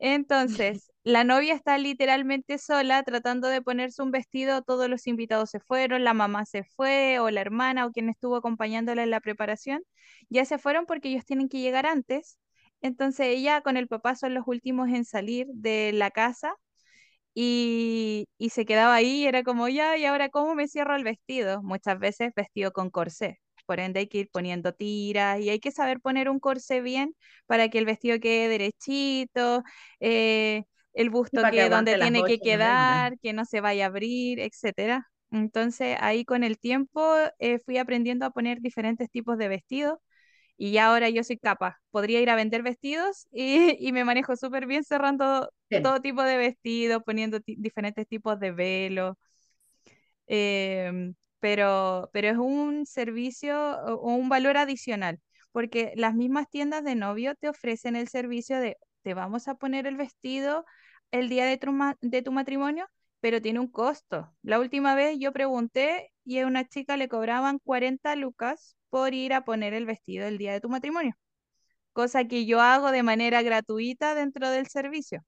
Entonces, 0.00 0.90
la 1.04 1.24
novia 1.24 1.54
está 1.54 1.76
literalmente 1.78 2.58
sola 2.58 3.02
tratando 3.02 3.48
de 3.48 3.62
ponerse 3.62 4.02
un 4.02 4.10
vestido, 4.10 4.62
todos 4.62 4.88
los 4.88 5.06
invitados 5.06 5.50
se 5.50 5.60
fueron, 5.60 6.04
la 6.04 6.14
mamá 6.14 6.46
se 6.46 6.64
fue, 6.64 7.18
o 7.20 7.30
la 7.30 7.40
hermana, 7.42 7.86
o 7.86 7.92
quien 7.92 8.08
estuvo 8.08 8.36
acompañándola 8.36 9.02
en 9.02 9.10
la 9.10 9.20
preparación, 9.20 9.82
ya 10.30 10.44
se 10.46 10.58
fueron 10.58 10.86
porque 10.86 11.08
ellos 11.10 11.24
tienen 11.26 11.48
que 11.50 11.60
llegar 11.60 11.86
antes. 11.86 12.38
Entonces, 12.82 13.26
ella 13.28 13.60
con 13.62 13.76
el 13.76 13.88
papá 13.88 14.14
son 14.16 14.34
los 14.34 14.44
últimos 14.46 14.88
en 14.88 15.04
salir 15.04 15.46
de 15.52 15.92
la 15.92 16.10
casa 16.10 16.54
y, 17.34 18.26
y 18.38 18.50
se 18.50 18.66
quedaba 18.66 18.94
ahí, 18.96 19.22
y 19.24 19.26
era 19.26 19.42
como, 19.44 19.68
ya, 19.68 19.96
¿y 19.98 20.04
ahora 20.06 20.28
cómo 20.30 20.54
me 20.54 20.68
cierro 20.68 20.96
el 20.96 21.04
vestido? 21.04 21.62
Muchas 21.62 21.98
veces 21.98 22.32
vestido 22.36 22.72
con 22.72 22.90
corsé. 22.90 23.40
Por 23.70 23.80
ende 23.80 24.00
hay 24.00 24.08
que 24.08 24.18
ir 24.18 24.30
poniendo 24.32 24.72
tiras 24.74 25.40
y 25.40 25.50
hay 25.50 25.60
que 25.60 25.70
saber 25.72 26.00
poner 26.00 26.28
un 26.28 26.40
corsé 26.40 26.80
bien 26.80 27.14
para 27.46 27.68
que 27.68 27.78
el 27.78 27.86
vestido 27.86 28.18
quede 28.20 28.48
derechito, 28.48 29.62
eh, 30.00 30.64
el 30.94 31.10
busto 31.10 31.46
que 31.48 31.68
donde 31.70 31.96
tiene 31.96 32.24
que 32.24 32.40
quedar, 32.40 33.18
que 33.20 33.32
no 33.32 33.44
se 33.44 33.60
vaya 33.60 33.84
a 33.86 33.88
abrir, 33.88 34.40
etcétera. 34.40 35.06
Entonces 35.30 35.96
ahí 36.00 36.24
con 36.24 36.42
el 36.44 36.58
tiempo 36.58 37.14
eh, 37.38 37.58
fui 37.60 37.78
aprendiendo 37.78 38.26
a 38.26 38.30
poner 38.30 38.60
diferentes 38.60 39.08
tipos 39.10 39.38
de 39.38 39.48
vestidos 39.48 39.98
y 40.56 40.72
ya 40.72 40.86
ahora 40.88 41.08
yo 41.10 41.24
soy 41.24 41.38
capaz. 41.38 41.76
Podría 41.90 42.20
ir 42.20 42.30
a 42.30 42.36
vender 42.36 42.62
vestidos 42.62 43.26
y, 43.32 43.76
y 43.88 43.92
me 43.92 44.04
manejo 44.04 44.36
súper 44.36 44.66
bien 44.66 44.84
cerrando 44.84 45.50
Bien, 45.70 45.82
todo 45.82 46.00
tipo 46.00 46.22
de 46.22 46.36
vestidos, 46.36 47.02
poniendo 47.04 47.40
diferentes 47.46 48.06
tipos 48.08 48.38
de 48.40 48.52
velos. 48.52 49.16
em, 50.26 51.14
pero, 51.40 52.10
pero 52.12 52.28
es 52.28 52.36
un 52.38 52.86
servicio 52.86 53.58
o 53.86 54.14
un 54.14 54.28
valor 54.28 54.56
adicional, 54.56 55.20
porque 55.52 55.92
las 55.96 56.14
mismas 56.14 56.48
tiendas 56.50 56.84
de 56.84 56.94
novio 56.94 57.34
te 57.36 57.48
ofrecen 57.48 57.96
el 57.96 58.08
servicio 58.08 58.58
de 58.60 58.76
te 59.02 59.14
vamos 59.14 59.48
a 59.48 59.54
poner 59.54 59.86
el 59.86 59.96
vestido 59.96 60.64
el 61.10 61.28
día 61.28 61.46
de 61.46 61.56
tu, 61.58 61.70
de 62.02 62.22
tu 62.22 62.32
matrimonio, 62.32 62.86
pero 63.20 63.40
tiene 63.42 63.60
un 63.60 63.68
costo. 63.70 64.32
La 64.42 64.60
última 64.60 64.94
vez 64.94 65.18
yo 65.18 65.32
pregunté 65.32 66.12
y 66.24 66.38
a 66.38 66.46
una 66.46 66.66
chica 66.68 66.96
le 66.96 67.08
cobraban 67.08 67.58
40 67.58 68.14
lucas 68.16 68.76
por 68.90 69.14
ir 69.14 69.32
a 69.34 69.44
poner 69.44 69.74
el 69.74 69.86
vestido 69.86 70.26
el 70.26 70.38
día 70.38 70.52
de 70.52 70.60
tu 70.60 70.68
matrimonio 70.68 71.14
cosa 71.92 72.24
que 72.26 72.46
yo 72.46 72.60
hago 72.60 72.90
de 72.90 73.02
manera 73.02 73.42
gratuita 73.42 74.14
dentro 74.14 74.50
del 74.50 74.66
servicio. 74.68 75.22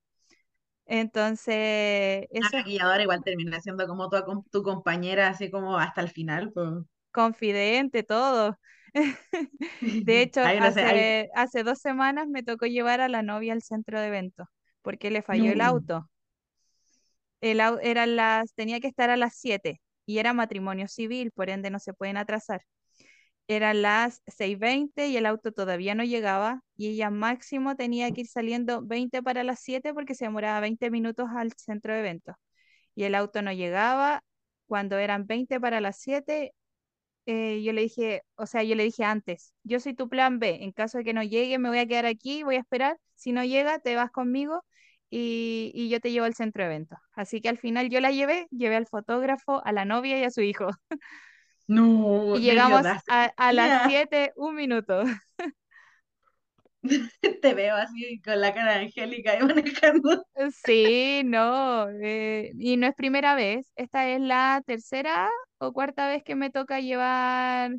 Entonces, 0.95 2.27
una 2.41 2.51
eso 2.51 2.57
es 2.59 2.65
maquilladora 2.65 3.03
igual 3.03 3.23
termina 3.25 3.59
siendo 3.63 3.87
como 3.87 4.11
tu, 4.11 4.45
tu 4.51 4.63
compañera, 4.63 5.29
así 5.29 5.51
como 5.51 5.79
hasta 5.79 6.03
el 6.03 6.11
final, 6.11 6.53
pues. 6.53 6.85
confidente, 7.11 8.03
todo. 8.03 8.59
De 10.05 10.23
hecho, 10.23 10.43
hace, 10.59 11.31
hace 11.35 11.63
dos 11.65 11.79
semanas 11.81 12.29
me 12.29 12.43
tocó 12.43 12.67
llevar 12.67 13.01
a 13.01 13.09
la 13.09 13.23
novia 13.23 13.53
al 13.53 13.63
centro 13.63 14.01
de 14.01 14.09
eventos 14.09 14.49
porque 14.83 15.11
le 15.11 15.23
falló 15.23 15.53
el 15.53 15.61
auto. 15.61 16.09
El, 17.43 17.61
eran 17.83 18.17
las, 18.17 18.55
tenía 18.55 18.81
que 18.81 18.87
estar 18.89 19.11
a 19.11 19.17
las 19.17 19.35
7 19.37 19.81
y 20.07 20.19
era 20.19 20.33
matrimonio 20.33 20.89
civil, 20.89 21.31
por 21.33 21.51
ende 21.51 21.71
no 21.71 21.79
se 21.79 21.93
pueden 21.95 22.17
atrasar. 22.17 22.63
Eran 23.49 23.83
las 23.83 24.23
seis 24.27 24.59
veinte 24.59 25.09
y 25.09 25.17
el 25.17 25.27
auto 25.27 25.53
todavía 25.53 25.95
no 25.95 26.05
llegaba 26.05 26.63
y 26.77 26.89
ella 26.91 27.11
máximo 27.11 27.77
tenía 27.77 28.11
que 28.13 28.23
ir 28.23 28.27
saliendo 28.29 28.83
20 28.83 29.23
para 29.23 29.45
las 29.45 29.61
7 29.61 29.93
porque 29.95 30.15
se 30.15 30.25
demoraba 30.27 30.61
20 30.61 30.91
minutos 30.91 31.29
al 31.37 31.53
centro 31.53 31.93
de 31.93 32.01
eventos. 32.01 32.37
Y 32.95 33.05
el 33.05 33.15
auto 33.15 33.43
no 33.43 33.53
llegaba 33.53 34.23
cuando 34.67 34.99
eran 34.99 35.27
20 35.27 35.61
para 35.61 35.81
las 35.81 35.99
7, 36.01 36.53
eh, 37.27 37.63
yo 37.63 37.73
le 37.73 37.83
dije, 37.83 38.23
o 38.37 38.47
sea, 38.47 38.63
yo 38.65 38.75
le 38.75 38.85
dije 38.85 39.05
antes, 39.05 39.55
yo 39.65 39.81
soy 39.81 39.95
tu 39.95 40.09
plan 40.09 40.39
B, 40.39 40.59
en 40.65 40.73
caso 40.73 40.99
de 40.99 41.05
que 41.05 41.13
no 41.15 41.23
llegue, 41.23 41.59
me 41.59 41.69
voy 41.69 41.79
a 41.79 41.87
quedar 41.87 42.07
aquí, 42.07 42.43
voy 42.43 42.57
a 42.57 42.61
esperar, 42.61 42.99
si 43.15 43.33
no 43.33 43.45
llega, 43.45 43.79
te 43.81 43.95
vas 43.97 44.11
conmigo 44.11 44.65
y, 45.11 45.71
y 45.75 45.89
yo 45.91 46.01
te 46.01 46.11
llevo 46.13 46.27
al 46.27 46.35
centro 46.35 46.63
de 46.65 46.69
eventos. 46.71 46.99
Así 47.15 47.41
que 47.41 47.49
al 47.49 47.59
final 47.59 47.91
yo 47.91 48.01
la 48.01 48.11
llevé, 48.13 48.47
llevé 48.51 48.77
al 48.77 48.87
fotógrafo, 48.87 49.65
a 49.65 49.73
la 49.73 49.85
novia 49.85 50.19
y 50.19 50.25
a 50.25 50.31
su 50.31 50.41
hijo. 50.43 50.69
No, 51.69 52.35
Y 52.35 52.41
llegamos 52.43 52.85
a, 53.07 53.27
a 53.37 53.53
las 53.53 53.75
energía. 53.75 53.83
7, 53.83 54.33
un 54.37 54.55
minuto. 54.57 55.05
Te 57.43 57.55
veo 57.55 57.77
así 57.77 58.21
con 58.23 58.41
la 58.41 58.53
cara 58.55 58.77
angélica 58.77 59.39
y 59.39 59.43
manejando. 59.45 60.25
Sí, 60.65 61.23
no, 61.25 61.89
eh, 62.03 62.53
y 62.59 62.77
no 62.79 62.87
es 62.87 62.95
primera 62.95 63.35
vez, 63.35 63.71
esta 63.77 64.09
es 64.09 64.21
la 64.21 64.63
tercera 64.67 65.29
o 65.59 65.73
cuarta 65.75 66.09
vez 66.09 66.25
que 66.25 66.35
me 66.35 66.51
toca 66.51 66.81
llevar 66.81 67.73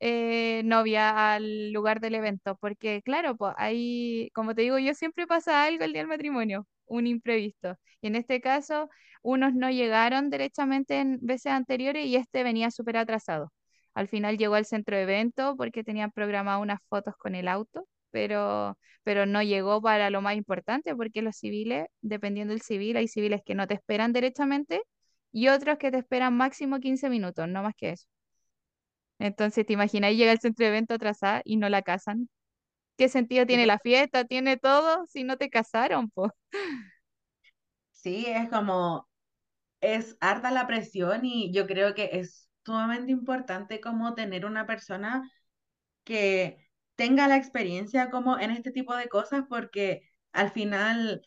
eh, 0.00 0.62
novia 0.64 1.34
al 1.34 1.72
lugar 1.72 2.00
del 2.00 2.16
evento, 2.16 2.56
porque 2.60 3.02
claro, 3.02 3.36
pues 3.36 3.54
ahí, 3.58 4.30
como 4.34 4.54
te 4.54 4.62
digo, 4.62 4.78
yo 4.78 4.94
siempre 4.94 5.26
pasa 5.26 5.64
algo 5.64 5.84
el 5.84 5.92
día 5.92 6.02
del 6.02 6.08
matrimonio, 6.08 6.66
un 6.86 7.06
imprevisto. 7.08 7.76
Y 8.02 8.08
en 8.08 8.16
este 8.16 8.40
caso, 8.40 8.90
unos 9.28 9.54
no 9.54 9.70
llegaron 9.70 10.30
derechamente 10.30 11.00
en 11.00 11.18
veces 11.20 11.52
anteriores 11.52 12.06
y 12.06 12.16
este 12.16 12.42
venía 12.44 12.70
súper 12.70 12.96
atrasado. 12.96 13.52
Al 13.94 14.08
final 14.08 14.38
llegó 14.38 14.54
al 14.54 14.64
centro 14.66 14.96
de 14.96 15.02
evento 15.02 15.54
porque 15.56 15.84
tenían 15.84 16.12
programado 16.12 16.62
unas 16.62 16.80
fotos 16.88 17.14
con 17.16 17.34
el 17.34 17.46
auto, 17.48 17.86
pero, 18.10 18.78
pero 19.02 19.26
no 19.26 19.42
llegó 19.42 19.82
para 19.82 20.08
lo 20.10 20.22
más 20.22 20.36
importante, 20.36 20.94
porque 20.96 21.20
los 21.22 21.36
civiles, 21.36 21.86
dependiendo 22.00 22.52
del 22.54 22.62
civil, 22.62 22.96
hay 22.96 23.08
civiles 23.08 23.42
que 23.44 23.54
no 23.54 23.66
te 23.66 23.74
esperan 23.74 24.12
derechamente 24.14 24.82
y 25.32 25.48
otros 25.48 25.76
que 25.78 25.90
te 25.90 25.98
esperan 25.98 26.34
máximo 26.36 26.80
15 26.80 27.10
minutos, 27.10 27.48
no 27.48 27.62
más 27.62 27.74
que 27.76 27.90
eso. 27.90 28.06
Entonces, 29.18 29.66
¿te 29.66 29.72
imaginas? 29.72 30.14
Llega 30.14 30.32
al 30.32 30.40
centro 30.40 30.64
de 30.64 30.70
evento 30.70 30.94
atrasada 30.94 31.42
y 31.44 31.56
no 31.56 31.68
la 31.68 31.82
casan. 31.82 32.28
¿Qué 32.98 33.08
sentido 33.08 33.46
tiene 33.46 33.66
la 33.66 33.78
fiesta? 33.80 34.24
¿Tiene 34.24 34.56
todo 34.58 35.06
si 35.06 35.24
no 35.24 35.36
te 35.38 35.50
casaron, 35.50 36.10
po? 36.10 36.32
Sí, 37.92 38.26
es 38.26 38.48
como, 38.48 39.07
es 39.80 40.16
harta 40.20 40.50
la 40.50 40.66
presión 40.66 41.24
y 41.24 41.52
yo 41.52 41.66
creo 41.66 41.94
que 41.94 42.10
es 42.14 42.48
sumamente 42.64 43.12
importante 43.12 43.80
como 43.80 44.14
tener 44.14 44.44
una 44.46 44.66
persona 44.66 45.30
que 46.04 46.68
tenga 46.96 47.28
la 47.28 47.36
experiencia 47.36 48.10
como 48.10 48.38
en 48.38 48.50
este 48.50 48.72
tipo 48.72 48.94
de 48.96 49.08
cosas 49.08 49.44
porque 49.48 50.02
al 50.32 50.50
final 50.52 51.22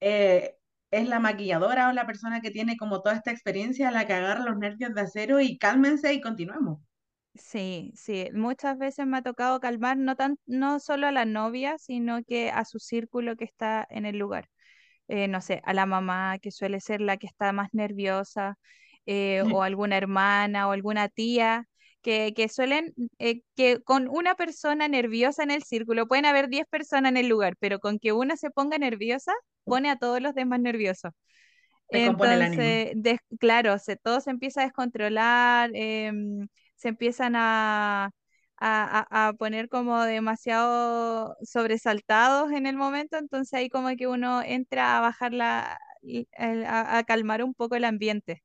eh, 0.00 0.56
es 0.90 1.08
la 1.08 1.20
maquilladora 1.20 1.88
o 1.90 1.92
la 1.92 2.06
persona 2.06 2.40
que 2.40 2.50
tiene 2.52 2.76
como 2.76 3.02
toda 3.02 3.16
esta 3.16 3.32
experiencia 3.32 3.90
la 3.92 4.06
que 4.06 4.14
agarra 4.14 4.44
los 4.44 4.58
nervios 4.58 4.94
de 4.94 5.02
acero 5.02 5.40
y 5.40 5.58
cálmense 5.58 6.12
y 6.14 6.20
continuemos. 6.20 6.80
Sí, 7.34 7.92
sí, 7.96 8.28
muchas 8.32 8.78
veces 8.78 9.06
me 9.06 9.16
ha 9.18 9.22
tocado 9.22 9.58
calmar 9.60 9.96
no 9.96 10.14
tan, 10.16 10.38
no 10.46 10.78
solo 10.78 11.08
a 11.08 11.12
la 11.12 11.24
novia, 11.24 11.78
sino 11.78 12.22
que 12.24 12.50
a 12.50 12.64
su 12.64 12.78
círculo 12.78 13.36
que 13.36 13.44
está 13.44 13.86
en 13.90 14.06
el 14.06 14.18
lugar. 14.18 14.48
Eh, 15.08 15.28
no 15.28 15.40
sé, 15.42 15.60
a 15.64 15.74
la 15.74 15.86
mamá, 15.86 16.38
que 16.40 16.50
suele 16.50 16.80
ser 16.80 17.00
la 17.00 17.16
que 17.18 17.26
está 17.26 17.52
más 17.52 17.68
nerviosa, 17.72 18.56
eh, 19.06 19.42
o 19.48 19.62
alguna 19.62 19.96
hermana 19.98 20.68
o 20.68 20.72
alguna 20.72 21.08
tía, 21.08 21.66
que, 22.02 22.32
que 22.34 22.48
suelen, 22.48 22.94
eh, 23.18 23.42
que 23.56 23.80
con 23.82 24.08
una 24.08 24.34
persona 24.34 24.88
nerviosa 24.88 25.42
en 25.42 25.50
el 25.50 25.62
círculo, 25.62 26.06
pueden 26.06 26.26
haber 26.26 26.48
10 26.48 26.66
personas 26.68 27.10
en 27.10 27.16
el 27.18 27.28
lugar, 27.28 27.56
pero 27.58 27.78
con 27.80 27.98
que 27.98 28.12
una 28.12 28.36
se 28.36 28.50
ponga 28.50 28.78
nerviosa, 28.78 29.32
pone 29.66 29.90
a 29.90 29.96
todos 29.98 30.20
los 30.22 30.34
demás 30.34 30.60
nerviosos. 30.60 31.12
Entonces, 31.90 32.90
des- 32.96 33.20
claro, 33.40 33.78
se, 33.78 33.96
todo 33.96 34.20
se 34.20 34.30
empieza 34.30 34.62
a 34.62 34.64
descontrolar, 34.64 35.70
em, 35.74 36.48
se 36.76 36.88
empiezan 36.88 37.34
a, 37.36 38.10
a, 38.64 39.06
a- 39.10 39.28
a 39.28 39.32
poner 39.34 39.68
como 39.68 40.02
demasiado 40.04 41.36
sobresaltados 41.44 42.52
en 42.52 42.66
el 42.66 42.76
momento, 42.76 43.16
entonces 43.18 43.54
ahí 43.54 43.68
como 43.70 43.88
que 43.96 44.06
uno 44.08 44.42
entra 44.42 44.98
a 44.98 45.00
bajar 45.02 45.32
la, 45.34 45.78
a 46.66 47.04
calmar 47.06 47.42
un 47.44 47.54
poco 47.54 47.76
el 47.76 47.84
ambiente. 47.84 48.42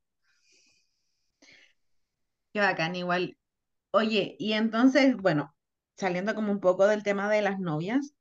Qué 2.52 2.60
bacán, 2.60 2.96
igual. 2.96 3.36
Oye, 3.92 4.36
y 4.38 4.54
entonces, 4.54 5.16
bueno, 5.16 5.54
saliendo 5.96 6.34
como 6.34 6.52
un 6.52 6.60
poco 6.60 6.86
del 6.88 7.02
tema 7.04 7.30
de 7.30 7.42
las 7.42 7.58
novias, 7.60 8.14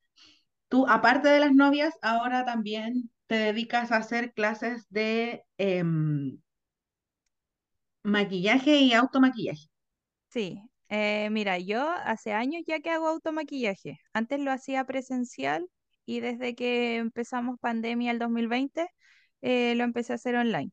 tú, 0.69 0.87
aparte 0.89 1.29
de 1.29 1.39
las 1.41 1.53
novias, 1.53 1.95
ahora 2.03 2.45
también 2.45 3.11
te 3.27 3.35
dedicas 3.37 3.91
a 3.93 3.97
hacer 3.97 4.33
clases 4.33 4.87
de 4.91 5.45
em, 5.59 6.39
maquillaje 8.03 8.75
y 8.81 8.91
automaquillaje. 8.93 9.69
Sí, 10.29 10.68
eh, 10.89 11.29
mira, 11.31 11.57
yo 11.59 11.89
hace 11.91 12.33
años 12.33 12.63
ya 12.67 12.79
que 12.79 12.89
hago 12.91 13.07
automaquillaje. 13.07 13.99
Antes 14.13 14.39
lo 14.39 14.51
hacía 14.51 14.85
presencial 14.85 15.67
y 16.05 16.19
desde 16.21 16.55
que 16.55 16.97
empezamos 16.97 17.59
pandemia 17.59 18.11
el 18.11 18.19
2020, 18.19 18.87
eh, 19.41 19.75
lo 19.75 19.83
empecé 19.83 20.13
a 20.13 20.15
hacer 20.15 20.35
online. 20.35 20.71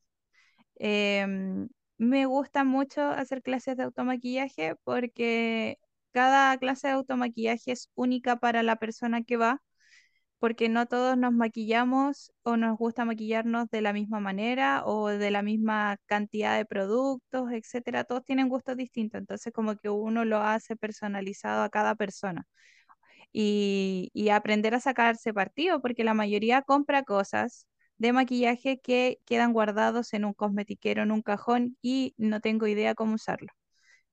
Em, 0.76 1.68
me 1.98 2.26
gusta 2.26 2.64
mucho 2.64 3.02
hacer 3.02 3.42
clases 3.42 3.76
de 3.76 3.84
automaquillaje 3.84 4.74
porque 4.84 5.78
cada 6.12 6.56
clase 6.58 6.88
de 6.88 6.94
automaquillaje 6.94 7.72
es 7.72 7.90
única 7.94 8.36
para 8.36 8.62
la 8.62 8.76
persona 8.76 9.22
que 9.24 9.36
va, 9.36 9.62
porque 10.46 10.68
no 10.68 10.86
todos 10.86 11.18
nos 11.18 11.32
maquillamos 11.32 12.32
o 12.44 12.56
nos 12.56 12.78
gusta 12.78 13.04
maquillarnos 13.04 13.68
de 13.68 13.80
la 13.80 13.92
misma 13.92 14.20
manera 14.20 14.84
o 14.86 15.08
de 15.08 15.32
la 15.32 15.42
misma 15.42 15.96
cantidad 16.06 16.56
de 16.56 16.64
productos, 16.64 17.50
etcétera. 17.50 18.04
Todos 18.04 18.24
tienen 18.24 18.48
gustos 18.48 18.76
distintos, 18.76 19.18
entonces 19.18 19.52
como 19.52 19.74
que 19.76 19.90
uno 19.90 20.24
lo 20.24 20.38
hace 20.38 20.76
personalizado 20.76 21.64
a 21.64 21.68
cada 21.68 21.96
persona 21.96 22.44
y, 23.32 24.10
y 24.14 24.30
aprender 24.30 24.74
a 24.76 24.80
sacarse 24.80 25.34
partido, 25.34 25.80
porque 25.82 26.04
la 26.04 26.14
mayoría 26.14 26.62
compra 26.62 27.02
cosas 27.04 27.66
de 27.98 28.12
maquillaje 28.12 28.80
que 28.80 29.18
quedan 29.26 29.52
guardados 29.52 30.14
en 30.14 30.24
un 30.24 30.34
cosmetiquero, 30.34 31.02
en 31.02 31.12
un 31.12 31.22
cajón 31.22 31.76
y 31.82 32.14
no 32.18 32.40
tengo 32.40 32.66
idea 32.68 32.94
cómo 32.94 33.14
usarlo. 33.16 33.48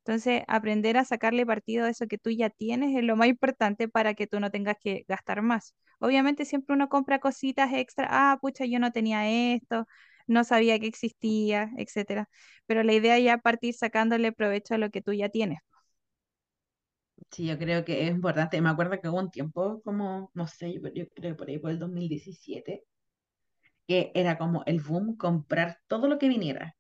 Entonces, 0.06 0.44
aprender 0.48 0.98
a 0.98 1.06
sacarle 1.06 1.46
partido 1.46 1.86
a 1.86 1.90
eso 1.90 2.08
que 2.08 2.18
tú 2.18 2.30
ya 2.30 2.50
tienes 2.50 2.96
es 2.98 3.04
lo 3.04 3.16
más 3.16 3.28
importante 3.30 3.88
para 3.88 4.14
que 4.16 4.28
tú 4.28 4.40
no 4.40 4.52
tengas 4.52 4.76
que 4.82 5.06
gastar 5.08 5.42
más. 5.42 5.76
Obviamente 6.00 6.44
siempre 6.46 6.76
uno 6.76 6.90
compra 6.90 7.20
cositas 7.20 7.72
extra, 7.74 8.08
ah, 8.12 8.38
pucha, 8.42 8.66
yo 8.66 8.80
no 8.80 8.92
tenía 8.92 9.30
esto, 9.56 9.88
no 10.28 10.44
sabía 10.44 10.78
que 10.80 10.88
existía, 10.88 11.72
etcétera. 11.78 12.30
Pero 12.66 12.84
la 12.84 12.94
idea 12.94 13.18
ya 13.20 13.36
es 13.36 13.42
partir 13.42 13.74
sacándole 13.76 14.32
provecho 14.34 14.76
a 14.76 14.78
lo 14.78 14.90
que 14.92 15.02
tú 15.02 15.14
ya 15.14 15.30
tienes. 15.30 15.60
Sí, 17.32 17.46
yo 17.48 17.58
creo 17.58 17.84
que 17.86 18.04
es 18.08 18.12
importante. 18.12 18.62
Me 18.62 18.70
acuerdo 18.70 19.00
que 19.02 19.10
hubo 19.10 19.20
un 19.20 19.32
tiempo 19.32 19.82
como, 19.84 20.32
no 20.34 20.48
sé, 20.48 20.74
yo, 20.74 20.82
yo 20.94 21.06
creo 21.16 21.36
por 21.36 21.48
ahí 21.50 21.58
por 21.60 21.72
el 21.72 21.80
2017, 21.80 22.84
que 23.88 24.12
era 24.16 24.38
como 24.38 24.64
el 24.66 24.82
boom 24.82 25.18
comprar 25.18 25.80
todo 25.88 26.08
lo 26.10 26.20
que 26.20 26.30
viniera. 26.30 26.78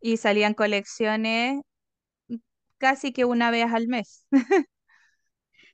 Y 0.00 0.16
salían 0.18 0.54
colecciones 0.54 1.62
casi 2.78 3.12
que 3.12 3.24
una 3.24 3.50
vez 3.50 3.72
al 3.72 3.88
mes. 3.88 4.26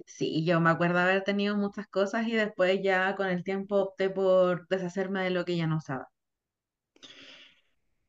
Sí, 0.06 0.44
yo 0.44 0.60
me 0.60 0.70
acuerdo 0.70 0.98
haber 1.00 1.24
tenido 1.24 1.56
muchas 1.56 1.86
cosas 1.88 2.26
y 2.28 2.32
después 2.32 2.80
ya 2.84 3.14
con 3.16 3.26
el 3.28 3.42
tiempo 3.44 3.76
opté 3.82 4.10
por 4.10 4.66
deshacerme 4.68 5.24
de 5.24 5.30
lo 5.30 5.44
que 5.44 5.56
ya 5.56 5.66
no 5.66 5.78
usaba. 5.78 6.08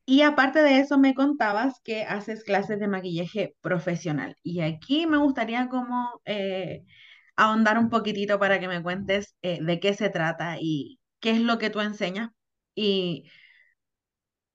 Y 0.05 0.21
aparte 0.23 0.59
de 0.61 0.79
eso, 0.79 0.97
me 0.99 1.13
contabas 1.15 1.79
que 1.83 2.03
haces 2.03 2.43
clases 2.43 2.79
de 2.79 2.87
maquillaje 2.89 3.55
profesional. 3.61 4.35
Y 4.43 4.59
aquí 4.61 5.07
me 5.07 5.17
gustaría 5.17 5.69
como 5.69 6.21
eh, 6.25 6.83
ahondar 7.37 7.77
un 7.79 7.89
poquitito 7.89 8.37
para 8.39 8.59
que 8.59 8.67
me 8.67 8.83
cuentes 8.83 9.35
eh, 9.41 9.59
de 9.63 9.79
qué 9.79 9.93
se 9.93 10.09
trata 10.09 10.57
y 10.59 10.99
qué 11.21 11.31
es 11.31 11.39
lo 11.41 11.57
que 11.57 11.69
tú 11.69 11.79
enseñas 11.81 12.31
y 12.75 13.25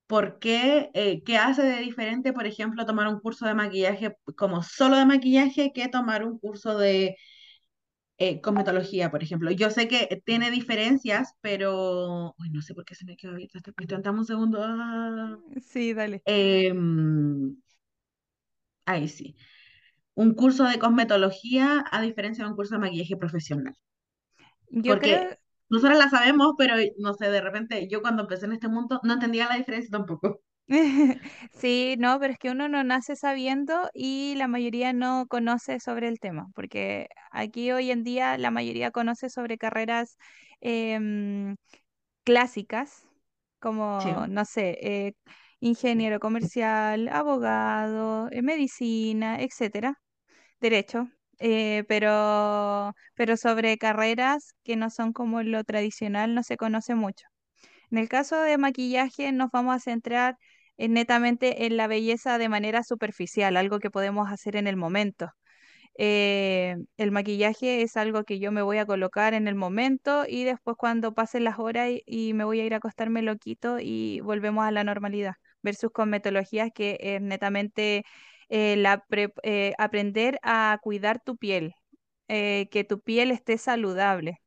por 0.08 0.38
qué, 0.40 0.90
eh, 0.94 1.22
qué 1.22 1.36
hace 1.36 1.62
de 1.62 1.80
diferente, 1.80 2.32
por 2.32 2.46
ejemplo, 2.46 2.86
tomar 2.86 3.08
un 3.08 3.20
curso 3.20 3.46
de 3.46 3.54
maquillaje 3.54 4.16
como 4.36 4.62
solo 4.62 4.96
de 4.96 5.04
maquillaje 5.06 5.72
que 5.72 5.88
tomar 5.88 6.24
un 6.24 6.38
curso 6.38 6.78
de 6.78 7.16
eh, 8.16 8.40
cosmetología, 8.40 9.10
por 9.10 9.22
ejemplo. 9.22 9.50
Yo 9.50 9.70
sé 9.70 9.86
que 9.86 10.22
tiene 10.24 10.50
diferencias, 10.50 11.34
pero... 11.42 12.34
Uy, 12.38 12.50
no 12.50 12.62
sé 12.62 12.74
por 12.74 12.86
qué 12.86 12.94
se 12.94 13.04
me 13.04 13.16
quedó 13.16 13.32
abierta 13.32 13.58
esta 13.58 13.72
cuestión. 13.72 14.02
Dame 14.02 14.20
un 14.20 14.26
segundo. 14.26 14.58
Ah. 14.62 15.38
Sí, 15.60 15.92
dale. 15.92 16.22
Em, 16.24 17.54
ahí 18.86 19.08
sí. 19.08 19.36
Un 20.14 20.34
curso 20.34 20.64
de 20.64 20.78
cosmetología 20.78 21.84
a 21.92 22.00
diferencia 22.00 22.44
de 22.44 22.50
un 22.50 22.56
curso 22.56 22.74
de 22.74 22.80
maquillaje 22.80 23.16
profesional. 23.16 23.76
Yo 24.70 24.94
Porque 24.94 25.16
creo, 25.16 25.38
nosotras 25.70 25.98
la 25.98 26.08
sabemos, 26.10 26.54
pero 26.58 26.74
no 26.98 27.14
sé, 27.14 27.30
de 27.30 27.40
repente 27.40 27.88
yo 27.90 28.00
cuando 28.02 28.22
empecé 28.22 28.46
en 28.46 28.52
este 28.52 28.68
mundo 28.68 29.00
no 29.04 29.14
entendía 29.14 29.48
la 29.48 29.56
diferencia 29.56 29.90
tampoco. 29.90 30.40
Sí, 31.52 31.96
no, 31.98 32.18
pero 32.20 32.32
es 32.32 32.38
que 32.38 32.50
uno 32.50 32.68
no 32.68 32.84
nace 32.84 33.16
sabiendo 33.16 33.88
y 33.94 34.34
la 34.36 34.48
mayoría 34.48 34.92
no 34.92 35.26
conoce 35.28 35.80
sobre 35.80 36.08
el 36.08 36.18
tema, 36.20 36.46
porque 36.54 37.08
aquí 37.30 37.70
hoy 37.72 37.90
en 37.90 38.04
día 38.04 38.36
la 38.38 38.50
mayoría 38.50 38.90
conoce 38.90 39.30
sobre 39.30 39.56
carreras 39.58 40.16
em, 40.60 41.56
clásicas, 42.24 43.08
como, 43.60 44.26
Sí. 44.26 44.28
no 44.28 44.44
sé, 44.46 44.78
eh, 44.82 45.14
ingeniero 45.60 46.20
comercial, 46.20 47.08
abogado, 47.08 48.28
eh, 48.32 48.42
medicina, 48.42 49.40
etcétera, 49.42 49.94
derecho, 50.60 51.08
eh, 51.38 51.84
pero, 51.88 52.94
pero 53.14 53.36
sobre 53.36 53.78
carreras 53.78 54.54
que 54.64 54.76
no 54.76 54.90
son 54.90 55.12
como 55.12 55.42
lo 55.42 55.64
tradicional 55.64 56.34
no 56.34 56.42
se 56.42 56.56
conoce 56.56 56.94
mucho. 56.94 57.26
En 57.90 57.98
el 57.98 58.08
caso 58.08 58.40
de 58.42 58.58
maquillaje 58.58 59.32
nos 59.32 59.50
vamos 59.50 59.76
a 59.76 59.80
centrar 59.80 60.36
eh, 60.76 60.88
netamente 60.88 61.66
en 61.66 61.76
la 61.76 61.86
belleza 61.86 62.38
de 62.38 62.48
manera 62.48 62.82
superficial, 62.82 63.56
algo 63.56 63.78
que 63.80 63.90
podemos 63.90 64.30
hacer 64.30 64.56
en 64.56 64.66
el 64.66 64.76
momento. 64.76 65.30
Eh, 66.00 66.76
el 66.96 67.10
maquillaje 67.10 67.82
es 67.82 67.96
algo 67.96 68.22
que 68.24 68.38
yo 68.38 68.52
me 68.52 68.62
voy 68.62 68.78
a 68.78 68.86
colocar 68.86 69.34
en 69.34 69.48
el 69.48 69.56
momento 69.56 70.24
y 70.28 70.44
después 70.44 70.76
cuando 70.78 71.12
pasen 71.14 71.44
las 71.44 71.58
horas 71.58 71.90
y, 71.90 72.02
y 72.06 72.34
me 72.34 72.44
voy 72.44 72.60
a 72.60 72.64
ir 72.64 72.74
a 72.74 72.76
acostar 72.78 73.10
me 73.10 73.22
lo 73.22 73.36
quito 73.36 73.78
y 73.80 74.20
volvemos 74.20 74.64
a 74.64 74.70
la 74.70 74.84
normalidad. 74.84 75.34
Versus 75.62 75.90
con 75.90 76.10
metodologías 76.10 76.70
que 76.72 76.98
es 77.00 77.20
netamente 77.20 78.04
eh, 78.48 78.76
la 78.76 79.04
pre- 79.08 79.32
eh, 79.42 79.74
aprender 79.78 80.38
a 80.42 80.78
cuidar 80.82 81.20
tu 81.22 81.36
piel, 81.36 81.74
eh, 82.28 82.68
que 82.70 82.84
tu 82.84 83.00
piel 83.00 83.30
esté 83.30 83.58
saludable 83.58 84.38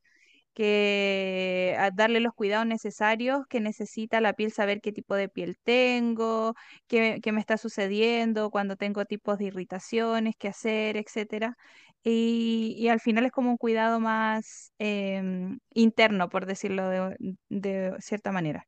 que 0.53 1.77
darle 1.95 2.19
los 2.19 2.33
cuidados 2.33 2.65
necesarios 2.67 3.45
que 3.49 3.59
necesita 3.61 4.19
la 4.21 4.33
piel, 4.33 4.51
saber 4.51 4.81
qué 4.81 4.91
tipo 4.91 5.15
de 5.15 5.29
piel 5.29 5.57
tengo, 5.63 6.53
qué, 6.87 7.19
qué 7.23 7.31
me 7.31 7.39
está 7.39 7.57
sucediendo, 7.57 8.49
cuando 8.51 8.75
tengo 8.75 9.05
tipos 9.05 9.37
de 9.37 9.45
irritaciones, 9.45 10.35
qué 10.37 10.49
hacer, 10.49 10.97
etcétera. 10.97 11.55
Y, 12.03 12.75
y 12.77 12.87
al 12.89 12.99
final 12.99 13.25
es 13.25 13.31
como 13.31 13.51
un 13.51 13.57
cuidado 13.57 13.99
más 13.99 14.73
em, 14.79 15.59
interno, 15.73 16.29
por 16.29 16.45
decirlo 16.45 16.89
de, 16.89 17.15
de 17.49 17.95
cierta 17.99 18.31
manera. 18.31 18.65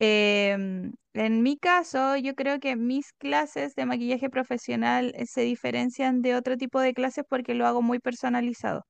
Em, 0.00 0.92
en 1.14 1.42
mi 1.42 1.58
caso, 1.58 2.16
yo 2.16 2.34
creo 2.34 2.58
que 2.60 2.76
mis 2.76 3.12
clases 3.14 3.74
de 3.74 3.84
maquillaje 3.86 4.30
profesional 4.30 5.12
eh, 5.16 5.26
se 5.26 5.42
diferencian 5.42 6.22
de 6.22 6.34
otro 6.36 6.56
tipo 6.56 6.80
de 6.80 6.94
clases 6.94 7.24
porque 7.28 7.54
lo 7.54 7.66
hago 7.66 7.82
muy 7.82 7.98
personalizado. 7.98 8.86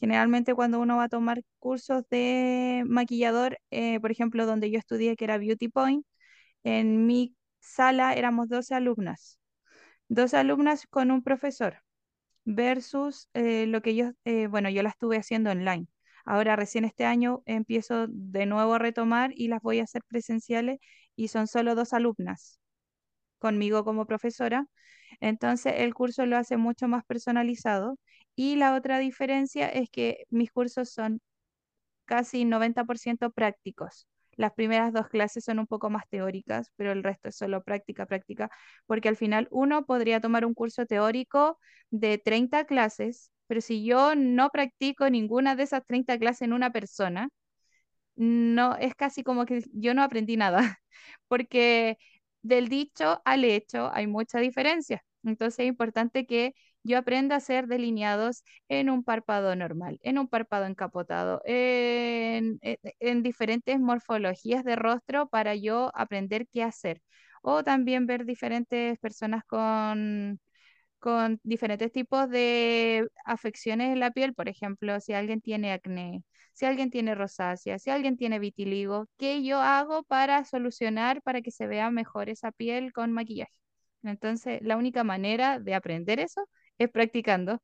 Generalmente 0.00 0.54
cuando 0.54 0.80
uno 0.80 0.96
va 0.98 1.04
a 1.04 1.08
tomar 1.08 1.42
cursos 1.58 2.04
de 2.10 2.84
maquillador, 2.86 3.58
eh, 3.70 4.00
por 4.00 4.10
ejemplo, 4.12 4.46
donde 4.46 4.70
yo 4.70 4.78
estudié, 4.78 5.16
que 5.16 5.24
era 5.24 5.38
Beauty 5.38 5.68
Point, 5.68 6.04
en 6.64 7.06
mi 7.06 7.36
sala 7.60 8.14
éramos 8.14 8.48
12 8.48 8.74
alumnas, 8.74 9.38
12 10.08 10.36
alumnas 10.38 10.86
con 10.88 11.10
un 11.12 11.22
profesor 11.22 11.82
versus 12.44 13.28
eh, 13.34 13.66
lo 13.66 13.82
que 13.82 13.96
yo, 13.96 14.12
bueno, 14.50 14.70
yo 14.70 14.82
la 14.84 14.90
estuve 14.90 15.18
haciendo 15.18 15.50
online. 15.52 15.88
Ahora 16.24 16.56
recién 16.56 16.84
este 16.84 17.04
año 17.04 17.42
empiezo 17.46 18.06
de 18.08 18.46
nuevo 18.46 18.74
a 18.74 18.78
retomar 18.78 19.32
y 19.34 19.48
las 19.48 19.62
voy 19.62 19.80
a 19.80 19.84
hacer 19.84 20.02
presenciales 20.08 20.78
y 21.16 21.28
son 21.28 21.46
solo 21.46 21.74
dos 21.74 21.92
alumnas 21.92 22.60
conmigo 23.38 23.84
como 23.84 24.06
profesora. 24.06 24.66
Entonces 25.20 25.74
el 25.78 25.94
curso 25.94 26.26
lo 26.26 26.36
hace 26.36 26.56
mucho 26.56 26.88
más 26.88 27.04
personalizado 27.04 27.98
y 28.36 28.56
la 28.56 28.74
otra 28.74 28.98
diferencia 28.98 29.68
es 29.68 29.90
que 29.90 30.24
mis 30.30 30.52
cursos 30.52 30.90
son 30.92 31.20
casi 32.06 32.44
90% 32.44 33.30
prácticos. 33.32 34.06
Las 34.36 34.52
primeras 34.54 34.92
dos 34.92 35.08
clases 35.08 35.44
son 35.44 35.58
un 35.58 35.66
poco 35.66 35.90
más 35.90 36.04
teóricas, 36.08 36.70
pero 36.76 36.92
el 36.92 37.02
resto 37.02 37.28
es 37.28 37.36
solo 37.36 37.62
práctica, 37.62 38.06
práctica, 38.06 38.50
porque 38.86 39.08
al 39.08 39.16
final 39.16 39.48
uno 39.50 39.84
podría 39.86 40.20
tomar 40.20 40.44
un 40.46 40.54
curso 40.54 40.86
teórico 40.86 41.58
de 41.90 42.18
30 42.18 42.64
clases, 42.64 43.30
pero 43.46 43.60
si 43.60 43.84
yo 43.84 44.14
no 44.16 44.50
practico 44.50 45.10
ninguna 45.10 45.56
de 45.56 45.64
esas 45.64 45.84
30 45.86 46.18
clases 46.18 46.42
en 46.42 46.52
una 46.52 46.70
persona, 46.72 47.28
no, 48.16 48.76
es 48.76 48.94
casi 48.94 49.22
como 49.22 49.46
que 49.46 49.62
yo 49.72 49.94
no 49.94 50.02
aprendí 50.02 50.36
nada, 50.36 50.58
porque 51.28 51.98
del 52.42 52.68
dicho 52.68 53.20
al 53.24 53.44
hecho 53.44 53.90
hay 53.94 54.06
mucha 54.06 54.38
diferencia. 54.40 55.02
Entonces 55.22 55.60
es 55.60 55.66
importante 55.68 56.26
que 56.26 56.54
yo 56.82 56.98
aprenda 56.98 57.34
a 57.36 57.38
hacer 57.38 57.66
delineados 57.66 58.44
en 58.68 58.90
un 58.90 59.04
párpado 59.04 59.54
normal, 59.56 59.98
en 60.02 60.18
un 60.18 60.28
párpado 60.28 60.66
encapotado, 60.66 61.42
en, 61.44 62.58
en- 62.62 62.78
en 63.00 63.22
diferentes 63.22 63.78
morfologías 63.80 64.64
de 64.64 64.76
rostro 64.76 65.28
para 65.28 65.54
yo 65.54 65.90
aprender 65.94 66.46
qué 66.52 66.62
hacer. 66.62 67.02
O 67.42 67.64
también 67.64 68.06
ver 68.06 68.24
diferentes 68.26 68.98
personas 68.98 69.44
con 69.44 70.40
con 70.98 71.40
diferentes 71.44 71.92
tipos 71.92 72.28
de 72.28 73.08
afecciones 73.24 73.90
en 73.92 74.00
la 74.00 74.10
piel, 74.10 74.34
por 74.34 74.48
ejemplo, 74.48 75.00
si 75.00 75.12
alguien 75.14 75.40
tiene 75.40 75.72
acné, 75.72 76.22
si 76.52 76.66
alguien 76.66 76.90
tiene 76.90 77.14
rosácea, 77.14 77.78
si 77.78 77.90
alguien 77.90 78.16
tiene 78.16 78.38
vitiligo, 78.38 79.06
¿qué 79.16 79.42
yo 79.42 79.60
hago 79.60 80.02
para 80.04 80.44
solucionar 80.44 81.22
para 81.22 81.40
que 81.42 81.50
se 81.50 81.66
vea 81.66 81.90
mejor 81.90 82.28
esa 82.28 82.52
piel 82.52 82.92
con 82.92 83.12
maquillaje? 83.12 83.52
Entonces, 84.02 84.60
la 84.62 84.76
única 84.76 85.04
manera 85.04 85.58
de 85.58 85.74
aprender 85.74 86.20
eso 86.20 86.46
es 86.80 86.90
practicando. 86.90 87.62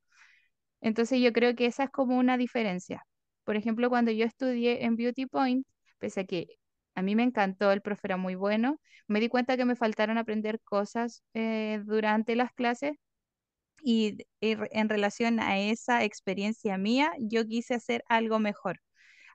Entonces, 0.81 1.21
yo 1.21 1.33
creo 1.33 1.55
que 1.57 1.67
esa 1.67 1.85
es 1.85 1.91
como 1.91 2.19
una 2.19 2.37
diferencia. 2.39 3.05
Por 3.45 3.57
ejemplo, 3.57 3.89
cuando 3.91 4.11
yo 4.13 4.25
estudié 4.27 4.85
en 4.85 4.97
Beauty 4.97 5.27
Point, 5.27 5.67
pese 5.99 6.21
a 6.21 6.25
que 6.27 6.49
a 6.95 7.03
mí 7.03 7.17
me 7.17 7.23
encantó, 7.25 7.73
el 7.73 7.83
profe 7.83 8.03
era 8.09 8.17
muy 8.17 8.35
bueno, 8.35 8.81
me 9.09 9.21
di 9.21 9.29
cuenta 9.29 9.57
que 9.57 9.65
me 9.65 9.77
faltaron 9.77 10.19
aprender 10.19 10.61
cosas 10.63 11.23
eh, 11.35 11.81
durante 11.85 12.37
las 12.37 12.53
clases 12.53 12.93
y, 13.83 14.19
y 14.41 14.57
en 14.73 14.89
relación 14.89 15.41
a 15.41 15.59
esa 15.61 16.05
experiencia 16.05 16.79
mía, 16.79 17.13
yo 17.21 17.47
quise 17.47 17.75
hacer 17.75 18.05
algo 18.09 18.39
mejor, 18.39 18.81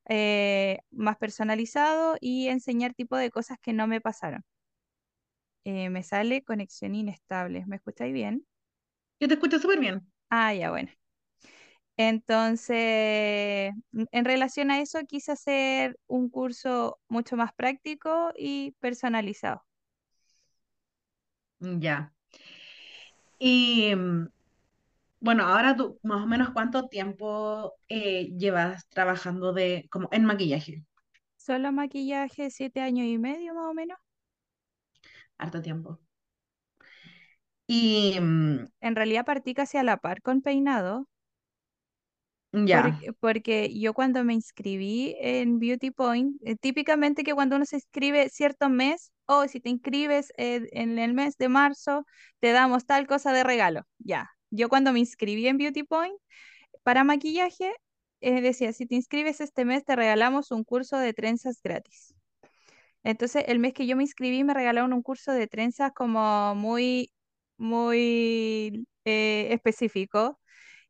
eh, 0.09 0.79
más 0.91 1.17
personalizado 1.17 2.17
y 2.21 2.47
enseñar 2.49 2.93
tipo 2.95 3.17
de 3.17 3.31
cosas 3.31 3.57
que 3.61 3.73
no 3.73 3.87
me 3.87 4.01
pasaron. 4.01 4.43
Eh, 5.63 5.89
me 5.89 6.03
sale 6.03 6.43
conexión 6.43 6.93
inestable. 6.95 7.65
¿Me 7.67 7.77
escucháis 7.77 8.13
bien? 8.13 8.45
Yo 9.21 9.27
te 9.29 9.35
escucho 9.35 9.57
súper 9.59 9.79
bien. 9.79 10.05
Ah, 10.29 10.51
ya, 10.53 10.69
bueno. 10.71 10.89
Entonces, 11.97 13.71
en 14.11 14.25
relación 14.25 14.71
a 14.71 14.81
eso, 14.81 14.99
quise 15.07 15.31
hacer 15.33 15.97
un 16.07 16.29
curso 16.29 16.99
mucho 17.09 17.37
más 17.37 17.53
práctico 17.53 18.31
y 18.35 18.71
personalizado. 18.79 19.63
Ya. 21.81 22.11
Y 23.39 23.93
mm, 23.95 24.27
bueno, 25.21 25.45
ahora 25.47 25.75
tú, 25.77 25.99
más 26.03 26.23
o 26.23 26.27
menos, 26.27 26.51
¿cuánto 26.51 26.89
tiempo 26.89 27.75
eh, 27.89 28.31
llevas 28.37 28.87
trabajando 28.89 29.53
de, 29.53 29.87
como 29.91 30.09
en 30.11 30.25
maquillaje? 30.25 30.85
Solo 31.35 31.73
maquillaje, 31.73 32.49
siete 32.51 32.79
años 32.79 33.05
y 33.07 33.17
medio 33.17 33.53
más 33.53 33.65
o 33.65 33.73
menos. 33.73 33.97
Harto 35.37 35.61
tiempo. 35.61 35.99
Y 37.67 38.19
mm, 38.19 38.67
En 38.81 38.95
realidad 38.95 39.25
partí 39.25 39.53
casi 39.53 39.77
a 39.77 39.83
la 39.83 39.97
par 39.97 40.21
con 40.21 40.41
peinado, 40.41 41.07
ya, 42.51 42.99
porque 43.19 43.73
yo 43.79 43.93
cuando 43.93 44.23
me 44.23 44.33
inscribí 44.33 45.15
en 45.19 45.59
Beauty 45.59 45.91
Point, 45.91 46.35
eh, 46.43 46.55
típicamente 46.57 47.23
que 47.23 47.33
cuando 47.33 47.55
uno 47.55 47.65
se 47.65 47.77
inscribe 47.77 48.29
cierto 48.29 48.69
mes, 48.69 49.11
o 49.25 49.47
si 49.47 49.61
te 49.61 49.69
inscribes 49.69 50.33
eh, 50.37 50.67
en 50.73 50.99
el 50.99 51.13
mes 51.13 51.37
de 51.37 51.47
marzo, 51.49 52.05
te 52.39 52.51
damos 52.51 52.85
tal 52.85 53.07
cosa 53.07 53.31
de 53.33 53.43
regalo. 53.43 53.83
Ya. 53.99 54.29
Yo 54.49 54.67
cuando 54.67 54.91
me 54.91 54.99
inscribí 54.99 55.47
en 55.47 55.57
Beauty 55.57 55.83
Point 55.83 56.13
para 56.83 57.03
maquillaje, 57.03 57.71
eh, 58.21 58.41
decía, 58.41 58.73
si 58.73 58.85
te 58.85 58.95
inscribes 58.95 59.41
este 59.41 59.65
mes, 59.65 59.85
te 59.85 59.95
regalamos 59.95 60.51
un 60.51 60.63
curso 60.63 60.97
de 60.97 61.13
trenzas 61.13 61.61
gratis. 61.63 62.13
Entonces, 63.03 63.45
el 63.47 63.59
mes 63.59 63.73
que 63.73 63.87
yo 63.87 63.95
me 63.95 64.03
inscribí, 64.03 64.43
me 64.43 64.53
regalaron 64.53 64.93
un 64.93 65.01
curso 65.01 65.31
de 65.31 65.47
trenzas 65.47 65.91
como 65.93 66.55
muy, 66.55 67.11
muy 67.61 68.87
eh, 69.05 69.47
específico. 69.53 70.39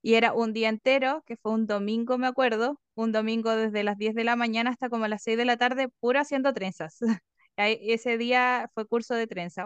Y 0.01 0.15
era 0.15 0.33
un 0.33 0.53
día 0.53 0.69
entero, 0.69 1.23
que 1.27 1.37
fue 1.37 1.51
un 1.53 1.67
domingo, 1.67 2.17
me 2.17 2.27
acuerdo, 2.27 2.81
un 2.95 3.11
domingo 3.11 3.51
desde 3.55 3.83
las 3.83 3.97
10 3.97 4.15
de 4.15 4.23
la 4.23 4.35
mañana 4.35 4.71
hasta 4.71 4.89
como 4.89 5.07
las 5.07 5.23
6 5.23 5.37
de 5.37 5.45
la 5.45 5.57
tarde, 5.57 5.89
puro 5.99 6.19
haciendo 6.19 6.53
trenzas. 6.53 6.97
Ese 7.57 8.17
día 8.17 8.69
fue 8.73 8.87
curso 8.87 9.13
de 9.13 9.27
trenza, 9.27 9.65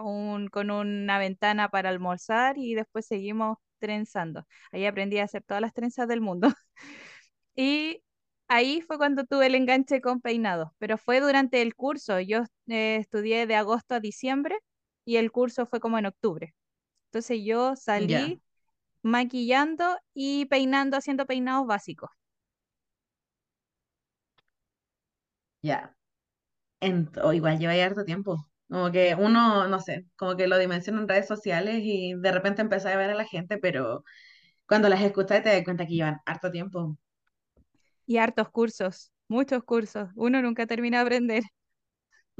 con 0.52 0.70
una 0.70 1.18
ventana 1.18 1.68
para 1.70 1.88
almorzar 1.90 2.58
y 2.58 2.74
después 2.74 3.06
seguimos 3.06 3.56
trenzando. 3.78 4.46
Ahí 4.72 4.84
aprendí 4.86 5.18
a 5.18 5.24
hacer 5.24 5.42
todas 5.44 5.60
las 5.62 5.72
trenzas 5.74 6.08
del 6.08 6.20
mundo. 6.20 6.48
Y 7.56 8.02
ahí 8.48 8.80
fue 8.82 8.98
cuando 8.98 9.24
tuve 9.24 9.46
el 9.46 9.54
enganche 9.54 10.00
con 10.00 10.20
peinados, 10.20 10.70
pero 10.78 10.98
fue 10.98 11.20
durante 11.20 11.62
el 11.62 11.74
curso. 11.74 12.20
Yo 12.20 12.42
eh, 12.68 12.96
estudié 12.96 13.46
de 13.46 13.56
agosto 13.56 13.94
a 13.94 14.00
diciembre 14.00 14.58
y 15.04 15.16
el 15.16 15.32
curso 15.32 15.66
fue 15.66 15.80
como 15.80 15.98
en 15.98 16.06
octubre. 16.06 16.54
Entonces 17.06 17.40
yo 17.44 17.76
salí 17.76 18.40
maquillando 19.02 19.98
y 20.14 20.46
peinando, 20.46 20.96
haciendo 20.98 21.26
peinados 21.26 21.66
básicos. 21.66 22.10
ya. 25.62 25.94
O 27.22 27.32
igual 27.32 27.58
lleva 27.58 27.76
ya 27.76 27.86
harto 27.86 28.04
tiempo. 28.04 28.48
Como 28.68 28.90
que 28.92 29.14
uno, 29.18 29.68
no 29.68 29.80
sé, 29.80 30.06
como 30.16 30.36
que 30.36 30.46
lo 30.48 30.58
dimensiona 30.58 31.00
en 31.00 31.08
redes 31.08 31.28
sociales 31.28 31.80
y 31.82 32.14
de 32.14 32.32
repente 32.32 32.62
empezás 32.62 32.92
a 32.94 32.96
ver 32.96 33.10
a 33.10 33.14
la 33.14 33.24
gente, 33.24 33.58
pero 33.58 34.04
cuando 34.68 34.88
las 34.88 35.02
escuchas 35.02 35.42
te 35.44 35.50
das 35.50 35.64
cuenta 35.64 35.86
que 35.86 35.94
llevan 35.94 36.20
harto 36.26 36.50
tiempo. 36.52 36.98
Y 38.06 38.16
hartos 38.18 38.48
cursos, 38.50 39.12
muchos 39.28 39.62
cursos. 39.64 40.10
Uno 40.16 40.42
nunca 40.42 40.66
termina 40.66 40.98
de 40.98 41.02
aprender. 41.04 41.42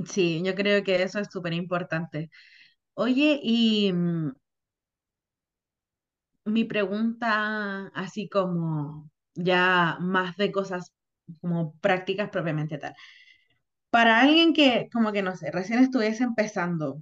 Sí, 0.07 0.42
yo 0.44 0.55
creo 0.55 0.85
que 0.85 1.02
eso 1.02 1.18
es 1.20 1.29
súper 1.33 1.52
importante. 1.55 2.31
Oye, 2.94 3.40
y 3.42 3.92
mm, 3.92 4.33
mi 6.46 6.64
pregunta, 6.64 7.88
así 7.94 8.28
como 8.28 9.11
ya 9.35 9.98
más 10.00 10.37
de 10.37 10.52
cosas 10.52 10.92
como 11.40 11.74
prácticas 11.80 12.30
propiamente 12.30 12.78
tal. 12.78 12.94
Para 13.90 14.20
alguien 14.20 14.52
que, 14.54 14.88
como 14.92 15.12
que 15.12 15.22
no 15.22 15.37
sé, 15.37 15.50
recién 15.50 15.80
estuviese 15.80 16.24
empezando, 16.24 17.00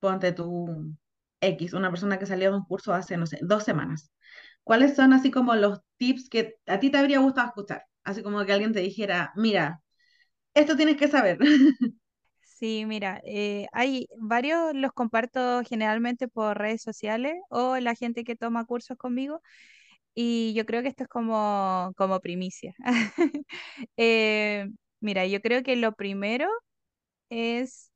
ponte 0.00 0.32
tú 0.32 0.94
X, 1.40 1.74
una 1.74 1.90
persona 1.90 2.18
que 2.18 2.26
salió 2.26 2.50
de 2.52 2.58
un 2.58 2.64
curso 2.66 2.94
hace, 2.94 3.16
no 3.18 3.26
sé, 3.26 3.38
dos 3.42 3.64
semanas. 3.64 4.10
¿Cuáles 4.64 4.96
son 4.96 5.12
así 5.14 5.30
como 5.32 5.54
los 5.56 5.80
tips 5.98 6.28
que 6.30 6.56
a 6.66 6.80
ti 6.80 6.90
te 6.90 6.98
habría 6.98 7.20
gustado 7.20 7.48
escuchar? 7.48 7.84
Así 8.04 8.22
como 8.24 8.44
que 8.46 8.52
alguien 8.54 8.72
te 8.74 8.80
dijera, 8.80 9.32
mira, 9.36 9.82
esto 10.54 10.76
tienes 10.76 10.98
que 10.98 11.08
saber. 11.08 11.38
Sí, 12.62 12.86
mira, 12.86 13.20
eh, 13.24 13.66
hay 13.72 14.06
varios, 14.20 14.72
los 14.74 14.92
comparto 14.92 15.62
generalmente 15.68 16.28
por 16.28 16.56
redes 16.58 16.80
sociales 16.80 17.34
o 17.50 17.76
la 17.78 17.96
gente 17.96 18.22
que 18.22 18.36
toma 18.36 18.64
cursos 18.66 18.96
conmigo 18.96 19.40
y 20.14 20.54
yo 20.54 20.66
creo 20.66 20.82
que 20.82 20.88
esto 20.88 21.04
es 21.04 21.08
como, 21.10 21.92
como 21.96 22.20
primicia. 22.20 22.74
Eh, 23.98 24.68
mira, 25.00 25.26
yo 25.26 25.40
creo 25.42 25.62
que 25.64 25.76
lo 25.76 25.92
primero 25.94 26.48
es 27.30 27.92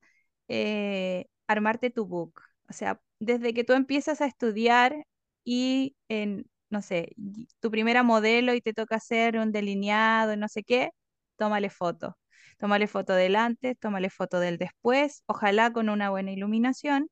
eh, 0.48 1.26
armarte 1.48 1.90
tu 1.90 2.06
book. 2.06 2.40
O 2.70 2.72
sea, 2.74 3.00
desde 3.20 3.54
que 3.54 3.64
tú 3.64 3.74
empiezas 3.74 4.20
a 4.22 4.26
estudiar 4.26 4.96
y 5.44 5.96
en, 6.08 6.46
no 6.70 6.82
sé, 6.82 7.14
tu 7.60 7.70
primera 7.70 8.02
modelo 8.04 8.54
y 8.54 8.60
te 8.62 8.74
toca 8.74 8.96
hacer 8.96 9.38
un 9.38 9.52
delineado, 9.52 10.36
no 10.36 10.48
sé 10.48 10.64
qué, 10.64 10.90
tómale 11.36 11.70
foto. 11.70 12.16
Tómale 12.58 12.86
foto 12.86 13.14
del 13.14 13.36
antes, 13.36 13.78
tómale 13.78 14.10
foto 14.10 14.40
del 14.40 14.56
después, 14.58 15.22
ojalá 15.26 15.72
con 15.72 15.88
una 15.90 16.10
buena 16.10 16.32
iluminación, 16.32 17.10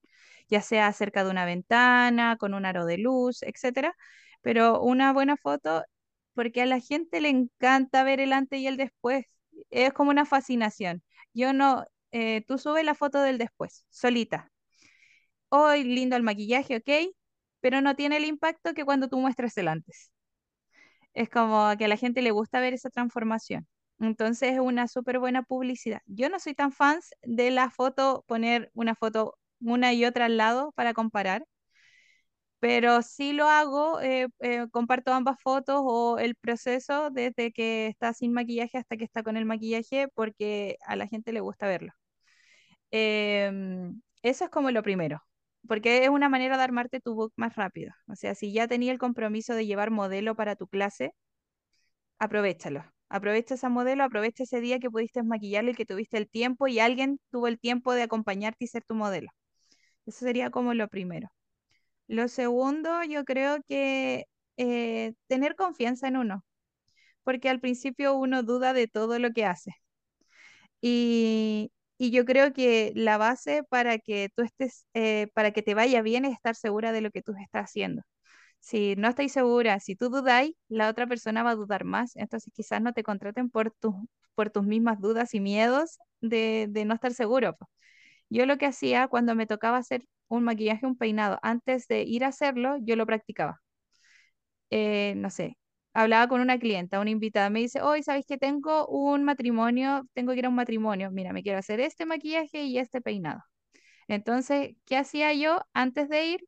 ya 0.48 0.62
sea 0.62 0.92
cerca 0.92 1.24
de 1.24 1.30
una 1.30 1.44
ventana, 1.44 2.36
con 2.38 2.54
un 2.54 2.64
aro 2.66 2.86
de 2.86 2.98
luz, 2.98 3.42
etcétera. 3.42 3.94
Pero 4.42 4.80
una 4.82 5.12
buena 5.12 5.36
foto, 5.36 5.84
porque 6.34 6.62
a 6.62 6.66
la 6.66 6.80
gente 6.80 7.20
le 7.20 7.28
encanta 7.30 8.04
ver 8.04 8.20
el 8.20 8.32
antes 8.32 8.60
y 8.60 8.66
el 8.66 8.76
después. 8.76 9.26
Es 9.70 9.92
como 9.92 10.10
una 10.10 10.24
fascinación. 10.26 11.02
Yo 11.34 11.52
no, 11.52 11.84
eh, 12.12 12.42
tú 12.46 12.58
subes 12.58 12.84
la 12.84 12.94
foto 12.94 13.20
del 13.22 13.38
después, 13.38 13.84
solita. 13.90 14.50
Hoy 15.48 15.84
lindo 15.84 16.16
el 16.16 16.22
maquillaje, 16.22 16.76
ok, 16.76 17.14
pero 17.60 17.80
no 17.80 17.96
tiene 17.96 18.18
el 18.18 18.24
impacto 18.26 18.74
que 18.74 18.84
cuando 18.84 19.08
tú 19.08 19.18
muestras 19.18 19.56
el 19.58 19.68
antes. 19.68 20.10
Es 21.14 21.28
como 21.28 21.72
que 21.78 21.86
a 21.86 21.88
la 21.88 21.96
gente 21.96 22.22
le 22.22 22.30
gusta 22.30 22.60
ver 22.60 22.72
esa 22.74 22.90
transformación. 22.90 23.66
Entonces 24.00 24.52
es 24.54 24.60
una 24.60 24.88
súper 24.88 25.18
buena 25.18 25.42
publicidad. 25.42 26.00
Yo 26.06 26.28
no 26.28 26.38
soy 26.40 26.54
tan 26.54 26.72
fan 26.72 27.00
de 27.22 27.50
la 27.50 27.70
foto, 27.70 28.24
poner 28.28 28.70
una 28.74 28.94
foto 28.94 29.36
una 29.60 29.92
y 29.94 30.04
otra 30.04 30.26
al 30.26 30.36
lado 30.36 30.72
para 30.76 30.94
comparar, 30.94 31.44
pero 32.60 33.02
sí 33.02 33.32
lo 33.34 33.48
hago, 33.48 34.00
eh, 34.00 34.28
eh, 34.40 34.66
comparto 34.70 35.12
ambas 35.12 35.38
fotos 35.42 35.80
o 35.84 36.18
el 36.18 36.34
proceso 36.34 37.10
desde 37.10 37.52
que 37.52 37.86
está 37.88 38.14
sin 38.14 38.32
maquillaje 38.32 38.78
hasta 38.78 38.96
que 38.96 39.04
está 39.04 39.22
con 39.22 39.36
el 39.36 39.44
maquillaje 39.44 40.08
porque 40.14 40.76
a 40.86 40.96
la 40.96 41.06
gente 41.06 41.32
le 41.32 41.40
gusta 41.40 41.66
verlo. 41.66 41.92
Em, 42.90 44.00
eso 44.22 44.44
es 44.44 44.50
como 44.50 44.70
lo 44.70 44.82
primero, 44.82 45.22
porque 45.68 46.04
es 46.04 46.10
una 46.10 46.28
manera 46.28 46.56
de 46.56 46.62
armarte 46.64 47.00
tu 47.00 47.14
book 47.14 47.32
más 47.36 47.56
rápido. 47.56 47.92
O 48.08 48.16
sea, 48.16 48.34
si 48.34 48.52
ya 48.52 48.68
tenía 48.68 48.92
el 48.92 48.98
compromiso 48.98 49.54
de 49.54 49.66
llevar 49.66 49.90
modelo 49.90 50.34
para 50.36 50.56
tu 50.56 50.66
clase, 50.68 51.14
aprovéchalo. 52.18 52.82
Aprovecha 53.08 53.54
esa 53.54 53.68
modelo, 53.68 54.04
aprovecha 54.04 54.42
ese 54.44 54.60
día 54.60 54.78
que 54.80 54.90
pudiste 54.90 55.22
maquillarle 55.22 55.72
y 55.72 55.74
que 55.74 55.86
tuviste 55.86 56.18
el 56.18 56.28
tiempo 56.28 56.66
y 56.68 56.80
alguien 56.80 57.20
tuvo 57.30 57.48
el 57.48 57.58
tiempo 57.60 57.92
de 57.94 58.02
acompañarte 58.02 58.64
y 58.64 58.68
ser 58.68 58.84
tu 58.84 58.94
modelo. 58.94 59.28
Eso 60.06 60.20
sería 60.26 60.50
como 60.50 60.74
lo 60.74 60.88
primero. 60.88 61.28
Lo 62.08 62.28
segundo, 62.28 63.02
yo 63.04 63.24
creo 63.24 63.58
que 63.68 64.26
eh, 64.58 65.14
tener 65.28 65.56
confianza 65.56 66.08
en 66.08 66.16
uno, 66.18 66.44
porque 67.24 67.48
al 67.50 67.60
principio 67.60 68.14
uno 68.16 68.42
duda 68.44 68.72
de 68.74 68.88
todo 68.88 69.18
lo 69.20 69.32
que 69.32 69.46
hace. 69.46 69.72
Y, 70.80 71.72
y 71.98 72.10
yo 72.10 72.24
creo 72.24 72.52
que 72.52 72.92
la 72.94 73.16
base 73.18 73.62
para 73.64 73.98
que 73.98 74.28
tú 74.36 74.42
estés, 74.42 74.86
eh, 74.94 75.28
para 75.34 75.52
que 75.52 75.62
te 75.62 75.74
vaya 75.74 76.02
bien 76.02 76.24
es 76.24 76.32
estar 76.34 76.54
segura 76.56 76.92
de 76.92 77.00
lo 77.00 77.10
que 77.10 77.22
tú 77.22 77.32
estás 77.40 77.64
haciendo. 77.70 78.02
Si 78.64 78.96
no 78.96 79.08
estáis 79.08 79.32
segura, 79.32 79.78
si 79.80 79.94
tú 79.96 80.08
dudáis, 80.10 80.54
la 80.68 80.88
otra 80.88 81.06
persona 81.06 81.42
va 81.42 81.50
a 81.50 81.54
dudar 81.56 81.84
más. 81.84 82.16
Entonces 82.16 82.52
quizás 82.54 82.80
no 82.82 82.92
te 82.92 83.02
contraten 83.04 83.50
por, 83.50 83.70
tus 83.72 83.94
por 84.34 84.50
tus 84.50 84.64
mismas 84.64 85.00
dudas 85.00 85.34
y 85.34 85.40
miedos 85.40 85.98
de, 86.20 86.66
de 86.70 86.84
no 86.84 86.94
estar 86.94 87.12
seguro. 87.14 87.56
Yo 88.30 88.46
lo 88.46 88.58
que 88.58 88.66
hacía 88.66 89.08
cuando 89.08 89.34
me 89.34 89.46
tocaba 89.46 89.78
hacer 89.78 90.04
un 90.28 90.44
maquillaje, 90.44 90.86
un 90.86 90.96
peinado, 90.98 91.38
antes 91.42 91.88
de 91.88 92.02
ir 92.04 92.24
a 92.24 92.28
hacerlo, 92.28 92.76
yo 92.82 92.96
lo 92.96 93.06
practicaba 93.06 93.60
eh, 94.70 95.14
no 95.16 95.30
sé, 95.30 95.56
hablaba 95.92 96.28
con 96.28 96.40
una 96.40 96.58
clienta, 96.58 97.00
una 97.00 97.10
invitada, 97.10 97.50
me 97.50 97.60
dice, 97.60 97.80
hoy 97.82 98.02
sabéis 98.02 98.26
que 98.26 98.38
tengo 98.38 98.86
un 98.88 99.24
matrimonio, 99.24 100.06
tengo 100.14 100.32
que 100.32 100.38
ir 100.40 100.46
a 100.46 100.48
un 100.48 100.54
matrimonio, 100.56 101.10
mira, 101.10 101.32
me 101.32 101.42
quiero 101.42 101.58
hacer 101.58 101.80
este 101.80 102.06
maquillaje 102.06 102.64
y 102.64 102.78
este 102.78 103.00
peinado. 103.00 103.40
Entonces, 104.08 104.76
¿qué 104.86 104.96
hacía 104.98 105.34
yo 105.34 105.60
antes 105.74 106.08
de 106.10 106.26
ir? 106.26 106.40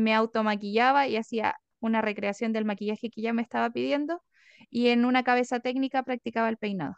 Me 0.00 0.14
automaquillaba 0.14 1.08
y 1.08 1.16
hacía 1.16 1.56
una 1.80 2.02
recreación 2.02 2.52
del 2.52 2.64
maquillaje 2.64 3.10
que 3.10 3.20
ella 3.20 3.32
me 3.32 3.42
estaba 3.42 3.70
pidiendo 3.70 4.22
y 4.70 4.88
en 4.88 5.04
una 5.04 5.22
cabeza 5.24 5.60
técnica 5.60 6.02
practicaba 6.02 6.48
el 6.48 6.56
peinado. 6.58 6.96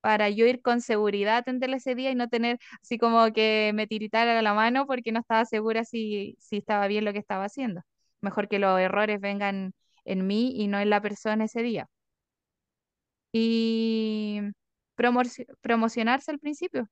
Para 0.00 0.30
yo 0.30 0.46
ir 0.46 0.62
con 0.62 0.80
seguridad 0.80 1.36
a 1.36 1.38
atenderle 1.38 1.76
ese 1.78 1.94
día 1.96 2.10
y 2.12 2.14
no 2.14 2.28
tener 2.28 2.58
así 2.82 2.98
como 2.98 3.32
que 3.32 3.72
me 3.74 3.86
tiritara 3.88 4.40
la 4.42 4.54
mano 4.54 4.86
porque 4.86 5.12
no 5.12 5.20
estaba 5.20 5.44
segura 5.46 5.84
si, 5.84 6.36
si 6.40 6.58
estaba 6.58 6.86
bien 6.88 7.04
lo 7.04 7.12
que 7.12 7.18
estaba 7.20 7.44
haciendo. 7.46 7.82
Mejor 8.20 8.48
que 8.48 8.58
los 8.60 8.78
errores 8.80 9.20
vengan 9.20 9.74
en 10.04 10.26
mí 10.26 10.52
y 10.56 10.68
no 10.68 10.78
en 10.80 10.90
la 10.90 11.00
persona 11.02 11.44
ese 11.46 11.62
día. 11.62 11.88
Y 13.32 14.40
promoci- 14.96 15.46
promocionarse 15.60 16.30
al 16.30 16.38
principio. 16.38 16.88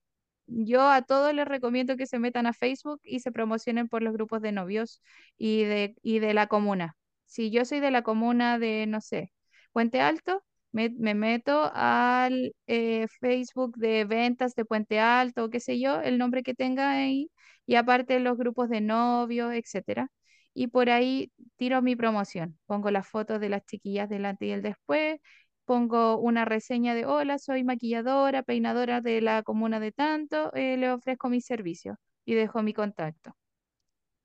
Yo 0.46 0.88
a 0.88 1.02
todos 1.02 1.33
les 1.35 1.46
recomiendo 1.48 1.96
que 1.96 2.07
se 2.07 2.18
metan 2.18 2.46
a 2.46 2.52
Facebook 2.52 3.00
y 3.04 3.20
se 3.20 3.33
promocionen 3.33 3.88
por 3.88 4.02
los 4.02 4.12
grupos 4.12 4.42
de 4.42 4.52
novios 4.52 5.02
y 5.38 5.64
de, 5.64 5.96
y 6.02 6.18
de 6.18 6.35
la 6.35 6.46
comuna. 6.48 6.96
Si 7.26 7.50
yo 7.50 7.64
soy 7.64 7.80
de 7.80 7.90
la 7.90 8.02
comuna 8.02 8.59
de, 8.59 8.87
no 8.87 9.00
sé, 9.00 9.33
Puente 9.72 10.00
Alto, 10.00 10.42
me, 10.72 10.90
me 10.90 11.14
meto 11.14 11.70
al 11.74 12.54
eh, 12.66 13.07
Facebook 13.20 13.76
de 13.76 14.04
ventas 14.04 14.54
de 14.54 14.64
Puente 14.64 15.00
Alto, 15.00 15.48
qué 15.50 15.61
sé 15.61 15.80
yo, 15.80 16.00
el 16.00 16.18
nombre 16.18 16.42
que 16.42 16.54
tenga 16.54 16.90
ahí, 16.92 17.30
y 17.66 17.76
aparte 17.76 18.20
los 18.20 18.37
grupos 18.37 18.68
de 18.68 18.80
novios, 18.80 19.52
etcétera. 19.54 20.09
Y 20.52 20.68
por 20.68 20.90
ahí 20.90 21.33
tiro 21.57 21.83
mi 21.83 21.96
promoción. 21.96 22.59
Pongo 22.66 22.90
las 22.90 23.09
fotos 23.09 23.40
de 23.40 23.48
las 23.48 23.64
chiquillas 23.66 24.09
delante 24.09 24.46
y 24.46 24.50
el 24.52 24.62
después, 24.62 25.18
pongo 25.64 26.18
una 26.18 26.44
reseña 26.44 26.94
de, 26.94 27.07
hola, 27.07 27.38
soy 27.38 27.64
maquilladora, 27.64 28.42
peinadora 28.42 29.00
de 29.00 29.20
la 29.20 29.42
comuna 29.42 29.81
de 29.81 29.92
tanto, 29.92 30.53
eh, 30.55 30.77
le 30.77 30.90
ofrezco 30.92 31.29
mi 31.29 31.40
servicio 31.40 31.96
y 32.24 32.35
dejo 32.35 32.62
mi 32.62 32.72
contacto. 32.74 33.37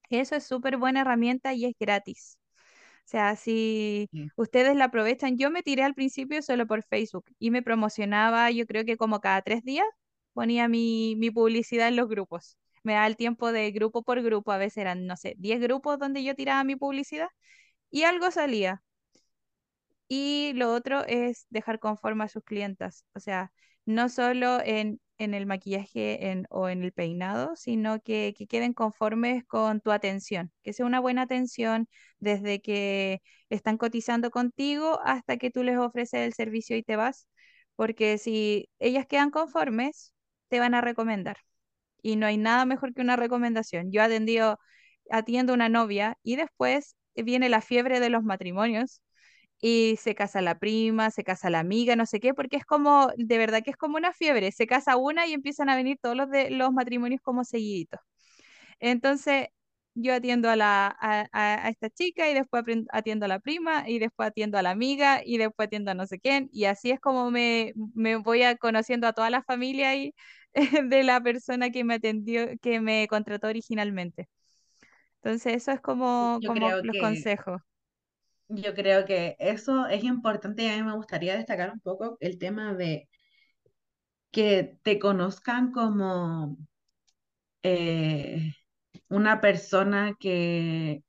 Eso 0.10 0.36
es 0.36 0.44
súper 0.46 0.78
buena 0.78 1.02
herramienta 1.02 1.54
y 1.54 1.66
es 1.66 1.74
gratis. 1.80 2.38
O 3.06 3.10
sea, 3.10 3.36
si 3.36 4.10
Sí. 4.12 4.30
ustedes 4.36 4.76
la 4.78 4.86
aprovechan, 4.86 5.38
yo 5.38 5.52
me 5.52 5.64
tiré 5.64 5.84
al 5.84 5.96
principio 5.96 6.42
solo 6.42 6.68
por 6.68 6.84
Facebook 6.86 7.26
y 7.40 7.52
me 7.52 7.64
promocionaba, 7.64 8.52
yo 8.52 8.66
creo 8.68 8.86
que 8.86 8.98
como 8.98 9.20
cada 9.22 9.42
tres 9.42 9.64
días 9.64 9.88
ponía 10.34 10.68
mi, 10.68 11.16
mi 11.18 11.32
publicidad 11.32 11.90
en 11.90 11.96
los 11.98 12.10
grupos. 12.10 12.58
Me 12.84 12.94
da 12.94 13.08
el 13.08 13.18
tiempo 13.18 13.52
de 13.52 13.72
grupo 13.72 14.04
por 14.04 14.22
grupo, 14.24 14.52
a 14.52 14.58
veces 14.58 14.78
eran, 14.80 15.08
no 15.08 15.18
sé, 15.18 15.36
10 15.38 15.60
grupos 15.62 16.00
donde 16.00 16.24
yo 16.24 16.36
tiraba 16.36 16.64
mi 16.64 16.76
publicidad 16.76 17.30
y 17.92 18.04
algo 18.04 18.32
salía. 18.32 18.84
Y 20.10 20.54
lo 20.56 20.74
otro 20.74 21.06
es 21.08 21.48
dejar 21.52 21.80
conforme 21.80 22.26
a 22.26 22.30
sus 22.30 22.44
clientas, 22.44 23.06
o 23.16 23.22
sea, 23.22 23.52
no 23.86 24.10
solo 24.10 24.60
en, 24.64 25.02
en 25.20 25.34
el 25.36 25.46
maquillaje 25.48 26.32
en- 26.32 26.48
o 26.52 26.70
en 26.70 26.84
el 26.84 26.94
peinado, 26.94 27.56
sino 27.56 28.02
que, 28.02 28.34
que 28.38 28.48
queden 28.48 28.74
conformes 28.74 29.46
con 29.46 29.82
tu 29.82 29.92
atención, 29.92 30.52
que 30.64 30.74
sea 30.74 30.86
una 30.88 31.00
buena 31.00 31.24
atención 31.24 31.88
desde 32.20 32.62
que 32.62 33.22
están 33.50 33.78
cotizando 33.78 34.32
contigo 34.32 35.00
hasta 35.06 35.38
que 35.38 35.52
tú 35.52 35.64
les 35.64 35.78
ofreces 35.78 36.22
el 36.22 36.34
servicio 36.34 36.76
y 36.78 36.84
te 36.84 36.96
vas, 36.98 37.28
porque 37.76 38.18
si 38.18 38.70
ellas 38.80 39.06
quedan 39.08 39.32
conformes, 39.32 40.14
te 40.50 40.60
van 40.60 40.74
a 40.76 40.82
recomendar. 40.82 41.38
Y 42.02 42.16
no 42.16 42.26
hay 42.28 42.38
nada 42.38 42.66
mejor 42.66 42.94
que 42.94 43.02
una 43.02 43.16
recomendación. 43.16 43.92
Yo 43.92 44.02
atendido, 44.04 44.60
atiendo 45.10 45.54
una 45.54 45.70
novia 45.70 46.18
y 46.24 46.36
después 46.38 46.96
viene 47.16 47.50
la 47.50 47.62
fiebre 47.62 48.00
de 48.00 48.10
los 48.10 48.24
matrimonios 48.24 49.02
y 49.62 49.98
se 49.98 50.16
casa 50.16 50.42
la 50.42 50.58
prima, 50.60 51.12
se 51.12 51.24
casa 51.24 51.50
la 51.50 51.60
amiga, 51.60 51.96
no 51.96 52.06
sé 52.06 52.20
qué, 52.20 52.34
porque 52.34 52.58
es 52.58 52.66
como, 52.66 53.10
de 53.18 53.38
verdad 53.38 53.62
que 53.64 53.72
es 53.72 53.78
como 53.78 53.98
una 53.98 54.14
fiebre, 54.14 54.52
se 54.52 54.68
casa 54.68 54.98
una 54.98 55.28
y 55.28 55.34
empiezan 55.34 55.70
a 55.70 55.76
venir 55.76 55.98
todos 56.02 56.16
los 56.16 56.30
de 56.30 56.50
los 56.52 56.72
matrimonios 56.74 57.22
como 57.22 57.44
seguiditos. 57.44 58.00
Entonces, 58.80 59.48
yo 59.96 60.14
atiendo 60.14 60.50
a 60.50 60.56
la 60.56 60.88
a, 60.88 61.22
a- 61.32 61.66
a 61.66 61.70
esta 61.70 61.90
chica 61.90 62.30
y 62.30 62.34
después 62.34 62.64
atiendo 62.92 63.26
a 63.26 63.28
la 63.30 63.40
prima 63.40 63.90
y 63.90 64.00
después 64.00 64.30
atiendo 64.30 64.58
a 64.58 64.62
la 64.62 64.72
amiga 64.72 65.22
y 65.26 65.38
después 65.38 65.68
atiendo 65.68 65.92
a 65.92 65.94
no 65.96 66.06
sé 66.08 66.20
quién 66.20 66.50
y 66.54 66.66
así 66.66 66.92
es 66.92 67.00
como 67.00 67.32
me, 67.32 67.74
me 67.96 68.16
voy 68.18 68.44
a 68.44 68.56
conociendo 68.58 69.08
a 69.08 69.14
toda 69.14 69.30
la 69.30 69.44
familia 69.44 69.96
y 69.96 70.14
de 70.90 71.04
la 71.04 71.22
persona 71.22 71.70
que 71.72 71.84
me 71.84 71.96
atendió, 71.96 72.48
que 72.62 72.80
me 72.82 73.08
contrató 73.08 73.48
originalmente. 73.48 74.30
Entonces, 75.24 75.56
eso 75.58 75.72
es 75.72 75.82
como, 75.82 76.42
los 76.82 76.98
que, 76.98 76.98
consejos. 76.98 77.62
Yo 78.50 78.74
creo 78.76 79.06
que 79.06 79.36
eso 79.40 79.88
es 79.88 80.04
importante 80.04 80.64
y 80.64 80.70
a 80.70 80.78
mí 80.78 80.84
me 80.84 80.96
gustaría 80.96 81.36
destacar 81.38 81.72
un 81.72 81.80
poco 81.80 82.18
el 82.20 82.38
tema 82.40 82.74
de 82.74 83.10
que 84.32 84.78
te 84.84 85.00
conozcan 85.00 85.72
como 85.72 86.58
eh, 87.64 88.54
una 89.10 89.42
persona 89.42 90.16
que 90.20 91.04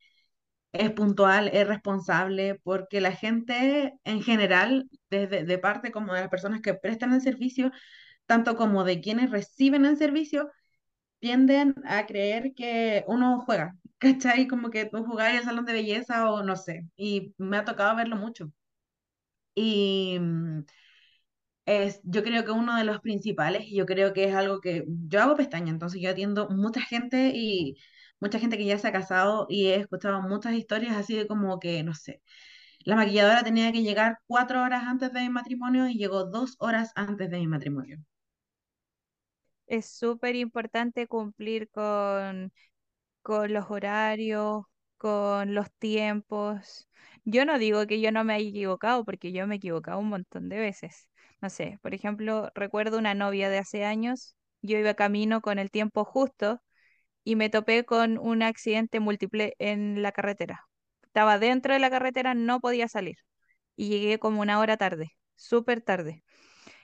es 0.73 0.93
puntual, 0.93 1.49
es 1.55 1.67
responsable, 1.69 2.61
porque 2.65 3.01
la 3.01 3.13
gente 3.13 3.95
en 4.05 4.23
general, 4.23 4.89
desde 5.11 5.45
de 5.45 5.59
parte 5.59 5.93
como 5.93 6.15
de 6.15 6.23
las 6.23 6.31
personas 6.31 6.61
que 6.63 6.75
prestan 6.75 7.13
el 7.15 7.23
servicio, 7.23 7.73
tanto 8.27 8.57
como 8.57 8.85
de 8.85 9.01
quienes 9.01 9.31
reciben 9.31 9.85
el 9.87 9.97
servicio, 9.99 10.51
tienden 11.21 11.75
a 11.87 12.07
creer 12.07 12.55
que 12.55 13.05
uno 13.09 13.41
juega, 13.47 13.77
¿cachai? 13.99 14.49
Como 14.49 14.71
que 14.71 14.87
tú 14.87 15.05
jugás 15.05 15.31
en 15.31 15.37
el 15.39 15.45
salón 15.45 15.65
de 15.67 15.73
belleza 15.75 16.31
o 16.31 16.43
no 16.43 16.57
sé, 16.57 16.87
y 16.97 17.35
me 17.39 17.59
ha 17.59 17.65
tocado 17.65 17.97
verlo 17.97 18.17
mucho. 18.17 18.53
Y 19.55 20.19
mm, 20.21 20.65
es, 21.67 22.01
yo 22.05 22.23
creo 22.23 22.45
que 22.45 22.51
uno 22.53 22.77
de 22.77 22.85
los 22.85 23.01
principales, 23.01 23.67
yo 23.71 23.87
creo 23.87 24.13
que 24.13 24.25
es 24.25 24.35
algo 24.35 24.61
que 24.61 24.85
yo 25.09 25.23
hago 25.23 25.37
pestaña, 25.37 25.71
entonces 25.71 26.01
yo 26.03 26.11
atiendo 26.11 26.49
mucha 26.51 26.81
gente 26.83 27.33
y 27.35 27.77
mucha 28.21 28.39
gente 28.39 28.57
que 28.59 28.65
ya 28.67 28.79
se 28.79 28.89
ha 28.89 28.93
casado 28.93 29.47
y 29.49 29.67
he 29.69 29.77
escuchado 29.77 30.21
muchas 30.23 30.55
historias 30.55 30.97
así 30.97 31.15
de 31.17 31.27
como 31.27 31.59
que, 31.61 31.83
no 31.83 31.95
sé, 31.95 32.23
la 32.85 32.97
maquilladora 32.97 33.45
tenía 33.45 33.73
que 33.73 33.83
llegar 33.83 34.19
cuatro 34.27 34.63
horas 34.63 34.85
antes 34.85 35.13
de 35.13 35.23
mi 35.23 35.31
matrimonio 35.31 35.89
y 35.89 35.97
llegó 35.99 36.25
dos 36.27 36.57
horas 36.61 36.93
antes 36.97 37.31
de 37.31 37.39
mi 37.39 37.47
matrimonio. 37.49 37.99
Es 39.71 39.87
súper 39.91 40.37
importante 40.37 41.07
cumplir 41.07 41.71
con 41.71 42.53
con 43.23 43.53
los 43.55 43.71
horarios, 43.71 44.65
con 44.99 45.55
los 45.55 45.71
tiempos. 45.79 46.89
Yo 47.25 47.45
no 47.47 47.59
digo 47.59 47.87
que 47.87 48.01
yo 48.01 48.13
no 48.13 48.25
me 48.25 48.35
haya 48.35 48.49
equivocado, 48.51 49.05
porque 49.05 49.33
yo 49.33 49.47
me 49.47 49.57
he 49.57 49.59
equivocado 49.59 49.99
un 50.01 50.09
montón 50.11 50.49
de 50.51 50.59
veces. 50.61 51.09
No 51.43 51.51
sé, 51.51 51.79
por 51.83 51.95
ejemplo, 51.95 52.51
recuerdo 52.55 52.99
una 52.99 53.15
novia 53.15 53.51
de 53.51 53.59
hace 53.59 53.85
años, 53.85 54.37
yo 54.63 54.79
iba 54.79 54.95
camino 54.95 55.41
con 55.43 55.59
el 55.61 55.71
tiempo 55.73 56.05
justo 56.07 56.63
y 57.25 57.37
me 57.37 57.51
topé 57.51 57.85
con 57.87 58.19
un 58.19 58.43
accidente 58.43 59.01
múltiple 59.01 59.55
en 59.59 60.03
la 60.03 60.13
carretera. 60.13 60.69
Estaba 61.05 61.39
dentro 61.39 61.75
de 61.75 61.81
la 61.81 61.91
carretera, 61.91 62.35
no 62.35 62.61
podía 62.61 62.89
salir 62.89 63.17
y 63.77 63.89
llegué 63.91 64.19
como 64.21 64.41
una 64.43 64.59
hora 64.61 64.77
tarde, 64.79 65.13
súper 65.37 65.83
tarde. 65.83 66.25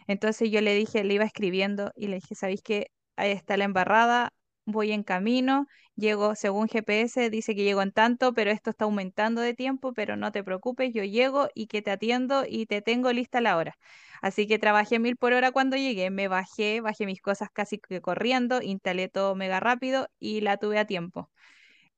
Entonces 0.07 0.51
yo 0.51 0.61
le 0.61 0.75
dije, 0.75 1.05
le 1.05 1.15
iba 1.15 1.25
escribiendo 1.25 1.93
y 1.97 2.09
le 2.09 2.17
dije, 2.17 2.35
¿sabéis 2.35 2.63
qué? 2.63 2.91
Ahí 3.17 3.31
está 3.33 3.57
la 3.57 3.65
embarrada, 3.65 4.33
voy 4.65 4.93
en 4.93 5.03
camino, 5.03 5.67
llego 5.95 6.35
según 6.35 6.69
GPS, 6.69 7.31
dice 7.31 7.55
que 7.55 7.65
llego 7.65 7.83
en 7.83 7.93
tanto, 7.93 8.35
pero 8.35 8.51
esto 8.51 8.71
está 8.71 8.85
aumentando 8.85 9.41
de 9.41 9.55
tiempo, 9.55 9.93
pero 9.95 10.17
no 10.17 10.33
te 10.33 10.45
preocupes, 10.45 10.93
yo 10.93 11.05
llego 11.05 11.49
y 11.55 11.67
que 11.69 11.83
te 11.83 11.91
atiendo 11.91 12.45
y 12.49 12.67
te 12.67 12.83
tengo 12.83 13.13
lista 13.13 13.41
la 13.41 13.57
hora. 13.57 13.75
Así 14.23 14.47
que 14.47 14.59
trabajé 14.59 14.99
mil 14.99 15.17
por 15.17 15.33
hora 15.33 15.53
cuando 15.53 15.77
llegué, 15.77 16.11
me 16.11 16.29
bajé, 16.29 16.81
bajé 16.81 17.07
mis 17.07 17.21
cosas 17.21 17.49
casi 17.53 17.79
que 17.79 18.01
corriendo, 18.01 18.61
instalé 18.63 19.09
todo 19.09 19.35
mega 19.35 19.61
rápido 19.61 20.09
y 20.19 20.41
la 20.41 20.57
tuve 20.57 20.79
a 20.79 20.87
tiempo. 20.87 21.31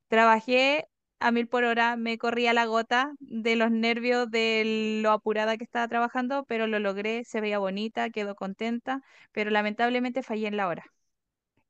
Trabajé 0.09 0.88
a 1.20 1.32
mil 1.32 1.48
por 1.48 1.64
hora, 1.64 1.96
me 1.96 2.18
corría 2.18 2.52
la 2.52 2.66
gota 2.66 3.12
de 3.20 3.56
los 3.56 3.70
nervios, 3.70 4.30
de 4.30 5.00
lo 5.02 5.10
apurada 5.12 5.56
que 5.56 5.64
estaba 5.64 5.88
trabajando, 5.88 6.44
pero 6.46 6.66
lo 6.66 6.78
logré, 6.78 7.24
se 7.24 7.40
veía 7.40 7.58
bonita, 7.58 8.10
quedó 8.10 8.34
contenta, 8.36 9.02
pero 9.32 9.50
lamentablemente 9.50 10.22
fallé 10.22 10.48
en 10.48 10.56
la 10.56 10.68
hora. 10.68 10.84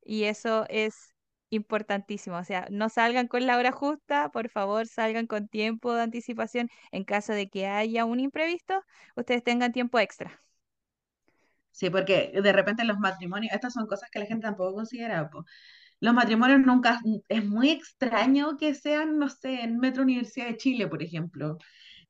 Y 0.05 0.25
eso 0.25 0.67
es 0.69 1.15
importantísimo. 1.51 2.37
O 2.39 2.45
sea, 2.45 2.67
no 2.71 2.89
salgan 2.89 3.29
con 3.29 3.47
la 3.47 3.59
hora 3.59 3.73
justa, 3.73 4.31
por 4.31 4.49
favor, 4.51 4.87
salgan 4.89 5.27
con 5.27 5.49
tiempo 5.49 5.95
de 5.95 6.03
anticipación. 6.03 6.71
En 6.93 7.05
caso 7.05 7.33
de 7.33 7.49
que 7.51 7.67
haya 7.67 8.05
un 8.05 8.21
imprevisto, 8.21 8.83
ustedes 9.17 9.45
tengan 9.45 9.73
tiempo 9.73 9.99
extra. 9.99 10.43
Sí, 11.71 11.91
porque 11.91 12.33
de 12.43 12.53
repente 12.53 12.85
los 12.85 12.99
matrimonios, 12.99 13.55
estas 13.55 13.73
son 13.75 13.87
cosas 13.87 14.11
que 14.11 14.19
la 14.19 14.27
gente 14.27 14.47
tampoco 14.47 14.75
considera, 14.75 15.31
po. 15.31 15.45
Los 16.01 16.15
matrimonios 16.15 16.61
nunca, 16.61 17.01
es 17.29 17.45
muy 17.45 17.71
extraño 17.71 18.57
que 18.57 18.75
sean, 18.75 19.19
no 19.19 19.29
sé, 19.29 19.63
en 19.63 19.79
Metro 19.79 20.03
Universidad 20.03 20.47
de 20.47 20.57
Chile, 20.57 20.87
por 20.89 21.03
ejemplo, 21.03 21.59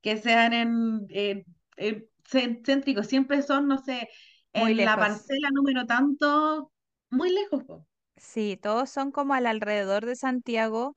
que 0.02 0.16
sean 0.18 0.52
en, 0.54 1.06
en- 1.10 1.44
en 1.76 2.08
cén- 2.30 2.62
céntricos, 2.64 3.06
siempre 3.08 3.42
son, 3.42 3.68
no 3.68 3.78
sé, 3.78 4.08
Muy 4.54 4.74
en 4.74 4.84
la 4.84 4.98
parcela 4.98 5.50
número 5.52 5.86
tanto, 5.86 6.72
muy 7.10 7.30
lejos, 7.32 7.64
po. 7.64 7.86
Sí, 8.16 8.56
todos 8.60 8.90
son 8.90 9.12
como 9.12 9.34
al 9.34 9.46
alrededor 9.46 10.04
de 10.06 10.16
Santiago 10.16 10.96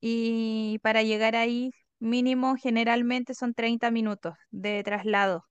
y 0.00 0.78
para 0.82 1.02
llegar 1.04 1.36
ahí 1.36 1.72
mínimo 2.00 2.56
generalmente 2.56 3.34
son 3.34 3.54
30 3.54 3.90
minutos 3.90 4.34
de 4.50 4.82
traslado 4.84 5.44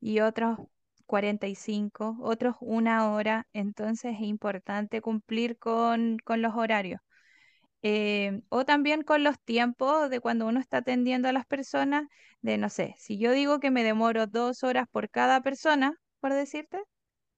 y 0.00 0.20
otros 0.20 0.58
45, 1.12 2.16
otros 2.22 2.56
una 2.60 3.12
hora, 3.12 3.46
entonces 3.52 4.14
es 4.14 4.22
importante 4.22 5.02
cumplir 5.02 5.58
con, 5.58 6.16
con 6.24 6.40
los 6.42 6.54
horarios. 6.56 7.00
Eh, 7.82 8.42
o 8.48 8.64
también 8.64 9.02
con 9.02 9.24
los 9.24 9.40
tiempos 9.40 10.10
de 10.10 10.20
cuando 10.20 10.46
uno 10.46 10.60
está 10.60 10.78
atendiendo 10.78 11.28
a 11.28 11.32
las 11.32 11.46
personas, 11.46 12.04
de 12.40 12.58
no 12.58 12.68
sé, 12.70 12.94
si 12.98 13.18
yo 13.18 13.32
digo 13.32 13.60
que 13.60 13.70
me 13.70 13.84
demoro 13.84 14.26
dos 14.26 14.62
horas 14.64 14.86
por 14.90 15.10
cada 15.10 15.42
persona, 15.42 15.94
por 16.20 16.32
decirte, 16.34 16.82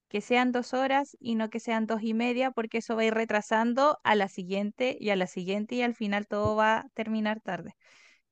que 0.09 0.21
sean 0.21 0.53
dos 0.53 0.75
horas 0.75 1.17
y 1.21 1.37
no 1.37 1.51
que 1.51 1.61
sean 1.61 1.87
dos 1.87 2.03
y 2.03 2.15
media, 2.15 2.51
porque 2.53 2.79
eso 2.79 2.97
va 2.97 3.03
a 3.03 3.07
ir 3.07 3.15
retrasando 3.15 3.99
a 4.05 4.15
la 4.17 4.29
siguiente 4.29 4.97
y 5.01 5.11
a 5.11 5.17
la 5.17 5.27
siguiente 5.29 5.77
y 5.77 5.83
al 5.83 5.95
final 5.95 6.27
todo 6.29 6.57
va 6.57 6.79
a 6.81 6.89
terminar 6.95 7.41
tarde. 7.41 7.75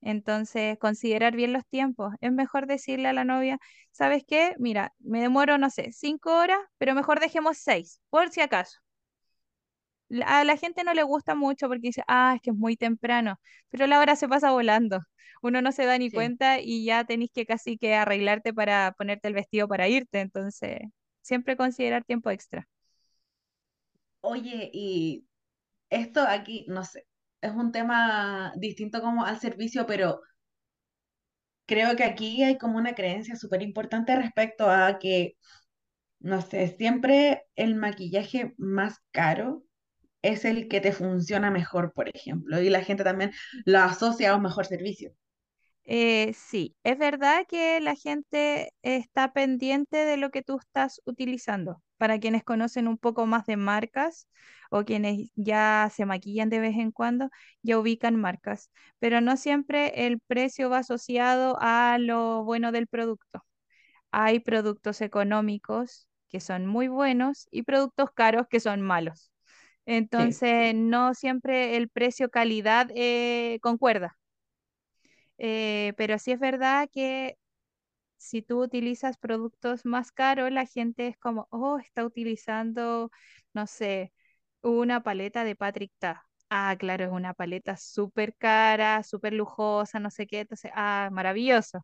Entonces, 0.02 0.78
considerar 0.78 1.34
bien 1.36 1.52
los 1.52 1.66
tiempos. 1.66 2.14
Es 2.20 2.32
mejor 2.32 2.66
decirle 2.66 3.08
a 3.08 3.12
la 3.14 3.24
novia, 3.24 3.58
¿sabes 3.92 4.24
qué? 4.26 4.54
Mira, 4.58 4.92
me 5.00 5.20
demoro, 5.22 5.58
no 5.58 5.70
sé, 5.70 5.92
cinco 5.92 6.36
horas, 6.36 6.58
pero 6.78 6.94
mejor 6.94 7.20
dejemos 7.20 7.58
seis, 7.58 8.00
por 8.10 8.30
si 8.30 8.40
acaso. 8.42 8.78
A 10.26 10.44
la 10.44 10.56
gente 10.56 10.84
no 10.84 10.94
le 10.94 11.02
gusta 11.02 11.34
mucho 11.34 11.68
porque 11.68 11.88
dice, 11.88 12.04
ah, 12.06 12.34
es 12.36 12.42
que 12.42 12.50
es 12.50 12.56
muy 12.56 12.76
temprano, 12.76 13.40
pero 13.70 13.86
la 13.86 13.98
hora 14.00 14.14
se 14.16 14.28
pasa 14.28 14.52
volando. 14.52 15.00
Uno 15.42 15.62
no 15.62 15.72
se 15.72 15.86
da 15.86 15.98
ni 15.98 16.10
Sí. 16.10 16.12
cuenta 16.12 16.60
y 16.60 16.84
ya 16.84 17.04
tenés 17.04 17.30
que 17.32 17.46
casi 17.46 17.78
que 17.78 17.94
arreglarte 17.94 18.52
para 18.54 18.92
ponerte 18.96 19.28
el 19.28 19.34
vestido 19.34 19.66
para 19.68 19.88
irte. 19.88 20.20
Entonces, 20.20 20.78
siempre 21.22 21.56
considerar 21.56 22.04
tiempo 22.04 22.30
extra. 22.30 22.68
Oye, 24.20 24.70
y 24.72 25.26
esto 25.90 26.22
aquí, 26.22 26.66
no 26.68 26.84
sé, 26.84 27.06
es 27.42 27.52
un 27.52 27.72
tema 27.72 28.52
distinto 28.56 29.02
como 29.02 29.24
al 29.26 29.40
servicio, 29.40 29.86
pero 29.86 30.20
creo 31.66 31.96
que 31.96 32.04
aquí 32.04 32.42
hay 32.44 32.58
como 32.58 32.78
una 32.78 32.94
creencia 32.94 33.36
súper 33.36 33.62
importante 33.62 34.14
respecto 34.16 34.70
a 34.70 34.98
que, 34.98 35.36
no 36.20 36.42
sé, 36.42 36.68
siempre 36.68 37.44
el 37.56 37.74
maquillaje 37.76 38.54
más 38.58 38.98
caro 39.12 39.64
es 40.22 40.44
el 40.44 40.68
que 40.68 40.80
te 40.80 40.92
funciona 40.92 41.50
mejor, 41.50 41.92
por 41.94 42.08
ejemplo, 42.14 42.60
y 42.62 42.70
la 42.70 42.82
gente 42.84 43.04
también 43.04 43.32
lo 43.66 43.80
asocia 43.80 44.32
a 44.32 44.36
un 44.36 44.42
mejor 44.44 44.66
servicio. 44.66 45.12
Eh, 45.84 46.32
sí, 46.34 46.76
es 46.84 46.96
verdad 46.98 47.44
que 47.48 47.80
la 47.80 47.96
gente 47.96 48.72
está 48.82 49.32
pendiente 49.32 49.96
de 49.98 50.16
lo 50.16 50.30
que 50.30 50.42
tú 50.42 50.58
estás 50.58 51.00
utilizando. 51.04 51.82
Para 52.02 52.18
quienes 52.20 52.42
conocen 52.44 52.88
un 52.88 52.98
poco 52.98 53.26
más 53.26 53.46
de 53.46 53.56
marcas 53.56 54.28
o 54.70 54.84
quienes 54.84 55.30
ya 55.36 55.88
se 55.94 56.04
maquillan 56.06 56.50
de 56.50 56.58
vez 56.60 56.76
en 56.76 56.90
cuando, 56.92 57.30
ya 57.62 57.78
ubican 57.78 58.16
marcas, 58.16 58.70
pero 58.98 59.20
no 59.20 59.36
siempre 59.36 60.06
el 60.06 60.18
precio 60.20 60.68
va 60.70 60.78
asociado 60.78 61.56
a 61.60 61.98
lo 62.00 62.44
bueno 62.44 62.72
del 62.72 62.88
producto. 62.88 63.44
Hay 64.10 64.40
productos 64.40 65.00
económicos 65.00 66.08
que 66.28 66.40
son 66.40 66.66
muy 66.66 66.88
buenos 66.88 67.48
y 67.50 67.62
productos 67.64 68.10
caros 68.12 68.46
que 68.48 68.60
son 68.60 68.80
malos. 68.82 69.32
Sí, 70.16 70.40
Entonces, 70.40 70.74
no 70.74 71.14
siempre 71.14 71.76
el 71.76 71.88
precio-calidad 71.90 72.88
eh, 72.94 73.58
concuerda. 73.62 74.18
Eh, 75.38 75.92
pero 75.96 76.18
sí 76.18 76.32
es 76.32 76.38
verdad 76.40 76.88
que 76.92 77.36
si 78.22 78.42
tú 78.42 78.62
utilizas 78.62 79.18
productos 79.18 79.84
más 79.84 80.12
caros, 80.12 80.50
la 80.52 80.66
gente 80.66 81.08
es 81.08 81.16
como, 81.18 81.48
oh, 81.50 81.78
está 81.78 82.04
utilizando, 82.04 83.10
no 83.54 83.66
sé, 83.66 84.12
una 84.62 85.02
paleta 85.02 85.44
de 85.44 85.56
Patrick 85.56 85.92
Ta. 85.98 86.24
Ah, 86.50 86.76
claro, 86.78 87.04
es 87.06 87.10
una 87.12 87.34
paleta 87.34 87.76
súper 87.76 88.34
cara, 88.36 89.02
súper 89.02 89.32
lujosa, 89.32 90.00
no 90.00 90.10
sé 90.10 90.26
qué. 90.26 90.40
Entonces, 90.40 90.70
ah, 90.74 91.08
maravilloso. 91.12 91.80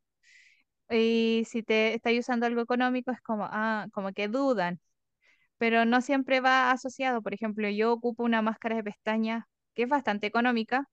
Y 0.91 1.45
si 1.47 1.63
te 1.63 1.95
estás 1.95 2.15
usando 2.19 2.47
algo 2.47 2.61
económico, 2.63 3.11
es 3.13 3.21
como, 3.21 3.45
ah, 3.51 3.87
como 3.93 4.13
que 4.13 4.29
dudan 4.29 4.81
pero 5.59 5.85
no 5.85 6.01
siempre 6.03 6.41
va 6.41 6.71
asociado. 6.73 7.23
Por 7.23 7.35
ejemplo, 7.35 7.69
yo 7.71 7.93
ocupo 7.93 8.25
una 8.25 8.43
máscara 8.43 8.77
de 8.77 8.85
pestañas 8.85 9.45
que 9.75 9.85
es 9.85 9.89
bastante 9.89 10.27
económica 10.27 10.89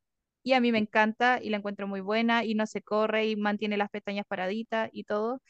y 0.46 0.54
a 0.54 0.62
mí 0.62 0.72
me 0.74 0.80
encanta 0.80 1.42
y 1.44 1.50
la 1.52 1.58
encuentro 1.58 1.88
muy 1.90 2.02
buena 2.02 2.46
y 2.46 2.56
no 2.56 2.68
se 2.68 2.84
corre 2.84 3.28
y 3.28 3.36
mantiene 3.38 3.78
las 3.78 3.90
pestañas 3.92 4.26
paraditas 4.28 4.90
y 4.94 5.06
todo. 5.06 5.42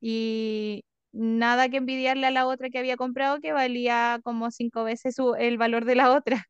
Y 0.00 0.84
nada 1.12 1.68
que 1.70 1.78
envidiarle 1.78 2.26
a 2.26 2.32
la 2.32 2.46
otra 2.46 2.70
que 2.70 2.78
había 2.80 2.96
comprado 2.98 3.40
que 3.40 3.52
valía 3.52 4.20
como 4.24 4.50
cinco 4.52 4.84
veces 4.84 5.14
su- 5.16 5.34
el 5.36 5.58
valor 5.58 5.84
de 5.86 5.96
la 5.96 6.12
otra. 6.12 6.46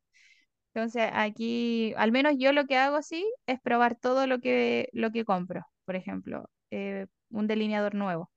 Entonces 0.75 1.11
aquí, 1.15 1.95
al 1.97 2.13
menos 2.13 2.35
yo 2.39 2.53
lo 2.53 2.67
que 2.67 2.77
hago 2.79 3.03
sí 3.03 3.27
es 3.47 3.61
probar 3.61 3.97
todo 3.97 4.27
lo 4.27 4.41
que, 4.41 4.89
lo 4.93 5.11
que 5.13 5.25
compro. 5.25 5.63
Por 5.85 5.97
ejemplo, 5.97 6.49
eh, 6.71 7.07
un 7.31 7.47
delineador 7.47 7.95
nuevo. 7.95 8.31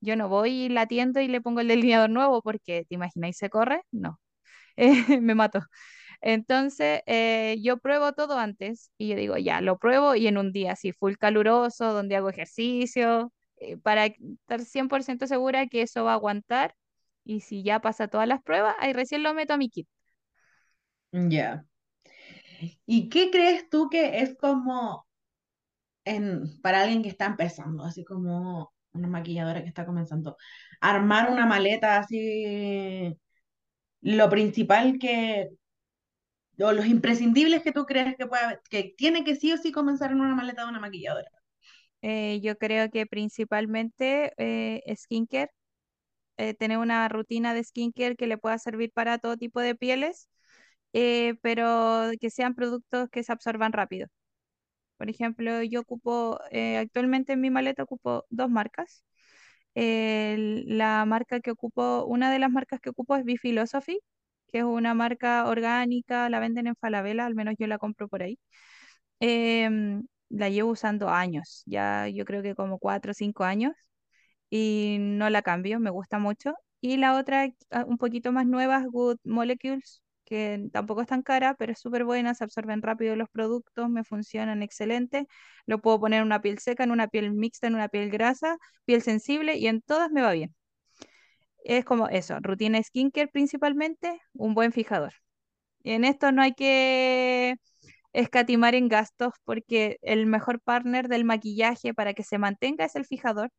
Yo 0.00 0.16
no 0.16 0.28
voy 0.28 0.50
y 0.66 0.68
la 0.70 0.86
tiendo 0.86 1.20
y 1.20 1.28
le 1.28 1.40
pongo 1.42 1.60
el 1.60 1.68
delineador 1.68 2.10
nuevo 2.10 2.42
porque, 2.42 2.84
¿te 2.88 2.94
imagináis 2.96 3.36
se 3.38 3.50
corre? 3.50 3.82
No, 3.92 4.20
me 5.22 5.34
mato. 5.36 5.60
Entonces, 6.20 7.00
eh, 7.06 7.56
yo 7.62 7.78
pruebo 7.78 8.12
todo 8.12 8.38
antes 8.38 8.90
y 8.98 9.08
yo 9.08 9.16
digo, 9.16 9.36
ya, 9.38 9.60
lo 9.60 9.78
pruebo 9.78 10.14
y 10.14 10.26
en 10.26 10.38
un 10.38 10.52
día 10.52 10.72
así, 10.72 10.92
full 10.92 11.14
caluroso, 11.18 11.92
donde 11.92 12.16
hago 12.16 12.28
ejercicio, 12.28 13.32
eh, 13.56 13.76
para 13.78 14.06
estar 14.06 14.60
100% 14.60 15.26
segura 15.26 15.66
que 15.66 15.82
eso 15.82 16.04
va 16.04 16.12
a 16.12 16.14
aguantar. 16.14 16.74
Y 17.24 17.40
si 17.40 17.62
ya 17.62 17.80
pasa 17.80 18.08
todas 18.08 18.28
las 18.28 18.42
pruebas, 18.42 18.74
ahí 18.80 18.92
recién 18.92 19.22
lo 19.22 19.34
meto 19.34 19.54
a 19.54 19.56
mi 19.56 19.70
kit. 19.70 19.88
Ya. 21.12 21.64
¿Y 22.86 23.08
qué 23.08 23.30
crees 23.30 23.68
tú 23.70 23.88
que 23.88 24.20
es 24.20 24.36
como 24.36 25.06
en, 26.04 26.60
para 26.62 26.82
alguien 26.82 27.02
que 27.02 27.08
está 27.08 27.26
empezando, 27.26 27.84
así 27.84 28.04
como 28.04 28.72
una 28.92 29.08
maquilladora 29.08 29.62
que 29.62 29.68
está 29.68 29.86
comenzando, 29.86 30.36
armar 30.80 31.30
una 31.30 31.46
maleta 31.46 31.98
así, 31.98 33.16
lo 34.02 34.28
principal 34.30 34.98
que, 34.98 35.50
los 36.72 36.86
imprescindibles 36.86 37.62
que 37.62 37.72
tú 37.72 37.86
crees 37.86 38.16
que 38.16 38.28
que 38.70 38.94
tiene 38.96 39.24
que 39.24 39.36
sí 39.36 39.52
o 39.52 39.56
sí 39.56 39.72
comenzar 39.72 40.12
en 40.12 40.20
una 40.20 40.34
maleta 40.34 40.62
de 40.64 40.70
una 40.70 40.80
maquilladora? 40.80 41.30
Eh, 42.02 42.40
yo 42.42 42.56
creo 42.56 42.90
que 42.90 43.06
principalmente 43.06 44.32
eh, 44.38 44.82
skincare, 44.96 45.50
eh, 46.36 46.54
tener 46.54 46.78
una 46.78 47.08
rutina 47.08 47.54
de 47.54 47.64
skincare 47.64 48.16
que 48.16 48.26
le 48.26 48.38
pueda 48.38 48.58
servir 48.58 48.92
para 48.92 49.18
todo 49.18 49.36
tipo 49.36 49.60
de 49.60 49.74
pieles, 49.74 50.28
eh, 50.92 51.34
pero 51.42 52.10
que 52.20 52.30
sean 52.30 52.54
productos 52.54 53.08
que 53.10 53.22
se 53.22 53.32
absorban 53.32 53.72
rápido. 53.72 54.08
Por 54.98 55.10
ejemplo, 55.10 55.62
yo 55.62 55.80
ocupo, 55.80 56.40
actualmente 56.78 57.32
en 57.34 57.40
mi 57.40 57.50
maleta 57.50 57.84
ocupo 57.84 58.26
dos 58.30 58.50
marcas. 58.50 59.04
La 59.74 61.04
marca 61.06 61.40
que 61.40 61.50
ocupo, 61.52 62.04
una 62.06 62.32
de 62.32 62.38
las 62.38 62.50
marcas 62.50 62.80
que 62.80 62.90
ocupo 62.90 63.16
es 63.16 63.24
Philosophy, 63.40 64.00
que 64.50 64.58
es 64.58 64.64
una 64.64 64.94
marca 64.94 65.46
orgánica, 65.48 66.28
la 66.30 66.40
venden 66.40 66.66
en 66.68 66.76
Falabella, 66.76 67.26
al 67.26 67.34
menos 67.34 67.54
yo 67.58 67.66
la 67.66 67.78
compro 67.78 68.08
por 68.08 68.22
ahí. 68.22 68.38
Em, 69.20 70.06
la 70.30 70.48
llevo 70.48 70.70
usando 70.70 71.08
años, 71.10 71.62
ya 71.66 72.08
yo 72.08 72.24
creo 72.24 72.42
que 72.42 72.54
como 72.54 72.78
cuatro 72.78 73.10
o 73.12 73.14
cinco 73.14 73.44
años 73.44 73.72
y 74.50 74.98
no 75.00 75.30
la 75.30 75.42
cambio, 75.42 75.80
me 75.80 75.90
gusta 75.90 76.18
mucho. 76.18 76.54
Y 76.80 76.96
la 76.96 77.16
otra, 77.18 77.48
ah, 77.70 77.84
un 77.86 77.98
poquito 77.98 78.32
más 78.32 78.46
nueva, 78.46 78.84
Good 78.86 79.18
Molecules, 79.24 80.02
que 80.24 80.68
tampoco 80.72 81.02
es 81.02 81.08
tan 81.08 81.22
cara, 81.22 81.54
pero 81.58 81.72
es 81.72 81.80
súper 81.80 82.04
buena, 82.04 82.34
se 82.34 82.44
absorben 82.44 82.82
rápido 82.82 83.16
los 83.16 83.28
productos, 83.30 83.88
me 83.90 84.04
funcionan 84.04 84.62
excelente. 84.62 85.26
Lo 85.66 85.80
puedo 85.80 86.00
poner 86.00 86.20
en 86.20 86.26
una 86.26 86.40
piel 86.42 86.58
seca, 86.58 86.84
en 86.84 86.90
una 86.92 87.08
piel 87.08 87.32
mixta, 87.32 87.66
en 87.66 87.74
una 87.74 87.88
piel 87.88 88.10
grasa, 88.10 88.56
piel 88.84 89.02
sensible 89.02 89.56
y 89.58 89.66
en 89.68 89.82
todas 89.82 90.10
me 90.10 90.22
va 90.22 90.32
bien. 90.32 90.54
Es 91.64 91.84
como 91.84 92.08
eso, 92.08 92.38
rutina 92.40 92.82
skincare 92.82 93.28
principalmente, 93.28 94.20
un 94.34 94.54
buen 94.54 94.72
fijador. 94.72 95.12
En 95.84 96.04
esto 96.04 96.32
no 96.32 96.42
hay 96.42 96.54
que 96.54 97.56
escatimar 98.12 98.74
en 98.74 98.88
gastos 98.88 99.34
porque 99.44 99.98
el 100.02 100.26
mejor 100.26 100.60
partner 100.60 101.08
del 101.08 101.24
maquillaje 101.24 101.94
para 101.94 102.14
que 102.14 102.24
se 102.24 102.38
mantenga 102.38 102.84
es 102.86 102.96
el 102.96 103.06
fijador. 103.06 103.50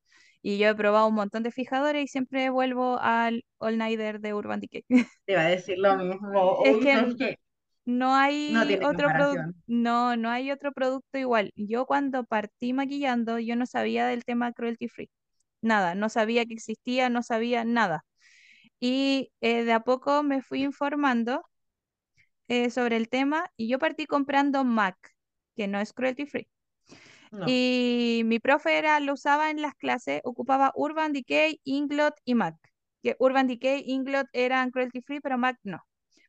Y 0.43 0.57
yo 0.59 0.69
he 0.69 0.75
probado 0.75 1.07
un 1.07 1.15
montón 1.15 1.43
de 1.43 1.51
fijadores 1.51 2.05
y 2.05 2.07
siempre 2.07 2.49
vuelvo 2.49 2.99
al 2.99 3.45
All 3.59 3.77
Nighter 3.77 4.19
de 4.21 4.33
Urban 4.33 4.59
Decay. 4.61 4.85
Te 5.25 5.35
va 5.35 5.41
a 5.43 5.49
decir 5.49 5.77
lo 5.77 5.97
mismo, 5.97 6.29
Es 6.63 6.77
no, 6.77 6.79
que 6.79 6.93
es 6.93 7.15
que 7.15 7.37
no 7.85 8.13
no 8.51 8.65
hay 8.65 8.67
tiene 8.67 8.85
otro 8.85 9.11
producto, 9.11 9.43
no, 9.67 10.15
no 10.17 10.29
hay 10.29 10.51
otro 10.51 10.71
producto 10.71 11.17
igual. 11.17 11.51
Yo 11.55 11.85
cuando 11.85 12.23
partí 12.25 12.73
maquillando, 12.73 13.39
yo 13.39 13.55
no 13.55 13.65
sabía 13.65 14.05
del 14.07 14.25
tema 14.25 14.53
cruelty 14.53 14.87
free. 14.87 15.09
Nada, 15.61 15.95
no 15.95 16.09
sabía 16.09 16.45
que 16.45 16.53
existía, 16.55 17.09
no 17.09 17.23
sabía 17.23 17.63
nada. 17.65 18.05
Y 18.79 19.31
eh, 19.41 19.63
de 19.65 19.73
a 19.73 19.81
poco 19.81 20.23
me 20.23 20.41
fui 20.41 20.63
informando 20.63 21.43
eh, 22.47 22.69
sobre 22.69 22.97
el 22.97 23.09
tema 23.09 23.49
y 23.57 23.67
yo 23.69 23.79
partí 23.79 24.05
comprando 24.05 24.63
MAC, 24.63 24.95
que 25.55 25.67
no 25.67 25.79
es 25.79 25.93
cruelty 25.93 26.25
free. 26.25 26.47
No, 27.31 27.47
Y 27.47 28.23
mi 28.25 28.39
profe 28.39 28.77
era, 28.77 28.99
lo 28.99 29.13
usaba 29.13 29.49
en 29.51 29.61
las 29.61 29.75
clases, 29.75 30.21
ocupaba 30.23 30.71
Urban 30.75 31.13
Decay, 31.13 31.59
Inglot 31.63 32.15
y 32.25 32.35
MAC. 32.35 32.55
Que 33.03 33.15
Urban 33.19 33.47
Decay, 33.47 33.83
Inglot 33.87 34.27
eran 34.33 34.71
cruelty 34.71 35.01
free, 35.01 35.19
pero 35.21 35.37
MAC 35.37 35.57
no. 35.63 35.79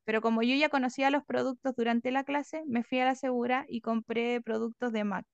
Pero 0.04 0.20
como 0.22 0.42
yo 0.42 0.54
ya 0.56 0.68
conocía 0.68 1.10
los 1.10 1.24
productos 1.24 1.74
durante 1.76 2.10
la 2.12 2.24
clase, 2.24 2.62
me 2.66 2.82
fui 2.84 3.00
a 3.00 3.04
la 3.04 3.14
segura 3.14 3.66
y 3.68 3.80
compré 3.82 4.40
productos 4.40 4.92
de 4.92 5.04
MAC. 5.04 5.26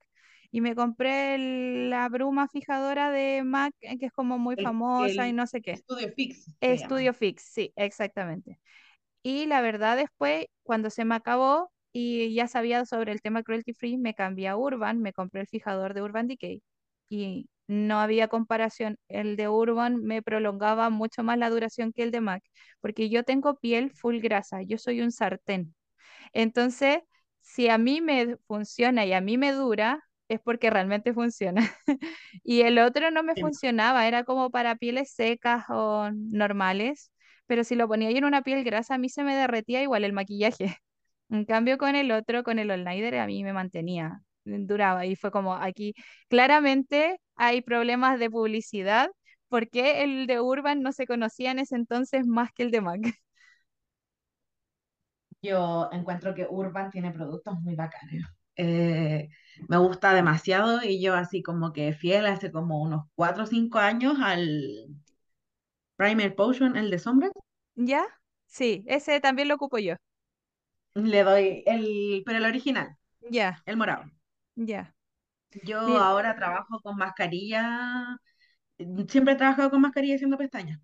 Y 0.50 0.60
me 0.60 0.74
compré 0.74 1.34
el- 1.36 1.90
la 1.90 2.08
bruma 2.08 2.48
fijadora 2.48 3.10
de 3.10 3.38
MAC, 3.38 3.74
eh, 3.82 3.98
que 3.98 4.06
es 4.06 4.12
como 4.12 4.38
muy 4.38 4.56
el, 4.56 4.66
famosa 4.66 5.28
y 5.28 5.32
no 5.32 5.46
sé 5.46 5.60
qué. 5.62 5.80
estudio 5.88 6.10
fix 6.12 6.46
se 6.66 6.76
llama. 6.76 6.96
Studio 6.96 7.14
Fix, 7.14 7.42
sí, 7.44 7.72
exactamente. 7.76 8.58
Y 9.22 9.46
la 9.46 9.60
verdad, 9.62 9.96
después, 9.96 10.46
cuando 10.62 10.90
se 10.90 11.04
me 11.04 11.14
acabó 11.16 11.72
y 11.92 12.34
ya 12.34 12.48
sabía 12.48 12.84
sobre 12.86 13.12
el 13.12 13.22
tema 13.22 13.42
cruelty 13.42 13.74
free, 13.74 13.98
me 13.98 14.14
cambié 14.14 14.48
a 14.48 14.56
Urban, 14.56 15.00
me 15.02 15.12
compré 15.12 15.42
el 15.42 15.48
fijador 15.48 15.94
de 15.94 16.02
Urban 16.02 16.28
Decay 16.28 16.62
y 17.08 17.48
no 17.68 18.00
había 18.00 18.28
comparación. 18.28 18.98
El 19.08 19.36
de 19.36 19.48
Urban 19.48 20.02
me 20.04 20.22
prolongaba 20.22 20.90
mucho 20.90 21.22
más 21.24 21.38
la 21.38 21.50
duración 21.50 21.92
que 21.92 22.02
el 22.04 22.10
de 22.12 22.18
MAC, 22.18 22.44
porque 22.80 23.08
yo 23.10 23.24
tengo 23.24 23.56
piel 23.58 23.90
full 23.92 24.18
grasa, 24.20 24.62
yo 24.62 24.78
soy 24.78 25.00
un 25.02 25.12
sartén. 25.12 25.74
Entonces, 26.32 27.00
si 27.40 27.68
a 27.68 27.78
mí 27.78 28.00
me 28.00 28.36
funciona 28.46 29.06
y 29.06 29.12
a 29.12 29.20
mí 29.20 29.38
me 29.38 29.52
dura, 29.52 30.04
es 30.28 30.40
porque 30.40 30.70
realmente 30.70 31.12
funciona. 31.14 31.62
Y 32.44 32.62
el 32.62 32.78
otro 32.78 33.10
no 33.10 33.22
me 33.22 33.34
Sí. 33.34 33.42
funcionaba, 33.42 34.06
era 34.06 34.24
como 34.24 34.50
para 34.50 34.76
pieles 34.76 35.12
secas 35.12 35.64
o 35.70 36.10
normales, 36.12 37.10
pero 37.46 37.64
si 37.64 37.74
lo 37.76 37.88
ponía 37.88 38.10
yo 38.10 38.18
en 38.18 38.24
una 38.24 38.42
piel 38.42 38.64
grasa, 38.64 38.94
a 38.94 38.98
mí 38.98 39.08
se 39.08 39.24
me 39.24 39.34
derretía 39.36 39.82
igual 39.82 40.04
el 40.04 40.12
maquillaje. 40.12 40.76
En 41.30 41.44
cambio, 41.44 41.76
con 41.78 41.94
el 41.94 42.10
otro, 42.12 42.42
con 42.42 42.58
el 42.58 42.68
Nighter, 42.84 43.16
a 43.18 43.26
mí 43.26 43.44
me 43.44 43.52
mantenía, 43.52 44.20
duraba. 44.44 45.04
Y 45.06 45.14
fue 45.16 45.30
como 45.30 45.54
aquí, 45.54 45.94
claramente 46.28 47.20
hay 47.36 47.60
problemas 47.62 48.18
de 48.18 48.30
publicidad, 48.30 49.10
porque 49.48 50.02
el 50.04 50.26
de 50.26 50.40
Urban 50.40 50.80
no 50.82 50.90
se 50.92 51.06
conocía 51.06 51.50
en 51.50 51.58
ese 51.58 51.76
entonces 51.76 52.26
más 52.26 52.50
que 52.52 52.62
el 52.62 52.70
de 52.70 52.78
MAC. 52.78 53.02
Yo 55.42 55.88
encuentro 55.92 56.32
que 56.34 56.46
Urban 56.48 56.90
tiene 56.92 57.10
productos 57.12 57.60
muy 57.62 57.74
bacanes. 57.74 58.22
Eh, 58.58 59.30
me 59.68 59.78
gusta 59.78 60.14
demasiado 60.14 60.82
y 60.84 61.02
yo 61.02 61.14
así 61.16 61.42
como 61.44 61.72
que 61.74 61.94
fiel 61.94 62.26
hace 62.26 62.52
como 62.52 62.82
unos 62.82 63.06
4 63.16 63.44
o 63.44 63.46
5 63.48 63.80
años 63.80 64.16
al 64.22 64.88
Primer 65.98 66.34
Potion, 66.34 66.78
el 66.78 66.90
de 66.90 66.98
sombras, 66.98 67.32
¿Ya? 67.76 68.04
Sí, 68.46 68.84
ese 68.86 69.20
también 69.20 69.48
lo 69.48 69.54
ocupo 69.54 69.78
yo. 69.78 69.94
le 70.94 71.22
doy 71.24 71.62
el, 71.66 72.22
pero 72.26 72.38
el 72.38 72.44
original, 72.44 72.96
Ya, 73.30 73.64
el 73.66 73.76
morado. 73.76 74.04
ya. 74.56 74.94
Yo 75.62 75.78
Mira, 75.84 76.00
ahora 76.00 76.34
trabajo 76.36 76.80
con 76.80 76.96
mascarilla, 76.96 78.18
siempre 79.08 79.34
he 79.34 79.36
trabajado 79.36 79.70
con 79.70 79.80
mascarilla 79.82 80.16
haciendo 80.16 80.38
pestañas. 80.38 80.80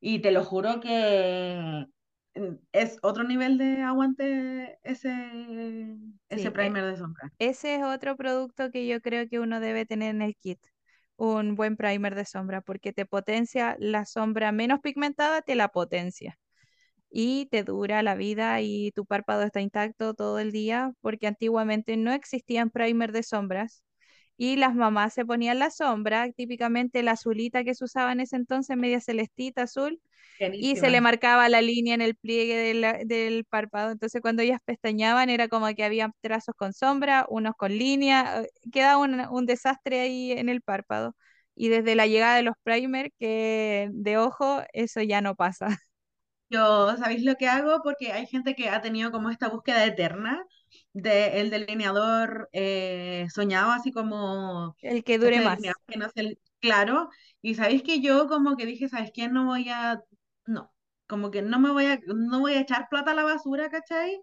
Y 0.00 0.20
te 0.20 0.30
lo 0.32 0.44
juro 0.44 0.80
que 0.80 1.86
es 2.72 2.98
otro 3.02 3.24
nivel 3.24 3.58
de 3.58 3.82
aguante 3.82 4.78
ese, 4.82 5.10
sí, 6.30 6.50
e- 6.50 6.52
primer 6.52 6.84
de 6.84 6.96
sombra. 6.96 7.32
ese 7.38 7.76
es 7.76 7.82
otro 7.84 8.16
producto 8.16 8.70
que 8.70 8.86
yo 8.86 9.00
creo 9.02 9.28
que 9.28 9.40
uno 9.40 9.60
debe 9.60 9.86
tener 9.86 10.10
en 10.14 10.22
el 10.22 10.36
kit. 10.36 10.60
Un 11.16 11.56
buen 11.56 11.76
primer 11.76 12.14
de 12.14 12.24
sombra, 12.26 12.60
porque 12.62 12.92
te 12.92 13.06
potencia 13.06 13.76
la 13.80 14.04
sombra 14.06 14.52
menos 14.52 14.80
pigmentada, 14.80 15.42
te 15.42 15.54
la 15.56 15.68
potencia. 15.68 16.38
Y 17.10 17.46
te 17.46 17.64
dura 17.64 18.02
la 18.02 18.14
vida 18.16 18.60
y 18.62 18.92
tu 18.92 19.06
párpado 19.06 19.42
está 19.44 19.60
intacto 19.62 20.14
todo 20.14 20.38
el 20.40 20.52
día, 20.52 20.92
porque 21.02 21.26
antiguamente 21.28 21.96
no 21.96 22.12
existían 22.12 22.70
primer 22.70 23.12
de 23.12 23.22
sombras. 23.24 23.84
Y 24.36 24.56
las 24.56 24.74
mamás 24.74 25.14
se 25.14 25.24
ponían 25.26 25.58
la 25.58 25.70
sombra, 25.70 26.30
típicamente 26.32 27.02
la 27.02 27.12
azulita 27.12 27.64
que 27.64 27.74
se 27.74 27.84
usaba 27.84 28.12
en 28.12 28.20
ese 28.20 28.36
entonces, 28.36 28.76
media 28.76 29.00
celestita 29.00 29.62
azul, 29.62 30.00
y 30.58 30.76
se 30.76 30.90
le 30.90 31.00
marcaba 31.00 31.48
la 31.48 31.60
línea 31.62 31.94
en 31.94 32.00
el 32.02 32.14
pliegue 32.16 32.56
de 32.56 32.74
la- 32.74 32.98
del 33.04 33.44
párpado. 33.44 33.90
Entonces, 33.92 34.20
cuando 34.22 34.42
ellas 34.42 34.60
pestañaban, 34.64 35.28
era 35.30 35.48
como 35.48 35.66
que 35.74 35.84
había 35.84 36.10
trazos 36.22 36.54
con 36.56 36.72
sombra, 36.72 37.26
unos 37.28 37.54
con 37.56 37.72
línea, 37.76 38.42
eh, 38.42 38.50
quedaba 38.72 38.98
un, 38.98 39.20
un 39.30 39.46
desastre 39.46 40.00
ahí 40.00 40.32
en 40.32 40.48
el 40.48 40.62
párpado. 40.62 41.16
Y 41.54 41.68
desde 41.68 41.94
la 41.94 42.06
llegada 42.06 42.36
de 42.36 42.42
los 42.42 42.54
primer, 42.62 43.12
que 43.18 43.88
de 43.92 44.18
ojo, 44.18 44.62
eso 44.72 45.00
ya 45.02 45.20
no 45.20 45.34
pasa. 45.36 45.68
Yo, 46.48 46.96
¿sabéis 46.96 47.24
lo 47.24 47.34
que 47.36 47.48
hago? 47.48 47.82
Porque 47.82 48.12
hay 48.12 48.26
gente 48.26 48.54
que 48.54 48.68
ha 48.68 48.80
tenido 48.80 49.10
como 49.10 49.30
esta 49.30 49.48
búsqueda 49.48 49.84
eterna 49.84 50.44
de 51.00 51.40
el 51.40 51.50
delineador 51.50 52.48
eh, 52.52 53.26
soñado, 53.34 53.70
así 53.72 53.92
como 53.92 54.76
El 54.80 55.04
que 55.04 55.18
dure 55.18 55.42
más. 55.42 55.60
que 55.88 55.98
no 55.98 56.06
claro. 56.60 57.10
Y 57.42 57.54
sabéis 57.54 57.82
que 57.82 58.00
yo 58.00 58.28
como 58.28 58.56
que 58.56 58.66
dije, 58.66 58.88
¿sabes 58.88 59.10
qué? 59.14 59.28
No 59.28 59.46
voy 59.46 59.68
a, 59.70 60.00
no, 60.46 60.72
como 61.06 61.30
que 61.30 61.42
no 61.42 61.58
me 61.60 61.70
voy 61.70 61.86
a, 61.86 62.00
no 62.06 62.40
voy 62.40 62.54
a 62.54 62.60
echar 62.60 62.88
plata 62.90 63.12
a 63.12 63.14
la 63.14 63.24
basura, 63.24 63.70
¿cachai? 63.70 64.20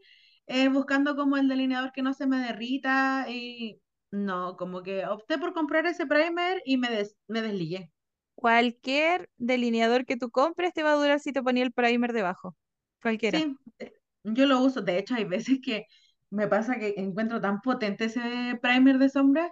Eh, 0.47 0.67
buscando 0.69 1.15
como 1.15 1.37
el 1.37 1.47
delineador 1.47 1.91
que 1.93 2.01
no 2.01 2.13
se 2.13 2.27
me 2.27 2.37
derrita 2.39 3.25
y 3.29 3.79
no, 4.11 4.57
como 4.57 4.83
que 4.83 5.05
opté 5.05 5.37
por 5.37 5.53
comprar 5.53 5.85
ese 5.85 6.05
primer 6.05 6.61
y 6.65 6.77
me, 6.77 6.89
des, 6.89 7.17
me 7.27 7.41
desligué. 7.41 7.91
Cualquier 8.35 9.29
delineador 9.37 10.05
que 10.05 10.17
tú 10.17 10.29
compres 10.31 10.73
te 10.73 10.83
va 10.83 10.91
a 10.93 10.95
durar 10.95 11.19
si 11.19 11.31
te 11.33 11.41
ponía 11.43 11.63
el 11.63 11.71
primer 11.71 12.13
debajo. 12.13 12.55
Cualquiera. 13.01 13.39
Sí, 13.39 13.55
eh, 13.79 13.93
yo 14.23 14.45
lo 14.45 14.59
uso. 14.61 14.81
De 14.81 14.97
hecho, 14.97 15.15
hay 15.15 15.25
veces 15.25 15.59
que 15.63 15.85
me 16.33 16.47
pasa 16.47 16.77
que 16.79 16.95
encuentro 16.97 17.41
tan 17.41 17.61
potente 17.61 18.05
ese 18.05 18.59
primer 18.61 18.97
de 18.99 19.09
sombra 19.09 19.51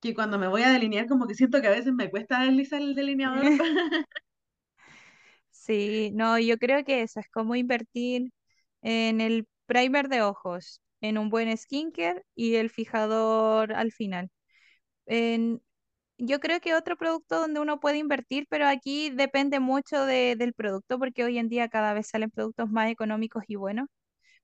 que 0.00 0.14
cuando 0.14 0.38
me 0.38 0.48
voy 0.48 0.62
a 0.64 0.70
delinear, 0.72 1.06
como 1.08 1.26
que 1.28 1.34
siento 1.36 1.60
que 1.62 1.68
a 1.68 1.70
veces 1.72 1.94
me 1.94 2.10
cuesta 2.10 2.40
deslizar 2.42 2.82
el 2.82 2.94
delineador. 2.96 3.46
Sí, 5.50 6.10
no, 6.14 6.38
yo 6.38 6.58
creo 6.58 6.84
que 6.84 7.02
eso 7.02 7.20
es 7.20 7.28
como 7.30 7.54
invertir 7.56 8.30
en 8.82 9.20
el 9.20 9.46
primer 9.66 10.08
de 10.08 10.22
ojos, 10.22 10.80
en 11.00 11.18
un 11.18 11.28
buen 11.30 11.56
skincare 11.56 12.22
y 12.34 12.56
el 12.56 12.70
fijador 12.70 13.72
al 13.72 13.92
final. 13.92 14.30
En- 15.06 15.62
yo 16.18 16.40
creo 16.40 16.60
que 16.60 16.74
otro 16.74 16.96
producto 16.96 17.40
donde 17.40 17.60
uno 17.60 17.80
puede 17.80 17.98
invertir, 17.98 18.46
pero 18.50 18.66
aquí 18.68 19.10
depende 19.10 19.60
mucho 19.60 20.04
de- 20.06 20.36
del 20.36 20.54
producto, 20.54 20.98
porque 20.98 21.24
hoy 21.24 21.38
en 21.38 21.48
día 21.50 21.68
cada 21.68 21.94
vez 21.94 22.08
salen 22.08 22.30
productos 22.30 22.70
más 22.70 22.90
económicos 22.90 23.44
y 23.48 23.56
buenos. 23.56 23.88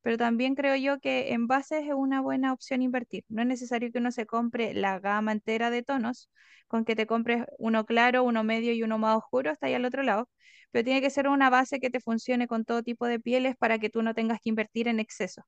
Pero 0.03 0.19
también 0.19 0.55
creo 0.55 0.77
yo 0.77 0.99
que 1.01 1.33
en 1.33 1.47
bases 1.47 1.85
es 1.87 1.95
una 1.95 2.21
buena 2.21 2.53
opción 2.53 2.83
invertir. 2.83 3.25
No 3.29 3.43
es 3.43 3.49
necesario 3.49 3.91
que 3.93 3.99
uno 3.99 4.13
se 4.13 4.27
compre 4.27 4.75
la 4.75 4.99
gama 5.01 5.33
entera 5.33 5.71
de 5.71 5.83
tonos, 5.83 6.31
con 6.69 6.85
que 6.85 6.97
te 6.97 7.07
compres 7.07 7.45
uno 7.59 7.85
claro, 7.87 8.23
uno 8.25 8.45
medio 8.45 8.73
y 8.73 8.83
uno 8.83 8.99
más 8.99 9.17
oscuro, 9.17 9.51
está 9.51 9.67
ahí 9.67 9.75
al 9.75 9.85
otro 9.85 10.03
lado. 10.03 10.29
Pero 10.71 10.85
tiene 10.85 11.01
que 11.03 11.11
ser 11.11 11.29
una 11.29 11.51
base 11.51 11.81
que 11.81 11.91
te 11.91 12.01
funcione 12.01 12.49
con 12.49 12.65
todo 12.65 12.83
tipo 12.83 13.07
de 13.07 13.21
pieles 13.21 13.57
para 13.57 13.79
que 13.79 13.91
tú 13.91 14.03
no 14.03 14.15
tengas 14.15 14.41
que 14.43 14.49
invertir 14.51 14.89
en 14.89 15.01
exceso. 15.01 15.43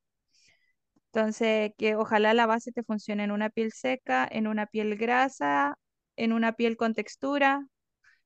Entonces, 1.13 1.73
que 1.79 1.95
ojalá 1.97 2.35
la 2.35 2.47
base 2.47 2.73
te 2.73 2.83
funcione 2.83 3.23
en 3.25 3.31
una 3.31 3.49
piel 3.51 3.73
seca, 3.73 4.27
en 4.31 4.47
una 4.49 4.67
piel 4.67 4.97
grasa, 4.97 5.77
en 6.17 6.33
una 6.33 6.53
piel 6.55 6.77
con 6.77 6.95
textura, 6.95 7.67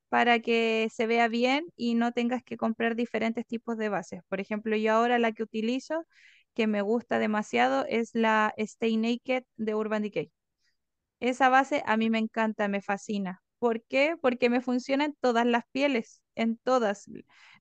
para 0.09 0.40
que 0.40 0.88
se 0.92 1.06
vea 1.06 1.28
bien 1.28 1.66
y 1.76 1.94
no 1.94 2.12
tengas 2.12 2.42
que 2.42 2.56
comprar 2.56 2.96
diferentes 2.96 3.46
tipos 3.46 3.76
de 3.78 3.88
bases. 3.88 4.22
Por 4.28 4.40
ejemplo, 4.40 4.76
yo 4.76 4.92
ahora 4.94 5.18
la 5.18 5.32
que 5.32 5.42
utilizo, 5.42 6.06
que 6.54 6.66
me 6.66 6.82
gusta 6.82 7.18
demasiado, 7.18 7.84
es 7.88 8.11
la 8.14 8.54
Stay 8.56 8.96
Naked 8.96 9.44
de 9.56 9.74
Urban 9.74 10.02
Decay. 10.02 10.30
Esa 11.20 11.48
base 11.48 11.82
a 11.86 11.96
mí 11.96 12.11
me 12.11 12.18
encanta, 12.18 12.68
me 12.68 12.80
fascina. 12.82 13.42
¿Por 13.59 13.82
qué? 13.84 14.16
Porque 14.20 14.50
me 14.50 14.61
funciona 14.61 15.04
en 15.04 15.14
todas 15.20 15.46
las 15.46 15.64
pieles, 15.72 16.22
en 16.36 16.59
todas. 16.59 17.06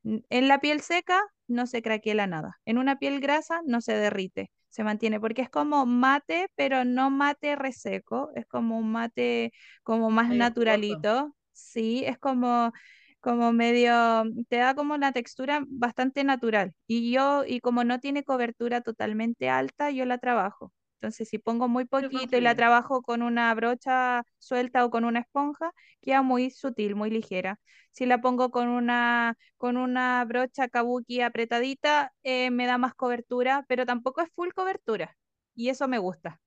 En 0.03 0.47
la 0.47 0.59
piel 0.59 0.81
seca 0.81 1.21
no 1.47 1.65
se 1.67 1.81
craquela 1.81 2.27
nada. 2.27 2.59
En 2.65 2.77
una 2.77 2.99
piel 2.99 3.19
grasa 3.19 3.61
no 3.65 3.81
se 3.81 3.93
derrite, 3.93 4.51
se 4.69 4.83
mantiene, 4.83 5.19
porque 5.19 5.41
es 5.41 5.49
como 5.49 5.85
mate, 5.85 6.49
pero 6.55 6.85
no 6.85 7.09
mate 7.09 7.55
reseco, 7.55 8.29
es 8.35 8.45
como 8.45 8.77
un 8.77 8.91
mate 8.91 9.51
como 9.83 10.11
más 10.11 10.33
naturalito. 10.33 11.35
Sí, 11.57 12.03
es 12.05 12.17
como 12.17 12.71
como 13.19 13.51
medio, 13.51 14.23
te 14.47 14.57
da 14.57 14.75
como 14.75 14.93
una 14.93 15.11
textura 15.11 15.63
bastante 15.67 16.23
natural. 16.23 16.73
Y 16.87 17.11
yo, 17.11 17.43
y 17.45 17.59
como 17.61 17.83
no 17.83 17.99
tiene 17.99 18.23
cobertura 18.23 18.81
totalmente 18.81 19.49
alta, 19.49 19.91
yo 19.91 20.05
la 20.05 20.19
trabajo. 20.19 20.71
Entonces, 21.01 21.27
si 21.29 21.37
pongo 21.39 21.67
muy 21.67 21.85
poquito 21.85 22.37
y 22.37 22.41
la 22.41 22.55
trabajo 22.55 23.01
con 23.01 23.21
una 23.23 23.53
brocha 23.55 24.23
suelta 24.37 24.85
o 24.85 24.89
con 24.91 25.03
una 25.03 25.19
esponja, 25.21 25.73
queda 26.01 26.21
muy 26.21 26.51
sutil, 26.51 26.95
muy 26.95 27.09
ligera. 27.09 27.59
Si 27.91 28.05
la 28.05 28.21
pongo 28.21 28.51
con 28.51 28.69
una, 28.69 29.35
con 29.57 29.77
una 29.77 30.23
brocha 30.25 30.69
kabuki 30.69 31.21
apretadita, 31.21 32.13
eh, 32.23 32.51
me 32.51 32.65
da 32.67 32.77
más 32.77 32.93
cobertura, 32.95 33.65
pero 33.67 33.85
tampoco 33.85 34.21
es 34.21 34.29
full 34.35 34.49
cobertura. 34.55 35.17
Y 35.55 35.69
eso 35.69 35.87
me 35.89 35.97
gusta. 35.97 36.39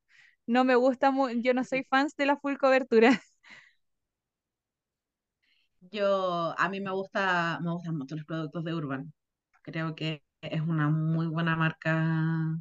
No 0.46 0.64
me 0.64 0.74
gusta, 0.76 1.12
yo 1.36 1.54
no 1.54 1.64
soy 1.64 1.84
fans 1.90 2.16
de 2.16 2.26
la 2.26 2.36
full 2.38 2.56
cobertura. 2.56 3.20
Yo, 5.90 6.54
a 6.58 6.68
mí 6.68 6.80
me 6.80 6.90
gusta, 6.92 7.58
me 7.62 7.72
gustan 7.72 7.96
mucho 7.98 8.14
los 8.16 8.24
productos 8.24 8.64
de 8.64 8.74
Urban. 8.74 9.12
Creo 9.62 9.94
que 9.94 10.22
es 10.40 10.60
una 10.62 10.88
muy 10.88 11.26
buena 11.26 11.56
marca. 11.56 12.56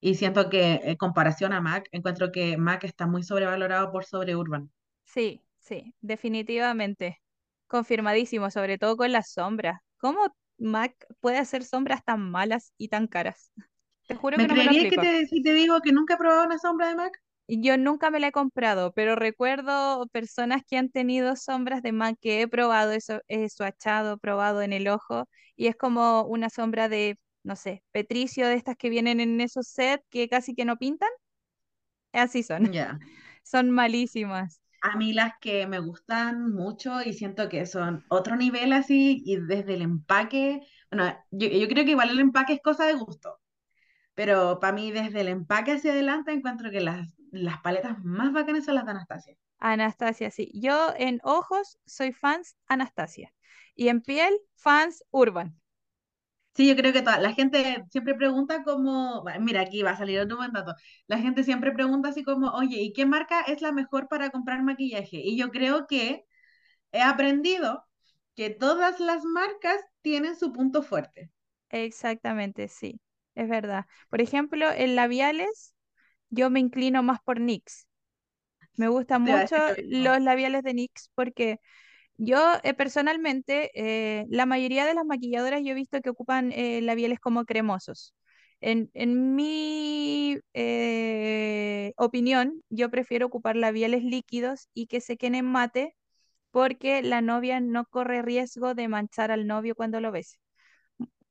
Y 0.00 0.14
siento 0.14 0.50
que 0.50 0.74
en 0.84 0.96
comparación 0.96 1.52
a 1.52 1.60
MAC, 1.60 1.88
encuentro 1.92 2.30
que 2.32 2.56
MAC 2.56 2.84
está 2.84 3.06
muy 3.08 3.24
sobrevalorado 3.24 3.90
por 3.90 4.04
sobre 4.04 4.36
Urban. 4.36 4.70
Sí, 5.04 5.42
sí, 5.58 5.94
definitivamente. 6.00 7.20
Confirmadísimo, 7.66 8.50
sobre 8.50 8.78
todo 8.78 8.96
con 8.96 9.12
las 9.12 9.30
sombras. 9.32 9.80
¿Cómo 9.98 10.20
Mac 10.58 10.94
puede 11.20 11.38
hacer 11.38 11.64
sombras 11.64 12.04
tan 12.04 12.20
malas 12.30 12.72
y 12.76 12.88
tan 12.88 13.06
caras? 13.06 13.52
Te 14.06 14.14
juro 14.16 14.38
que 14.40 14.46
¿Me 14.46 14.48
no 14.48 14.56
me 14.56 14.64
lo 14.64 14.72
que 14.88 14.98
te, 14.98 15.26
si 15.26 15.42
te 15.42 15.52
digo 15.54 15.80
que 15.80 15.92
nunca 15.92 16.14
he 16.14 16.16
probado 16.18 16.44
una 16.46 16.58
sombra 16.58 16.88
de 16.88 16.94
MAC? 16.94 17.20
Yo 17.46 17.76
nunca 17.76 18.10
me 18.10 18.20
la 18.20 18.28
he 18.28 18.32
comprado, 18.32 18.92
pero 18.92 19.16
recuerdo 19.16 20.06
personas 20.08 20.62
que 20.66 20.78
han 20.78 20.90
tenido 20.90 21.36
sombras 21.36 21.82
de 21.82 21.92
MAC 21.92 22.18
que 22.20 22.42
he 22.42 22.48
probado 22.48 22.92
eso, 22.92 23.20
he 23.28 23.48
swatchado, 23.50 24.18
probado 24.18 24.62
en 24.62 24.72
el 24.72 24.88
ojo, 24.88 25.28
y 25.56 25.66
es 25.66 25.76
como 25.76 26.22
una 26.22 26.48
sombra 26.48 26.88
de, 26.88 27.18
no 27.42 27.56
sé, 27.56 27.82
Petricio, 27.92 28.46
de 28.48 28.54
estas 28.54 28.76
que 28.76 28.88
vienen 28.88 29.20
en 29.20 29.40
esos 29.42 29.68
sets 29.68 30.04
que 30.10 30.28
casi 30.28 30.54
que 30.54 30.64
no 30.64 30.78
pintan. 30.78 31.10
Así 32.12 32.42
son. 32.42 32.64
Ya. 32.72 32.98
Son 33.42 33.70
malísimas. 33.70 34.60
A 34.80 34.96
mí 34.96 35.12
las 35.14 35.32
que 35.40 35.66
me 35.66 35.78
gustan 35.80 36.52
mucho 36.52 37.02
y 37.02 37.14
siento 37.14 37.48
que 37.48 37.64
son 37.66 38.04
otro 38.08 38.36
nivel 38.36 38.72
así 38.72 39.22
y 39.24 39.36
desde 39.36 39.74
el 39.74 39.82
empaque, 39.82 40.60
bueno, 40.90 41.14
yo, 41.30 41.48
yo 41.48 41.68
creo 41.68 41.84
que 41.84 41.92
igual 41.92 42.10
el 42.10 42.20
empaque 42.20 42.54
es 42.54 42.60
cosa 42.62 42.84
de 42.86 42.92
gusto, 42.94 43.40
pero 44.14 44.60
para 44.60 44.74
mí 44.74 44.92
desde 44.92 45.22
el 45.22 45.28
empaque 45.28 45.72
hacia 45.72 45.92
adelante 45.92 46.32
encuentro 46.32 46.70
que 46.70 46.80
las, 46.80 47.08
las 47.34 47.60
paletas 47.60 48.02
más 48.04 48.32
bacanas 48.32 48.64
son 48.64 48.76
las 48.76 48.84
de 48.84 48.90
Anastasia. 48.92 49.36
Anastasia, 49.58 50.30
sí. 50.30 50.50
Yo 50.54 50.94
en 50.96 51.20
ojos 51.24 51.78
soy 51.86 52.12
fans 52.12 52.56
Anastasia. 52.66 53.32
Y 53.74 53.88
en 53.88 54.02
piel, 54.02 54.32
fans 54.56 55.04
Urban. 55.10 55.60
Sí, 56.54 56.68
yo 56.68 56.76
creo 56.76 56.92
que 56.92 57.02
toda, 57.02 57.18
la 57.18 57.32
gente 57.32 57.84
siempre 57.90 58.14
pregunta 58.14 58.62
como, 58.62 59.22
bueno, 59.22 59.40
mira, 59.40 59.62
aquí 59.62 59.82
va 59.82 59.90
a 59.90 59.96
salir 59.96 60.20
otro 60.20 60.36
buen 60.36 60.52
dato. 60.52 60.74
La 61.08 61.18
gente 61.18 61.42
siempre 61.42 61.72
pregunta 61.72 62.10
así 62.10 62.22
como, 62.22 62.50
oye, 62.50 62.80
¿y 62.80 62.92
qué 62.92 63.06
marca 63.06 63.40
es 63.42 63.60
la 63.60 63.72
mejor 63.72 64.06
para 64.08 64.30
comprar 64.30 64.62
maquillaje? 64.62 65.16
Y 65.16 65.36
yo 65.36 65.50
creo 65.50 65.88
que 65.88 66.24
he 66.92 67.02
aprendido 67.02 67.84
que 68.36 68.50
todas 68.50 69.00
las 69.00 69.24
marcas 69.24 69.80
tienen 70.02 70.36
su 70.36 70.52
punto 70.52 70.82
fuerte. 70.82 71.30
Exactamente, 71.70 72.68
sí. 72.68 73.00
Es 73.34 73.48
verdad. 73.48 73.86
Por 74.08 74.20
ejemplo, 74.20 74.70
en 74.70 74.94
labiales, 74.94 75.73
yo 76.34 76.50
me 76.50 76.60
inclino 76.60 77.02
más 77.02 77.20
por 77.22 77.38
NYX. 77.38 77.86
Me 78.76 78.88
gustan 78.88 79.22
mucho 79.22 79.56
los 79.78 80.20
labiales 80.20 80.62
de 80.64 80.70
NYX 80.72 81.10
porque 81.14 81.60
yo 82.16 82.38
eh, 82.64 82.74
personalmente, 82.74 83.70
eh, 83.74 84.26
la 84.30 84.46
mayoría 84.46 84.86
de 84.86 84.94
las 84.94 85.04
maquilladoras 85.06 85.62
yo 85.64 85.72
he 85.72 85.74
visto 85.74 86.00
que 86.00 86.10
ocupan 86.10 86.52
eh, 86.52 86.80
labiales 86.82 87.20
como 87.20 87.44
cremosos. 87.44 88.14
En, 88.60 88.90
en 88.94 89.34
mi 89.36 90.38
eh, 90.54 91.92
opinión, 91.96 92.62
yo 92.70 92.90
prefiero 92.90 93.26
ocupar 93.26 93.56
labiales 93.56 94.04
líquidos 94.04 94.68
y 94.74 94.86
que 94.86 95.00
se 95.00 95.16
queden 95.18 95.46
mate 95.46 95.96
porque 96.52 97.02
la 97.02 97.20
novia 97.22 97.60
no 97.60 97.86
corre 97.86 98.22
riesgo 98.22 98.74
de 98.74 98.88
manchar 98.88 99.30
al 99.32 99.46
novio 99.46 99.74
cuando 99.76 100.00
lo 100.00 100.12
bese. 100.12 100.38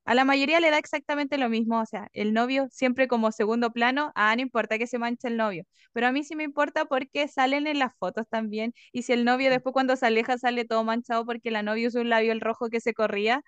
A 0.06 0.16
la 0.16 0.26
mayoría 0.26 0.60
le 0.60 0.70
da 0.72 0.78
exactamente 0.80 1.38
lo 1.38 1.48
mismo, 1.50 1.80
o 1.82 1.86
sea, 1.86 2.10
el 2.14 2.34
novio 2.34 2.68
siempre 2.72 3.08
como 3.08 3.32
segundo 3.32 3.72
plano, 3.72 4.12
ah, 4.16 4.36
no 4.36 4.42
importa 4.42 4.78
que 4.78 4.88
se 4.88 5.00
manche 5.00 5.28
el 5.30 5.38
novio, 5.38 5.64
pero 5.94 6.08
a 6.08 6.12
mí 6.12 6.24
sí 6.26 6.36
me 6.36 6.44
importa 6.44 6.86
porque 6.86 7.28
salen 7.30 7.68
en 7.68 7.80
las 7.80 7.96
fotos 7.98 8.28
también, 8.30 8.74
y 8.92 9.04
si 9.04 9.14
el 9.14 9.24
novio 9.26 9.50
después 9.50 9.72
cuando 9.74 9.96
se 9.96 10.06
aleja 10.06 10.38
sale 10.38 10.66
todo 10.66 10.84
manchado 10.84 11.26
porque 11.26 11.52
la 11.52 11.64
novia 11.64 11.88
usó 11.88 12.02
un 12.02 12.10
labio 12.10 12.34
el 12.34 12.42
rojo 12.42 12.70
que 12.70 12.82
se 12.82 12.94
corría, 12.94 13.42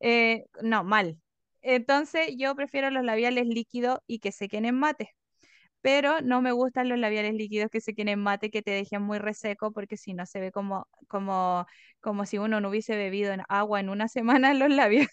eh, 0.00 0.44
no, 0.62 0.84
mal. 0.84 1.18
Entonces 1.62 2.28
yo 2.38 2.54
prefiero 2.56 2.90
los 2.90 3.04
labiales 3.04 3.46
líquidos 3.48 4.00
y 4.06 4.20
que 4.20 4.32
se 4.32 4.48
queden 4.48 4.76
mate 4.78 5.14
pero 5.80 6.20
no 6.22 6.42
me 6.42 6.52
gustan 6.52 6.88
los 6.88 6.98
labiales 6.98 7.34
líquidos 7.34 7.70
que 7.70 7.80
se 7.80 7.94
queden 7.94 8.20
mate, 8.20 8.50
que 8.50 8.62
te 8.62 8.72
dejen 8.72 9.02
muy 9.02 9.18
reseco, 9.18 9.72
porque 9.72 9.96
si 9.96 10.14
no 10.14 10.26
se 10.26 10.40
ve 10.40 10.52
como, 10.52 10.88
como, 11.08 11.66
como 12.00 12.26
si 12.26 12.38
uno 12.38 12.60
no 12.60 12.70
hubiese 12.70 12.96
bebido 12.96 13.32
en 13.32 13.42
agua 13.48 13.80
en 13.80 13.88
una 13.90 14.08
semana 14.08 14.54
los 14.54 14.70
labios. 14.70 15.06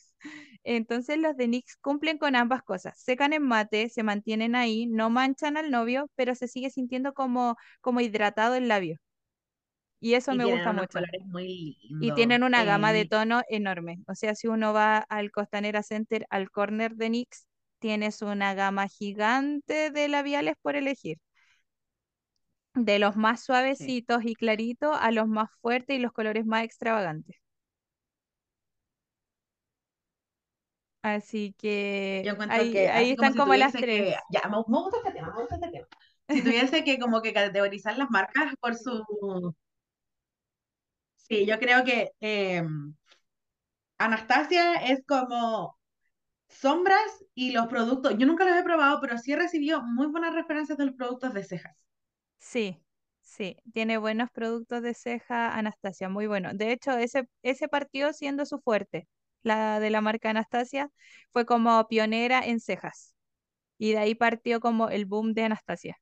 Entonces 0.64 1.18
los 1.18 1.36
de 1.38 1.46
NYX 1.46 1.78
cumplen 1.78 2.18
con 2.18 2.36
ambas 2.36 2.64
cosas. 2.64 3.00
Secan 3.00 3.34
en 3.34 3.44
mate, 3.44 3.90
se 3.90 4.04
mantienen 4.04 4.56
ahí, 4.56 4.86
no 4.88 5.10
manchan 5.10 5.58
al 5.58 5.72
novio, 5.72 6.10
pero 6.16 6.36
se 6.36 6.48
sigue 6.48 6.70
sintiendo 6.70 7.14
como, 7.14 7.58
como 7.82 8.02
hidratado 8.02 8.56
el 8.56 8.68
labio. 8.68 8.98
Y 10.00 10.14
eso 10.16 10.36
Y 10.36 10.36
me 10.36 10.46
gusta 10.46 10.72
mucho. 10.74 11.00
muy 11.26 11.78
Y 12.00 12.14
tienen 12.14 12.44
una 12.44 12.64
gama 12.66 12.94
de 12.94 13.06
tono 13.06 13.42
enorme. 13.50 14.00
O 14.08 14.16
sea, 14.16 14.36
si 14.36 14.48
uno 14.48 14.74
va 14.74 14.98
al 15.00 15.32
Costanera 15.32 15.84
Center, 15.84 16.26
al 16.30 16.52
corner 16.52 16.96
de 16.96 17.08
NYX, 17.08 17.48
tienes 17.80 18.22
una 18.22 18.54
gama 18.56 18.88
gigante 18.88 19.92
de 19.92 20.08
labiales 20.10 20.56
por 20.62 20.76
elegir. 20.76 21.20
De 22.76 23.00
los 23.00 23.16
más 23.16 23.44
Sí. 23.78 23.94
suavecitos 23.94 24.24
y 24.26 24.36
claritos 24.36 24.96
a 25.02 25.10
los 25.10 25.28
más 25.28 25.50
fuertes 25.60 25.98
y 25.98 26.00
los 26.00 26.12
colores 26.12 26.46
más 26.46 26.64
extravagantes. 26.64 27.38
Así 31.04 31.54
que 31.58 32.26
Yo 32.26 32.36
ahí, 32.48 32.70
que 32.70 32.90
ahí 32.90 33.12
así 33.12 33.16
como 33.16 33.30
están 33.30 33.34
si 33.34 33.42
como 33.42 33.56
las 33.56 33.76
que, 33.76 33.80
tres. 33.80 34.10
ya, 34.30 34.42
me, 34.50 34.58
me 34.68 34.78
gusta 34.80 34.98
este 34.98 35.12
tema, 35.14 35.34
me 35.34 35.42
gusta 35.42 35.56
este 35.56 35.70
tema. 35.72 35.88
Si 36.30 36.42
tuviese 36.44 36.84
que 36.84 36.98
como 37.00 37.22
que 37.22 37.34
categorizar 37.34 37.98
las 37.98 38.10
marcas 38.10 38.54
por 38.62 38.76
su, 38.76 39.04
sí, 41.16 41.46
yo 41.46 41.60
creo 41.60 41.84
que 41.84 42.12
eh, 42.22 42.64
Anastasia 43.98 44.76
es 44.76 45.04
como 45.08 45.78
sombras 46.50 47.26
y 47.36 47.52
los 47.54 47.68
productos, 47.68 48.18
yo 48.20 48.28
nunca 48.28 48.46
los 48.46 48.58
he 48.58 48.64
probado, 48.64 49.00
pero 49.02 49.18
sí 49.20 49.34
he 49.34 49.38
recibido 49.38 49.84
muy 49.84 50.08
buenas 50.08 50.34
referencias 50.36 50.78
de 50.78 50.86
los 50.88 50.96
productos 50.96 51.34
de 51.34 51.44
cejas. 51.46 51.76
Sí, 52.40 52.78
sí, 53.22 53.58
tiene 53.74 53.98
buenos 53.98 54.30
productos 54.32 54.82
de 54.84 54.94
ceja 54.94 55.56
Anastasia, 55.58 56.10
muy 56.10 56.28
bueno. 56.28 56.52
De 56.54 56.72
hecho, 56.72 56.92
ese, 56.98 57.28
ese 57.42 57.68
partió 57.68 58.14
siendo 58.14 58.46
su 58.46 58.60
fuerte. 58.60 59.08
La 59.44 59.80
de 59.80 59.90
la 59.92 60.02
marca 60.02 60.30
Anastasia 60.32 60.90
fue 61.32 61.46
como 61.46 61.88
pionera 61.88 62.42
en 62.46 62.60
cejas. 62.60 63.16
Y 63.80 63.94
de 63.94 64.00
ahí 64.00 64.16
partió 64.16 64.60
como 64.62 64.90
el 64.90 65.06
boom 65.06 65.34
de 65.34 65.44
Anastasia. 65.46 65.98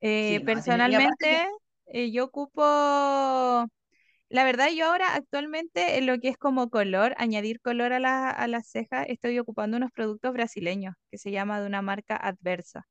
Eh, 0.00 0.40
Sí, 0.40 0.40
personalmente, 0.44 1.46
eh, 1.86 2.10
yo 2.12 2.24
ocupo, 2.24 2.62
la 2.62 4.44
verdad, 4.44 4.68
yo 4.76 4.86
ahora 4.86 5.14
actualmente 5.14 5.98
en 5.98 6.06
lo 6.06 6.18
que 6.20 6.28
es 6.28 6.38
como 6.38 6.70
color, 6.70 7.14
añadir 7.18 7.60
color 7.60 7.92
a 7.92 8.00
la, 8.00 8.30
a 8.30 8.48
las 8.48 8.68
cejas, 8.68 9.06
estoy 9.08 9.38
ocupando 9.38 9.76
unos 9.76 9.92
productos 9.92 10.32
brasileños 10.32 10.94
que 11.10 11.18
se 11.18 11.30
llama 11.30 11.60
de 11.60 11.66
una 11.66 11.82
marca 11.82 12.16
Adversa. 12.16 12.86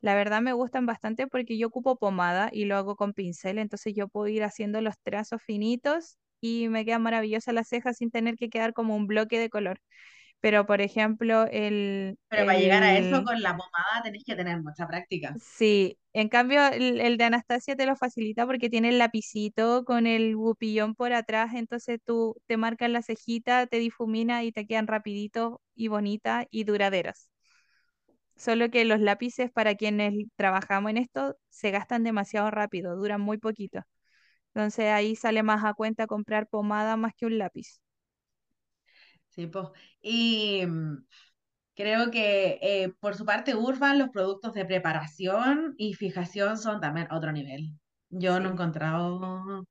La 0.00 0.14
verdad 0.16 0.42
me 0.42 0.52
gustan 0.54 0.86
bastante 0.86 1.26
porque 1.28 1.58
yo 1.58 1.68
ocupo 1.68 1.96
pomada 1.98 2.50
y 2.52 2.66
lo 2.66 2.76
hago 2.76 2.96
con 2.96 3.14
pincel, 3.14 3.58
entonces 3.58 3.94
yo 3.96 4.08
puedo 4.08 4.28
ir 4.28 4.44
haciendo 4.44 4.80
los 4.82 4.96
trazos 5.02 5.42
finitos 5.42 6.18
y 6.44 6.68
me 6.68 6.84
quedan 6.84 7.02
maravillosas 7.02 7.54
las 7.54 7.68
cejas 7.68 7.96
sin 7.98 8.10
tener 8.10 8.36
que 8.36 8.50
quedar 8.50 8.72
como 8.74 8.96
un 8.96 9.06
bloque 9.06 9.38
de 9.38 9.50
color. 9.50 9.80
Pero, 10.40 10.66
por 10.66 10.80
ejemplo, 10.82 11.46
el, 11.50 12.18
pero 12.28 12.44
para 12.46 12.58
llegar 12.58 12.82
a 12.82 12.96
eso 12.98 13.22
el, 13.22 13.24
con 13.24 13.40
la 13.42 13.56
pomada 13.56 14.02
tenés 14.02 14.24
que 14.24 14.36
tener 14.36 14.60
mucha 14.62 14.86
práctica. 14.86 15.40
sí, 15.40 15.98
en 16.12 16.28
cambio 16.28 16.66
el, 16.68 17.00
el 17.00 17.16
de 17.16 17.24
Anastasia 17.24 17.76
te 17.76 17.86
lo 17.86 17.96
facilita 17.96 18.46
porque 18.46 18.70
tiene 18.70 18.90
el 18.90 18.98
lapicito 18.98 19.84
con 19.84 20.06
el 20.06 20.36
bupillón 20.36 20.94
por 20.94 21.12
atrás, 21.12 21.54
entonces 21.54 22.00
tú 22.04 22.36
te 22.46 22.56
marcas 22.56 22.90
la 22.90 23.02
cejita, 23.02 23.66
te 23.66 23.78
difumina 23.78 24.44
y 24.44 24.52
te 24.52 24.66
quedan 24.66 24.86
rapidito 24.86 25.60
y 25.74 25.88
bonitas 25.88 26.46
y 26.50 26.64
duraderas. 26.64 27.30
Solo 28.36 28.70
que 28.70 28.84
los 28.84 29.00
lápices 29.00 29.50
para 29.50 29.74
quienes 29.76 30.14
trabajamos 30.36 30.90
en 30.90 30.98
esto 30.98 31.36
se 31.48 31.70
gastan 31.72 32.04
demasiado 32.04 32.50
rápido, 32.50 32.96
duran 32.96 33.20
muy 33.20 33.38
poquito. 33.38 33.80
Entonces 34.54 34.86
ahí 34.86 35.16
sale 35.16 35.42
más 35.42 35.64
a 35.64 35.74
cuenta 35.74 36.06
comprar 36.06 36.48
pomada 36.48 36.96
más 36.96 37.12
que 37.16 37.26
un 37.26 37.38
lápiz. 37.38 37.80
Sí, 39.30 39.46
pues. 39.46 39.66
Y 40.00 40.64
mm, 40.66 41.04
creo 41.76 42.10
que 42.10 42.58
eh, 42.62 42.92
por 43.00 43.16
su 43.16 43.24
parte 43.26 43.54
Urban, 43.54 43.98
los 43.98 44.10
productos 44.10 44.54
de 44.54 44.64
preparación 44.66 45.74
y 45.78 45.94
fijación 45.94 46.58
son 46.58 46.80
también 46.80 47.08
otro 47.12 47.32
nivel. 47.32 47.72
Yo 48.10 48.40
no 48.40 48.48
he 48.50 48.52
encontrado 48.52 49.66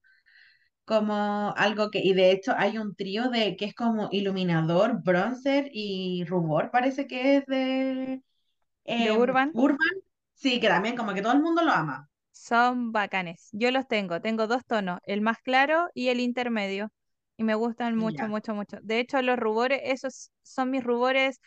como 0.85 1.53
algo 1.57 1.91
que, 1.91 1.99
y 1.99 2.13
de 2.13 2.31
hecho 2.31 2.53
hay 2.57 2.77
un 2.77 2.95
trío 2.95 3.29
de 3.29 3.55
que 3.57 3.65
es 3.65 3.75
como 3.75 4.09
iluminador, 4.11 5.01
bronzer 5.03 5.69
y 5.73 6.25
rubor, 6.27 6.71
parece 6.71 7.07
que 7.07 7.37
es 7.37 7.45
de 7.47 8.21
De 8.95 9.11
eh, 9.11 9.11
Urban 9.11 9.53
Urban. 9.53 9.79
Sí, 10.35 10.59
que 10.59 10.67
también 10.69 10.95
como 10.97 11.13
que 11.13 11.21
todo 11.21 11.33
el 11.33 11.41
mundo 11.41 11.63
lo 11.63 11.71
ama. 11.71 12.09
Son 12.33 12.91
bacanes. 12.93 13.49
Yo 13.53 13.71
los 13.71 13.87
tengo, 13.89 14.21
tengo 14.21 14.47
dos 14.47 14.65
tonos, 14.67 14.99
el 15.05 15.21
más 15.21 15.39
claro 15.39 15.89
y 15.95 16.09
el 16.09 16.21
intermedio. 16.21 16.91
Y 17.37 17.43
me 17.45 17.55
gustan 17.55 17.97
mucho, 17.97 18.27
Ya, 18.27 18.29
mucho, 18.29 18.55
mucho. 18.55 18.77
De 18.83 18.99
hecho, 18.99 19.21
los 19.23 19.39
rubores, 19.39 19.81
esos 19.85 20.31
son 20.43 20.71
mis 20.71 20.83
rubores 20.83 21.41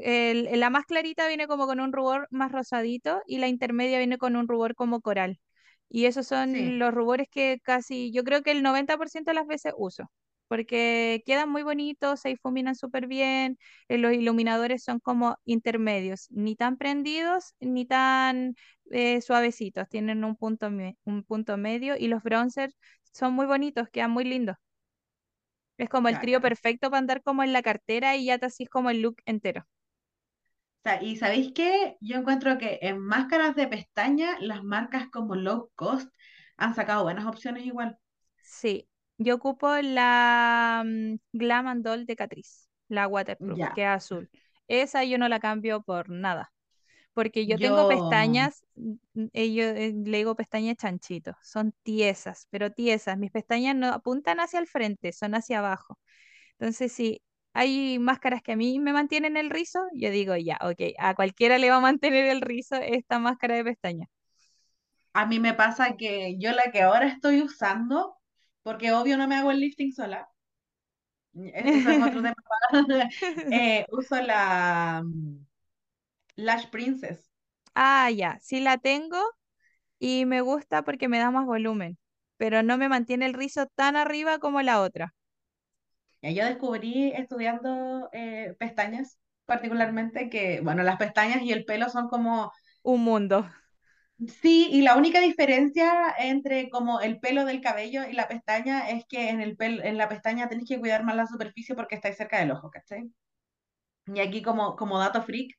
El- 0.00 0.60
la 0.60 0.70
más 0.70 0.84
clarita 0.86 1.28
viene 1.28 1.46
como 1.46 1.66
con 1.66 1.80
un 1.80 1.92
rubor 1.92 2.28
más 2.30 2.52
rosadito 2.52 3.22
y 3.26 3.38
la 3.38 3.48
intermedia 3.48 3.98
viene 3.98 4.18
con 4.18 4.36
un 4.36 4.48
rubor 4.48 4.74
como 4.74 5.00
coral. 5.00 5.40
Y 5.88 6.06
esos 6.06 6.26
son 6.28 6.52
sí, 6.52 6.76
los 6.78 6.94
rubores 6.94 7.28
que 7.30 7.58
casi, 7.62 8.12
yo 8.12 8.24
creo 8.24 8.42
que 8.42 8.52
el 8.52 8.62
90% 8.62 9.30
de 9.32 9.34
las 9.36 9.46
veces 9.46 9.72
uso, 9.76 10.10
porque 10.50 11.22
quedan 11.26 11.50
muy 11.50 11.62
bonitos, 11.64 12.20
se 12.20 12.30
difuminan 12.30 12.76
súper 12.76 13.08
bien, 13.08 13.58
eh, 13.88 13.98
los 13.98 14.12
iluminadores 14.14 14.84
son 14.84 15.00
como 15.00 15.38
intermedios, 15.46 16.28
ni 16.30 16.56
tan 16.56 16.76
prendidos 16.78 17.54
ni 17.60 17.86
tan 17.86 18.56
eh, 18.90 19.22
suavecitos, 19.22 19.88
tienen 19.88 20.24
un 20.24 20.36
punto, 20.36 20.68
un 21.04 21.24
punto 21.24 21.56
medio 21.58 21.96
y 21.98 22.08
los 22.08 22.22
bronzers 22.24 22.76
son 23.14 23.34
muy 23.34 23.46
bonitos, 23.46 23.88
quedan 23.90 24.10
muy 24.12 24.24
lindos. 24.24 24.56
Es 25.78 25.88
como 25.88 26.06
el 26.08 26.20
trío 26.20 26.40
perfecto 26.40 26.90
para 26.90 26.98
andar 27.00 27.22
como 27.24 27.42
en 27.42 27.52
la 27.52 27.60
cartera 27.62 28.14
y 28.16 28.26
ya 28.26 28.38
te 28.38 28.46
así 28.46 28.66
como 28.66 28.88
el 28.90 29.02
look 29.02 29.16
entero. 29.26 29.66
O 30.80 30.82
sea, 30.82 31.02
y 31.02 31.16
¿sabéis 31.16 31.52
qué? 31.54 31.96
Yo 32.00 32.16
encuentro 32.18 32.58
que 32.58 32.78
en 32.82 32.98
máscaras 33.00 33.54
de 33.56 33.66
pestaña, 33.68 34.36
las 34.40 34.62
marcas 34.64 35.08
como 35.10 35.34
low 35.36 35.70
cost 35.74 36.08
han 36.56 36.74
sacado 36.74 37.02
buenas 37.04 37.26
opciones 37.26 37.64
igual. 37.66 37.98
Sí, 38.42 38.88
yo 39.20 39.36
ocupo 39.36 39.70
la 39.82 40.82
mm, 40.86 41.16
Glam 41.34 41.68
and 41.68 41.84
Doll 41.84 42.06
de 42.06 42.16
Catrice, 42.16 42.68
la 42.88 43.08
waterproof, 43.08 43.62
que 43.74 43.82
es 43.84 43.88
azul. 43.88 44.30
Esa 44.68 45.04
yo 45.04 45.18
no 45.18 45.28
la 45.28 45.40
cambio 45.40 45.82
por 45.82 46.10
nada, 46.10 46.52
porque 47.14 47.46
yo 47.46 47.60
tengo 47.60 47.86
pestañas, 47.86 48.64
mm, 48.76 48.92
mm, 49.14 49.26
eh, 49.34 49.54
yo 49.54 49.64
eh, 49.64 49.94
le 50.04 50.18
digo 50.18 50.36
pestañas 50.36 50.76
chanchito, 50.76 51.34
son 51.42 51.72
tiesas, 51.82 52.46
pero 52.50 52.72
tiesas. 52.72 53.18
Mis 53.18 53.30
pestañas 53.32 53.76
no 53.76 53.88
apuntan 53.88 54.40
hacia 54.40 54.60
el 54.60 54.66
frente, 54.68 55.12
son 55.12 55.34
hacia 55.34 55.60
abajo. 55.60 55.98
Entonces, 56.58 56.92
si 56.92 57.22
hay 57.54 57.98
máscaras 57.98 58.42
que 58.42 58.52
a 58.52 58.56
mí 58.56 58.80
me 58.80 58.92
mantienen 58.92 59.36
el 59.36 59.50
rizo, 59.50 59.80
yo 59.94 60.10
digo, 60.10 60.36
ya, 60.36 60.58
ok, 60.62 60.80
a 60.98 61.14
cualquiera 61.14 61.58
le 61.58 61.70
va 61.70 61.76
a 61.78 61.80
mantener 61.80 62.26
el 62.26 62.40
rizo 62.42 62.76
esta 62.76 63.18
máscara 63.18 63.56
de 63.56 63.64
pestañas. 63.64 64.08
a 65.12 65.26
mí 65.26 65.40
me 65.40 65.54
pasa 65.54 65.96
que 65.96 66.36
yo 66.38 66.52
la 66.52 66.70
que 66.72 66.82
ahora 66.82 67.06
estoy 67.08 67.42
usando, 67.42 68.16
porque 68.62 68.92
obvio 68.92 69.16
no 69.18 69.28
me 69.28 69.36
hago 69.36 69.50
el 69.50 69.60
lifting 69.60 69.92
sola, 69.92 70.28
e- 71.34 71.52
eso 71.76 71.90
es 71.90 72.00
otro 72.02 72.22
tema, 72.22 72.34
eh, 73.50 73.86
uso 73.90 74.20
la 74.22 75.02
mm, 75.04 75.46
Lash 76.38 76.68
Princess. 76.70 77.30
Ah, 77.74 78.10
ya, 78.10 78.38
sí 78.42 78.60
la 78.60 78.78
tengo 78.78 79.18
y 80.00 80.26
me 80.26 80.40
gusta 80.42 80.82
porque 80.84 81.08
me 81.08 81.18
da 81.20 81.30
más 81.32 81.46
volumen, 81.46 81.98
pero 82.38 82.62
no 82.64 82.78
me 82.78 82.88
mantiene 82.90 83.26
el 83.26 83.34
rizo 83.34 83.66
tan 83.76 83.96
arriba 83.96 84.38
como 84.40 84.62
la 84.62 84.80
otra. 84.82 85.14
Ya 86.22 86.30
yo 86.30 86.44
descubrí 86.44 87.12
estudiando 87.16 88.08
eh, 88.12 88.54
pestañas, 88.58 89.18
particularmente 89.46 90.28
que, 90.30 90.60
bueno, 90.60 90.82
las 90.82 90.98
pestañas 90.98 91.42
y 91.42 91.52
el 91.52 91.64
pelo 91.64 91.88
son 91.88 92.08
como 92.08 92.52
Un 92.82 92.98
mundo, 93.04 93.48
Sí, 94.28 94.68
y 94.70 94.82
la 94.82 94.96
única 94.96 95.20
diferencia 95.20 96.14
entre 96.18 96.68
como 96.68 97.00
el 97.00 97.20
pelo 97.20 97.44
del 97.46 97.60
cabello 97.60 98.04
y 98.06 98.12
la 98.12 98.28
pestaña 98.28 98.90
es 98.90 99.04
que 99.06 99.30
en 99.30 99.40
el 99.40 99.56
pelo, 99.56 99.82
en 99.82 99.96
la 99.96 100.08
pestaña 100.08 100.48
tenés 100.48 100.68
que 100.68 100.78
cuidar 100.78 101.04
más 101.04 101.16
la 101.16 101.26
superficie 101.26 101.74
porque 101.74 101.94
está 101.94 102.12
cerca 102.12 102.38
del 102.38 102.50
ojo, 102.50 102.70
¿cachai? 102.70 103.10
Y 104.06 104.20
aquí 104.20 104.42
como, 104.42 104.76
como 104.76 104.98
dato 104.98 105.22
freak, 105.22 105.56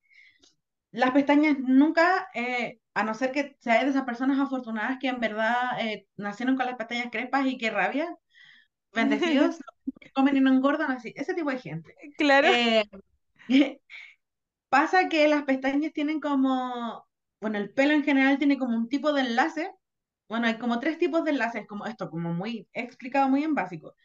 las 0.92 1.12
pestañas 1.12 1.58
nunca, 1.60 2.30
eh, 2.34 2.80
a 2.94 3.04
no 3.04 3.14
ser 3.14 3.32
que 3.32 3.56
seas 3.60 3.84
de 3.84 3.92
esas 3.92 4.04
personas 4.04 4.40
afortunadas 4.40 4.98
que 5.00 5.08
en 5.08 5.20
verdad 5.20 5.80
eh, 5.80 6.08
nacieron 6.18 6.56
con 6.58 6.66
las 6.66 6.76
pestañas 6.76 7.10
crespas 7.12 7.46
y 7.48 7.58
qué 7.58 7.72
rabia, 7.72 8.16
bendecidos, 8.94 9.60
que 10.00 10.12
comen 10.12 10.38
y 10.38 10.42
no 10.42 10.52
engordan, 10.52 10.92
así, 10.92 11.14
ese 11.16 11.34
tipo 11.34 11.50
de 11.50 11.60
gente. 11.60 11.96
claro. 12.18 12.50
Eh, 12.50 12.84
pasa 14.70 15.10
que 15.10 15.28
las 15.28 15.44
pestañas 15.44 15.94
tienen 15.94 16.20
como, 16.20 17.06
bueno, 17.42 17.58
el 17.60 17.72
pelo 17.74 17.94
en 17.94 18.04
general 18.06 18.38
tiene 18.40 18.58
como 18.60 18.78
un 18.78 18.90
tipo 18.90 19.14
de 19.14 19.22
enlace 19.24 19.72
Bueno, 20.30 20.48
hay 20.48 20.58
como 20.60 20.80
tres 20.82 20.98
tipos 21.00 21.26
de 21.26 21.32
enlaces, 21.32 21.68
como 21.68 21.86
esto, 21.88 22.10
como 22.12 22.34
muy 22.34 22.68
he 22.74 22.84
explicado 22.84 23.30
muy 23.30 23.44
en 23.46 23.56
básico. 23.56 23.96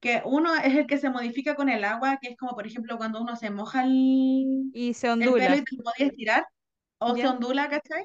Que 0.00 0.22
uno 0.24 0.54
es 0.56 0.74
el 0.76 0.86
que 0.86 0.98
se 0.98 1.10
modifica 1.10 1.54
con 1.56 1.68
el 1.68 1.84
agua, 1.84 2.18
que 2.20 2.28
es 2.30 2.36
como, 2.38 2.54
por 2.54 2.66
ejemplo, 2.66 2.98
cuando 2.98 3.20
uno 3.22 3.36
se 3.36 3.50
moja 3.50 3.84
el, 3.84 4.74
Y 4.74 4.94
se 4.94 5.08
el 5.18 5.34
pelo 5.36 5.56
ondula, 5.56 5.58
y 5.58 5.64
te 5.64 5.76
lo 5.76 5.82
podías 5.84 6.10
estirar, 6.10 6.46
o 6.98 7.16
se 7.16 7.28
ondula, 7.28 7.68
¿cachai? 7.70 8.04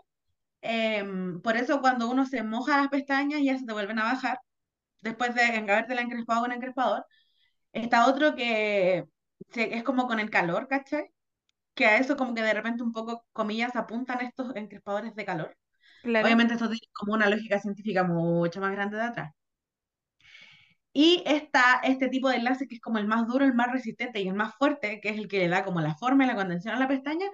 Em, 0.61 1.41
por 1.41 1.57
eso 1.57 1.81
cuando 1.81 2.09
uno 2.09 2.25
se 2.25 2.43
moja 2.43 2.77
las 2.77 2.89
pestañas 2.89 3.41
ya 3.43 3.57
se 3.59 3.65
te 3.65 3.73
vuelven 3.73 3.99
a 3.99 4.05
bajar, 4.05 4.39
después 5.01 5.35
de 5.35 5.43
habértela 5.43 6.01
encrespado 6.03 6.41
con 6.43 6.51
encrespador. 6.53 7.05
Está 7.73 8.07
otro 8.07 8.35
que 8.35 9.05
se- 9.51 9.75
es 9.77 9.83
como 9.83 10.07
con 10.07 10.19
el 10.19 10.29
calor, 10.31 10.67
¿cachai? 10.69 11.07
Que 11.77 11.85
a 11.85 11.97
eso 11.97 12.17
como 12.17 12.33
que 12.33 12.41
de 12.41 12.53
repente 12.53 12.81
un 12.83 12.91
poco, 12.91 13.23
comillas, 13.31 13.75
apuntan 13.75 14.19
estos 14.21 14.55
encrespadores 14.55 15.13
de 15.15 15.25
calor. 15.25 15.55
Claro. 16.01 16.25
Obviamente 16.25 16.55
esto 16.55 16.67
tiene 16.67 16.87
como 16.91 17.13
una 17.13 17.29
lógica 17.29 17.59
científica 17.59 18.03
mucho 18.03 18.59
más 18.59 18.71
grande 18.71 18.97
de 18.97 19.03
atrás. 19.03 19.33
Y 20.91 21.21
está 21.27 21.79
este 21.83 22.09
tipo 22.09 22.29
de 22.29 22.37
enlace 22.37 22.67
que 22.67 22.73
es 22.73 22.81
como 22.81 22.97
el 22.97 23.05
más 23.05 23.27
duro, 23.27 23.45
el 23.45 23.53
más 23.53 23.71
resistente 23.71 24.19
y 24.19 24.27
el 24.27 24.33
más 24.33 24.55
fuerte, 24.55 24.99
que 24.99 25.09
es 25.09 25.17
el 25.17 25.27
que 25.27 25.37
le 25.37 25.47
da 25.47 25.63
como 25.63 25.79
la 25.79 25.93
forma 25.95 26.23
y 26.23 26.27
la 26.27 26.35
contención 26.35 26.73
a 26.73 26.79
la 26.79 26.87
pestaña. 26.87 27.27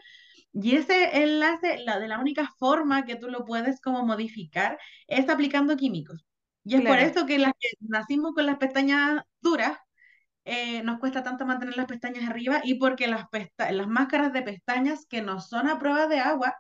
Y 0.52 0.76
ese 0.76 1.24
enlace, 1.24 1.78
la 1.86 1.98
de 2.00 2.10
la 2.10 2.20
única 2.20 2.52
forma 2.60 3.06
que 3.06 3.16
tú 3.16 3.30
lo 3.30 3.46
puedes 3.46 3.80
como 3.80 4.06
modificar 4.06 4.78
es 5.08 5.30
aplicando 5.30 5.78
químicos. 5.78 6.26
Y 6.66 6.76
es 6.76 6.82
por 6.82 7.00
eso 7.00 7.26
que 7.26 7.40
las 7.40 7.54
que 7.58 7.70
nacimos 7.80 8.34
con 8.34 8.46
las 8.46 8.58
pestañas 8.58 9.24
duras, 9.40 9.78
eh, 10.46 10.84
nos 10.84 11.00
cuesta 11.00 11.24
tanto 11.24 11.46
mantener 11.46 11.78
las 11.78 11.86
pestañas 11.86 12.30
arriba 12.30 12.62
y 12.64 12.76
porque 12.76 13.08
las, 13.08 13.26
máscaras 13.88 14.34
de 14.34 14.42
pestañas 14.42 15.06
que 15.08 15.22
no 15.22 15.40
son 15.40 15.68
a 15.68 15.80
prueba 15.80 16.08
de 16.08 16.20
agua, 16.20 16.56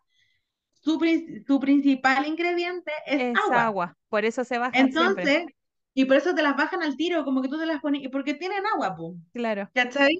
su, 0.73 0.99
prin- 0.99 1.43
su 1.45 1.59
principal 1.59 2.25
ingrediente 2.25 2.91
es 3.05 3.21
es 3.21 3.37
agua. 3.45 3.63
agua, 3.63 3.97
por 4.09 4.25
eso 4.25 4.43
se 4.43 4.57
bajan 4.57 4.91
siempre. 4.91 5.23
Entonces, 5.23 5.45
y 5.93 6.05
por 6.05 6.17
eso 6.17 6.33
te 6.33 6.41
las 6.41 6.55
bajan 6.55 6.81
al 6.81 6.95
tiro, 6.95 7.23
como 7.23 7.41
que 7.41 7.49
tú 7.49 7.57
te 7.57 7.65
las 7.65 7.81
pones, 7.81 8.07
porque 8.11 8.33
tienen 8.33 8.65
agua, 8.73 8.95
po. 8.95 9.15
Claro. 9.33 9.69
¿Cachai? 9.73 10.19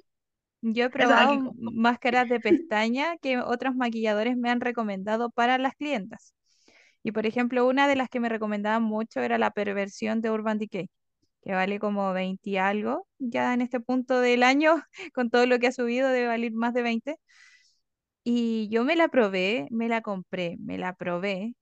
Yo 0.62 0.84
he 0.84 0.90
probado 0.90 1.52
máscaras 1.58 2.28
de 2.28 2.40
pestaña 2.40 3.16
que 3.18 3.38
otros 3.38 3.74
maquilladores 3.74 4.36
me 4.36 4.50
han 4.50 4.60
recomendado 4.60 5.30
para 5.30 5.58
las 5.58 5.74
clientas. 5.74 6.32
Y 7.02 7.12
por 7.12 7.26
ejemplo, 7.26 7.66
una 7.66 7.86
de 7.88 7.96
las 7.96 8.08
que 8.08 8.20
me 8.20 8.30
recomendaban 8.30 8.82
mucho 8.82 9.20
era 9.20 9.38
la 9.38 9.50
perversión 9.50 10.22
de 10.22 10.30
Urban 10.30 10.58
Decay, 10.58 10.88
que 11.44 11.52
vale 11.54 11.78
como 11.80 12.12
20 12.12 12.50
y 12.50 12.56
algo. 12.58 13.06
Ya 13.18 13.54
en 13.54 13.62
este 13.62 13.80
punto 13.80 14.20
del 14.20 14.42
año, 14.42 14.82
con 15.14 15.30
todo 15.30 15.46
lo 15.46 15.58
que 15.58 15.68
ha 15.68 15.72
subido, 15.72 16.08
debe 16.10 16.28
valer 16.28 16.52
más 16.52 16.74
de 16.74 16.82
20. 16.82 17.16
Y 18.24 18.68
yo 18.70 18.84
me 18.84 18.96
la 18.96 19.08
probé, 19.08 19.66
me 19.70 19.88
la 19.88 20.00
compré, 20.02 20.56
me 20.60 20.78
la 20.78 20.94
probé. 20.94 21.54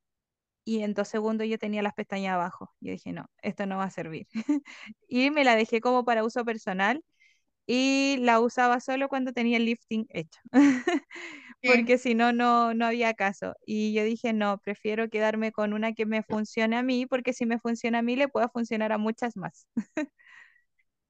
Y 0.65 0.83
en 0.83 0.95
dos 0.95 1.09
segundos 1.09 1.49
yo 1.49 1.59
tenía 1.59 1.83
las 1.83 1.95
pestañas 1.95 2.35
abajo. 2.35 2.73
Yo 2.81 2.93
dije, 2.93 3.13
no, 3.13 3.27
esto 3.43 3.67
no 3.67 3.79
va 3.79 3.85
a 3.87 3.91
servir. 3.91 4.27
Y 5.09 5.31
me 5.31 5.45
la 5.45 5.57
dejé 5.57 5.81
como 5.83 6.05
para 6.05 6.25
uso 6.25 6.45
personal 6.45 7.03
y 7.67 8.19
la 8.21 8.41
usaba 8.41 8.81
solo 8.81 9.09
cuando 9.09 9.33
tenía 9.33 9.59
el 9.59 9.67
lifting 9.67 10.07
hecho, 10.11 10.41
porque 11.65 11.99
si 11.99 12.15
no, 12.15 12.33
no, 12.33 12.75
no 12.75 12.87
había 12.87 13.15
caso. 13.15 13.55
Y 13.67 13.93
yo 13.95 14.05
dije, 14.05 14.33
no, 14.33 14.59
prefiero 14.59 15.09
quedarme 15.11 15.53
con 15.53 15.73
una 15.73 15.93
que 15.95 16.07
me 16.07 16.23
funcione 16.23 16.77
a 16.77 16.83
mí, 16.83 17.07
porque 17.07 17.33
si 17.33 17.47
me 17.47 17.59
funciona 17.59 17.99
a 18.01 18.03
mí, 18.03 18.17
le 18.17 18.29
puede 18.29 18.49
funcionar 18.49 18.93
a 18.93 18.99
muchas 18.99 19.37
más. 19.37 19.67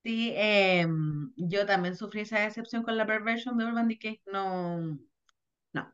sí, 0.03 0.33
em, 0.37 1.33
yo 1.37 1.67
también 1.67 1.97
sufrí 1.97 2.21
esa 2.23 2.41
decepción 2.41 2.83
con 2.83 2.97
la 2.97 3.07
perversion 3.07 3.57
de 3.59 3.65
Urban 3.67 3.89
Decay. 3.89 4.21
No, 4.27 4.99
no. 5.73 5.93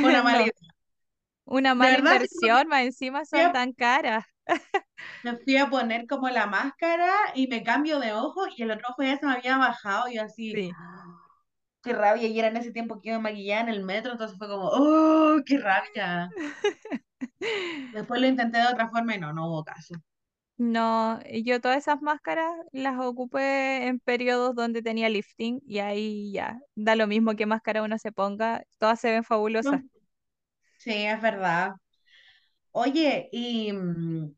Fue 0.00 0.10
una 0.10 0.22
mala 0.24 0.42
No, 0.42 0.44
idea. 0.44 0.52
una 1.46 1.74
mala 1.74 1.98
verdad, 1.98 2.22
sí, 2.30 2.38
inversión, 2.38 2.68
más 2.68 2.82
encima 2.84 3.24
son 3.26 3.50
a- 3.50 3.52
tan 3.52 3.72
caras. 3.74 4.24
me 5.22 5.36
fui 5.38 5.56
a 5.56 5.68
poner 5.70 6.06
como 6.06 6.28
la 6.28 6.46
máscara 6.46 7.10
y 7.34 7.46
me 7.48 7.62
cambio 7.64 7.98
de 8.00 8.12
ojo 8.12 8.42
y 8.56 8.62
el 8.62 8.70
otro 8.72 8.88
ojo 8.90 9.02
ya 9.02 9.18
se 9.18 9.26
me 9.26 9.32
había 9.34 9.58
bajado 9.58 10.08
y 10.08 10.18
así, 10.18 10.52
Sí. 10.52 10.76
Qué 11.82 11.92
rabia. 11.92 12.28
Y 12.28 12.38
era 12.38 12.48
en 12.48 12.56
ese 12.56 12.72
tiempo 12.72 13.00
que 13.00 13.10
iba 13.10 13.18
maquillada 13.18 13.62
en 13.62 13.68
el 13.68 13.84
metro, 13.84 14.12
entonces 14.12 14.38
fue 14.38 14.48
como, 14.48 14.68
oh, 14.72 15.40
qué 15.44 15.58
rabia. 15.58 16.30
Después 17.94 18.20
lo 18.20 18.26
intenté 18.26 18.58
de 18.58 18.66
otra 18.66 18.88
forma 18.90 19.14
y 19.14 19.18
no, 19.18 19.32
no 19.32 19.48
hubo 19.48 19.64
caso. 19.64 19.94
No, 20.58 21.18
yo 21.44 21.60
todas 21.60 21.78
esas 21.78 22.00
máscaras 22.02 22.52
las 22.72 22.98
ocupé 23.00 23.86
en 23.88 23.98
periodos 23.98 24.54
donde 24.54 24.82
tenía 24.82 25.08
lifting 25.08 25.60
y 25.66 25.80
ahí 25.80 26.30
ya, 26.32 26.60
da 26.76 26.94
lo 26.94 27.06
mismo 27.06 27.34
qué 27.34 27.46
máscara 27.46 27.82
uno 27.82 27.98
se 27.98 28.12
ponga, 28.12 28.62
todas 28.78 29.00
se 29.00 29.10
ven 29.10 29.24
fabulosas. 29.24 29.80
Sí, 30.78 30.92
es 30.92 31.20
verdad. 31.20 31.72
Oye, 32.72 33.28
y 33.32 33.72
mm, 33.72 34.34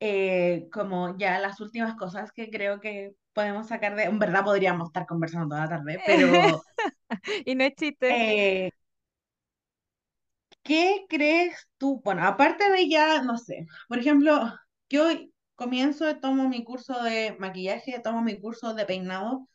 eh, 0.00 0.68
como 0.72 1.16
ya 1.18 1.38
las 1.38 1.60
últimas 1.60 1.96
cosas 1.96 2.32
que 2.32 2.50
creo 2.50 2.80
que 2.80 3.14
podemos 3.36 3.68
sacar 3.68 3.96
de, 3.96 4.04
en 4.06 4.18
verdad 4.20 4.44
podríamos 4.44 4.88
estar 4.90 5.06
conversando 5.06 5.50
toda 5.50 5.62
la 5.62 5.70
tarde, 5.70 6.02
pero 6.06 6.66
Y 7.46 7.54
no 7.54 7.64
es 7.64 7.74
chiste. 7.76 8.22
eh, 8.22 8.70
¿qué 10.62 11.06
crees 11.08 11.66
tú? 11.78 12.00
Bueno, 12.04 12.24
aparte 12.26 12.68
de 12.70 12.88
ya, 12.88 13.22
no 13.22 13.38
sé, 13.38 13.66
por 13.88 13.98
ejemplo, 13.98 14.40
yo 14.88 15.06
comienzo, 15.54 16.16
tomo 16.20 16.48
mi 16.48 16.64
curso 16.64 17.02
de 17.02 17.36
maquillaje, 17.38 18.00
tomo 18.00 18.22
mi 18.22 18.40
curso 18.40 18.74
de 18.74 18.84
peinado, 18.86 19.48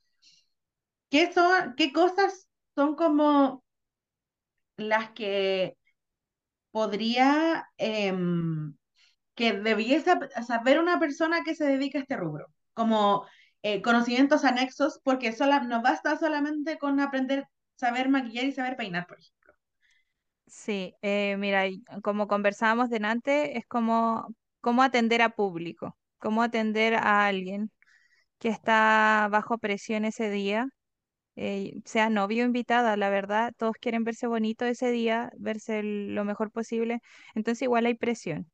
¿qué 1.10 1.32
son, 1.34 1.76
qué 1.78 1.94
cosas 1.94 2.48
son 2.76 2.96
como 2.96 3.64
las 4.78 5.12
que 5.12 5.78
podría, 6.72 7.68
em, 7.78 8.76
que 9.36 9.54
debiese 9.54 10.14
saber 10.48 10.80
una 10.80 11.00
persona 11.00 11.44
que 11.46 11.56
se 11.56 11.66
dedica 11.66 12.00
a 12.00 12.02
este 12.04 12.18
rubro, 12.18 12.48
como 12.74 13.28
eh, 13.64 13.82
conocimientos 13.82 14.44
anexos, 14.46 15.00
porque 15.04 15.32
sola, 15.34 15.62
no 15.62 15.82
basta 15.82 16.18
solamente 16.18 16.78
con 16.78 17.00
aprender, 17.00 17.48
saber 17.76 18.10
maquillar 18.10 18.46
y 18.46 18.52
saber 18.54 18.76
peinar, 18.78 19.08
por 19.08 19.20
ejemplo. 19.20 19.54
Sí, 20.48 20.96
eh, 21.02 21.38
mira, 21.38 21.66
como 22.04 22.28
conversábamos 22.28 22.90
delante, 22.90 23.58
es 23.58 23.66
como 23.68 24.36
cómo 24.60 24.84
atender 24.84 25.22
a 25.22 25.30
público, 25.30 25.98
cómo 26.20 26.44
atender 26.44 26.96
a 26.96 27.26
alguien 27.26 27.72
que 28.40 28.50
está 28.50 29.28
bajo 29.32 29.58
presión 29.60 30.06
ese 30.06 30.30
día, 30.32 30.68
eh, 31.38 31.74
sea 31.86 32.10
novio 32.10 32.46
invitada, 32.46 32.98
la 32.98 33.10
verdad, 33.10 33.54
todos 33.58 33.76
quieren 33.82 34.04
verse 34.06 34.28
bonito 34.28 34.66
ese 34.66 34.92
día, 34.92 35.32
verse 35.38 35.84
lo 35.84 36.26
mejor 36.26 36.52
posible, 36.52 37.02
entonces 37.36 37.64
igual 37.64 37.86
hay 37.88 37.96
presión. 37.96 38.52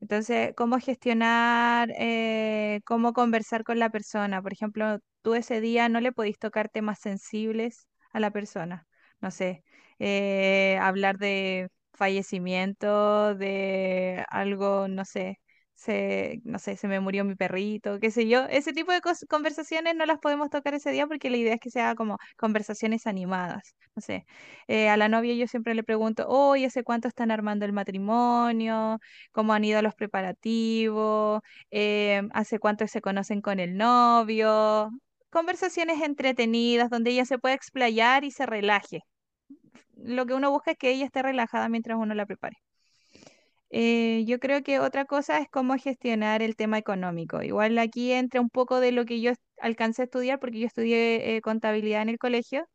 Entonces, 0.00 0.52
cómo 0.56 0.78
gestionar, 0.80 1.90
eh, 1.98 2.80
cómo 2.86 3.12
conversar 3.12 3.64
con 3.64 3.78
la 3.78 3.90
persona. 3.90 4.40
Por 4.42 4.52
ejemplo, 4.52 4.98
tú 5.22 5.34
ese 5.34 5.60
día 5.60 5.88
no 5.88 6.00
le 6.00 6.12
podís 6.12 6.38
tocar 6.38 6.68
temas 6.68 7.00
sensibles 7.00 7.88
a 8.12 8.20
la 8.20 8.30
persona. 8.30 8.86
No 9.20 9.30
sé, 9.32 9.64
eh, 9.98 10.78
hablar 10.80 11.18
de 11.18 11.68
fallecimiento, 11.94 13.34
de 13.34 14.24
algo, 14.30 14.86
no 14.88 15.04
sé, 15.04 15.40
se, 15.78 16.40
no 16.44 16.58
sé, 16.58 16.76
se 16.76 16.88
me 16.88 16.98
murió 17.00 17.24
mi 17.24 17.36
perrito, 17.36 18.00
qué 18.00 18.10
sé 18.10 18.28
yo. 18.28 18.44
Ese 18.46 18.72
tipo 18.72 18.92
de 18.92 19.00
conversaciones 19.28 19.94
no 19.94 20.06
las 20.06 20.18
podemos 20.18 20.50
tocar 20.50 20.74
ese 20.74 20.90
día 20.90 21.06
porque 21.06 21.30
la 21.30 21.36
idea 21.36 21.54
es 21.54 21.60
que 21.60 21.70
sea 21.70 21.94
como 21.94 22.18
conversaciones 22.36 23.06
animadas. 23.06 23.76
No 23.94 24.02
sé, 24.02 24.26
eh, 24.66 24.88
a 24.88 24.96
la 24.96 25.08
novia 25.08 25.34
yo 25.34 25.46
siempre 25.46 25.74
le 25.74 25.84
pregunto, 25.84 26.26
oye, 26.28 26.66
¿hace 26.66 26.82
cuánto 26.84 27.08
están 27.08 27.30
armando 27.30 27.64
el 27.64 27.72
matrimonio? 27.72 28.98
cómo 29.32 29.52
han 29.52 29.64
ido 29.64 29.82
los 29.82 29.94
preparativos, 29.94 31.40
eh, 31.70 32.22
hace 32.32 32.58
cuánto 32.58 32.86
se 32.86 33.00
conocen 33.00 33.40
con 33.40 33.60
el 33.60 33.76
novio, 33.76 34.90
conversaciones 35.30 36.02
entretenidas 36.02 36.90
donde 36.90 37.10
ella 37.10 37.24
se 37.24 37.38
pueda 37.38 37.54
explayar 37.54 38.24
y 38.24 38.30
se 38.30 38.46
relaje. 38.46 39.00
Lo 39.96 40.26
que 40.26 40.34
uno 40.34 40.50
busca 40.50 40.72
es 40.72 40.78
que 40.78 40.90
ella 40.90 41.04
esté 41.06 41.22
relajada 41.22 41.68
mientras 41.68 41.98
uno 41.98 42.14
la 42.14 42.26
prepare. 42.26 42.56
Eh, 43.70 44.24
yo 44.26 44.38
creo 44.40 44.62
que 44.62 44.80
otra 44.80 45.04
cosa 45.04 45.38
es 45.38 45.48
cómo 45.50 45.76
gestionar 45.78 46.42
el 46.42 46.56
tema 46.56 46.78
económico. 46.78 47.42
Igual 47.42 47.78
aquí 47.78 48.12
entra 48.12 48.40
un 48.40 48.50
poco 48.50 48.80
de 48.80 48.92
lo 48.92 49.04
que 49.04 49.20
yo 49.20 49.32
alcancé 49.60 50.02
a 50.02 50.04
estudiar, 50.06 50.40
porque 50.40 50.60
yo 50.60 50.66
estudié 50.66 51.36
eh, 51.36 51.40
contabilidad 51.42 52.02
en 52.02 52.08
el 52.10 52.18
colegio 52.18 52.68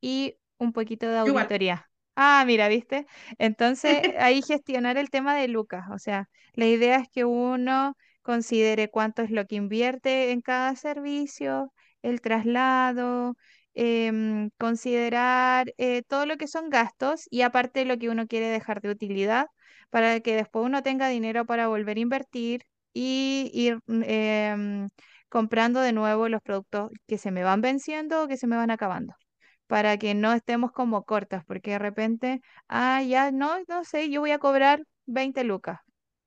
y 0.00 0.36
un 0.58 0.72
poquito 0.72 1.08
de 1.08 1.18
Igual. 1.24 1.52
auditoría. 1.58 1.90
Ah, 2.16 2.44
mira, 2.46 2.68
¿viste? 2.68 3.06
Entonces, 3.38 4.02
ahí 4.18 4.42
gestionar 4.42 4.98
el 4.98 5.10
tema 5.10 5.36
de 5.36 5.48
lucas. 5.48 5.86
O 5.92 5.98
sea, 5.98 6.28
la 6.54 6.66
idea 6.66 6.98
es 6.98 7.08
que 7.10 7.24
uno 7.24 7.96
considere 8.22 8.90
cuánto 8.90 9.22
es 9.22 9.30
lo 9.30 9.46
que 9.46 9.56
invierte 9.56 10.32
en 10.32 10.40
cada 10.42 10.76
servicio, 10.76 11.72
el 12.02 12.20
traslado, 12.20 13.34
em, 13.74 14.50
considerar 14.58 15.72
eh, 15.78 16.02
todo 16.04 16.26
lo 16.26 16.36
que 16.38 16.48
son 16.48 16.70
gastos 16.70 17.26
y 17.30 17.42
aparte 17.42 17.84
lo 17.84 17.98
que 17.98 18.08
uno 18.10 18.26
quiere 18.26 18.48
dejar 18.48 18.80
de 18.82 18.90
utilidad 18.90 19.46
para 19.90 20.20
que 20.20 20.36
después 20.36 20.64
uno 20.66 20.82
tenga 20.82 21.08
dinero 21.08 21.44
para 21.46 21.68
volver 21.68 21.96
a 21.98 22.00
invertir 22.00 22.62
y 22.92 23.50
ir 23.54 23.78
mm, 23.86 24.02
em, 24.04 24.88
comprando 25.28 25.80
de 25.80 25.92
nuevo 25.92 26.28
los 26.28 26.42
productos 26.42 26.90
que 27.06 27.18
se 27.18 27.30
me 27.30 27.44
van 27.44 27.60
venciendo 27.60 28.24
o 28.24 28.28
que 28.28 28.36
se 28.36 28.46
me 28.46 28.56
van 28.56 28.70
acabando, 28.70 29.14
para 29.66 29.98
que 29.98 30.14
no 30.14 30.32
estemos 30.32 30.72
como 30.72 31.04
cortas, 31.04 31.44
porque 31.46 31.72
de 31.72 31.78
repente, 31.78 32.40
ah, 32.68 33.02
ya 33.02 33.30
no, 33.32 33.58
no 33.68 33.84
sé, 33.84 34.10
yo 34.10 34.20
voy 34.20 34.30
a 34.32 34.38
cobrar 34.38 34.84
20 35.06 35.44
lucas 35.44 35.80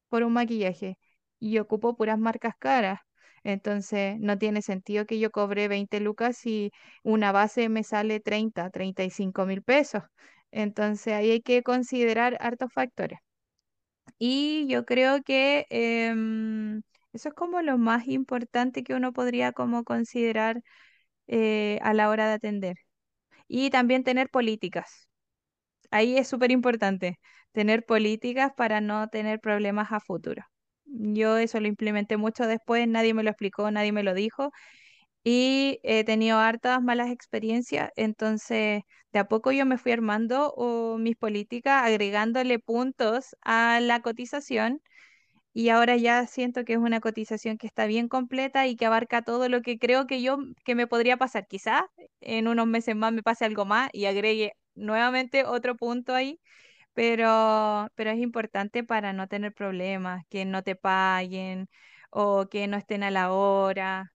por 0.10 0.24
un 0.24 0.34
maquillaje 0.34 0.98
y 1.40 1.58
ocupo 1.60 1.96
puras 1.96 2.20
marcas 2.20 2.56
caras. 2.60 3.00
Entonces, 3.44 4.20
no 4.20 4.38
tiene 4.38 4.62
sentido 4.62 5.06
que 5.08 5.20
yo 5.20 5.32
cobre 5.32 5.68
20 5.68 6.00
lucas 6.00 6.38
si 6.38 6.72
una 7.04 7.32
base 7.32 7.70
me 7.70 7.84
sale 7.84 8.20
treinta 8.20 8.70
treinta 8.70 9.04
y 9.04 9.10
cinco 9.10 9.46
mil 9.46 9.64
pesos. 9.64 10.04
Entonces, 10.52 11.14
ahí 11.14 11.32
hay 11.32 11.42
que 11.42 11.64
considerar 11.64 12.38
hartos 12.42 12.72
factores. 12.74 13.20
Y 14.20 14.68
yo 14.68 14.86
creo 14.86 15.24
que 15.24 15.66
em, 15.70 16.82
eso 17.14 17.30
es 17.30 17.36
como 17.36 17.62
lo 17.62 17.78
más 17.78 18.08
importante 18.08 18.84
que 18.84 18.94
uno 18.96 19.14
podría 19.14 19.52
como 19.54 19.84
considerar 19.84 20.62
eh, 21.28 21.80
a 21.84 21.94
la 21.94 22.10
hora 22.10 22.28
de 22.28 22.34
atender. 22.36 22.78
Y 23.48 23.70
también 23.72 24.04
tener 24.04 24.30
políticas. 24.30 25.10
Ahí 25.92 26.18
es 26.18 26.28
súper 26.28 26.52
importante 26.52 27.20
tener 27.52 27.86
políticas 27.86 28.52
para 28.56 28.82
no 28.82 29.08
tener 29.10 29.40
problemas 29.40 29.92
a 29.92 30.00
futuro. 30.00 30.44
Yo 30.86 31.38
eso 31.38 31.60
lo 31.60 31.68
implementé 31.68 32.18
mucho 32.18 32.48
después, 32.48 32.88
nadie 32.88 33.14
me 33.14 33.24
lo 33.24 33.30
explicó, 33.30 33.72
nadie 33.72 33.92
me 33.92 34.04
lo 34.04 34.14
dijo 34.14 34.52
y 35.24 35.80
he 35.84 36.04
tenido 36.04 36.40
hartas 36.40 36.82
malas 36.82 37.12
experiencias, 37.12 37.92
entonces 37.96 38.84
de 39.14 39.20
a 39.20 39.28
poco 39.28 39.52
yo 39.52 39.66
me 39.66 39.78
fui 39.78 39.92
armando 39.92 40.56
mis 41.00 41.16
políticas, 41.18 41.84
agregándole 41.86 42.60
puntos 42.60 43.36
a 43.42 43.80
la 43.82 44.02
cotización 44.02 44.82
y 45.54 45.70
ahora 45.70 45.98
ya 45.98 46.26
siento 46.28 46.64
que 46.66 46.74
es 46.74 46.80
una 46.80 47.02
cotización 47.02 47.58
que 47.58 47.68
está 47.68 47.86
bien 47.86 48.08
completa 48.08 48.68
y 48.68 48.76
que 48.76 48.86
abarca 48.86 49.22
todo 49.24 49.50
lo 49.50 49.62
que 49.62 49.78
creo 49.80 50.08
que 50.08 50.22
yo 50.22 50.38
que 50.66 50.76
me 50.76 50.88
podría 50.88 51.18
pasar. 51.18 51.48
Quizás 51.48 51.84
en 52.22 52.48
unos 52.48 52.68
meses 52.68 52.96
más 52.96 53.14
me 53.14 53.24
pase 53.24 53.46
algo 53.46 53.66
más 53.66 53.90
y 53.94 54.06
agregue 54.06 54.54
nuevamente 54.76 55.46
otro 55.46 55.76
punto 55.76 56.14
ahí, 56.16 56.40
pero, 56.94 57.88
pero 57.96 58.12
es 58.12 58.20
importante 58.20 58.84
para 58.84 59.14
no 59.14 59.28
tener 59.28 59.54
problemas, 59.54 60.26
que 60.30 60.46
no 60.46 60.64
te 60.64 60.76
paguen 60.76 61.70
o 62.12 62.48
que 62.50 62.68
no 62.68 62.78
estén 62.78 63.04
a 63.04 63.12
la 63.12 63.32
hora 63.34 64.12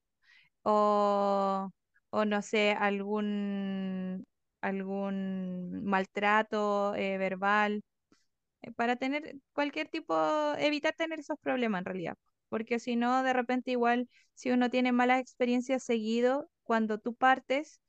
o, 0.67 1.71
o 2.11 2.25
no 2.25 2.41
sé, 2.41 2.71
algún, 2.73 4.25
algún 4.61 5.83
maltrato 5.85 6.95
eh, 6.95 7.17
verbal, 7.17 7.83
eh, 8.61 8.71
para 8.73 8.95
tener 8.97 9.35
cualquier 9.53 9.87
tipo, 9.89 10.15
evitar 10.57 10.93
tener 10.95 11.19
esos 11.19 11.37
problemas 11.41 11.79
en 11.81 11.85
realidad. 11.85 12.17
Porque 12.49 12.79
si 12.79 12.95
no, 12.95 13.23
de 13.23 13.33
repente 13.33 13.71
igual, 13.71 14.09
si 14.33 14.51
uno 14.51 14.69
tiene 14.69 14.91
malas 14.91 15.19
experiencias 15.21 15.83
seguido, 15.83 16.49
cuando 16.63 16.99
tú 16.99 17.15
partes, 17.15 17.81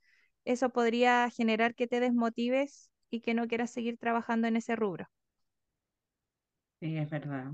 eso 0.44 0.70
podría 0.70 1.30
generar 1.30 1.74
que 1.74 1.86
te 1.86 2.00
desmotives 2.00 2.90
y 3.10 3.20
que 3.20 3.34
no 3.34 3.46
quieras 3.48 3.70
seguir 3.72 3.98
trabajando 3.98 4.48
en 4.48 4.56
ese 4.56 4.76
rubro. 4.76 5.06
Sí, 6.80 6.96
es 6.96 7.10
verdad. 7.10 7.52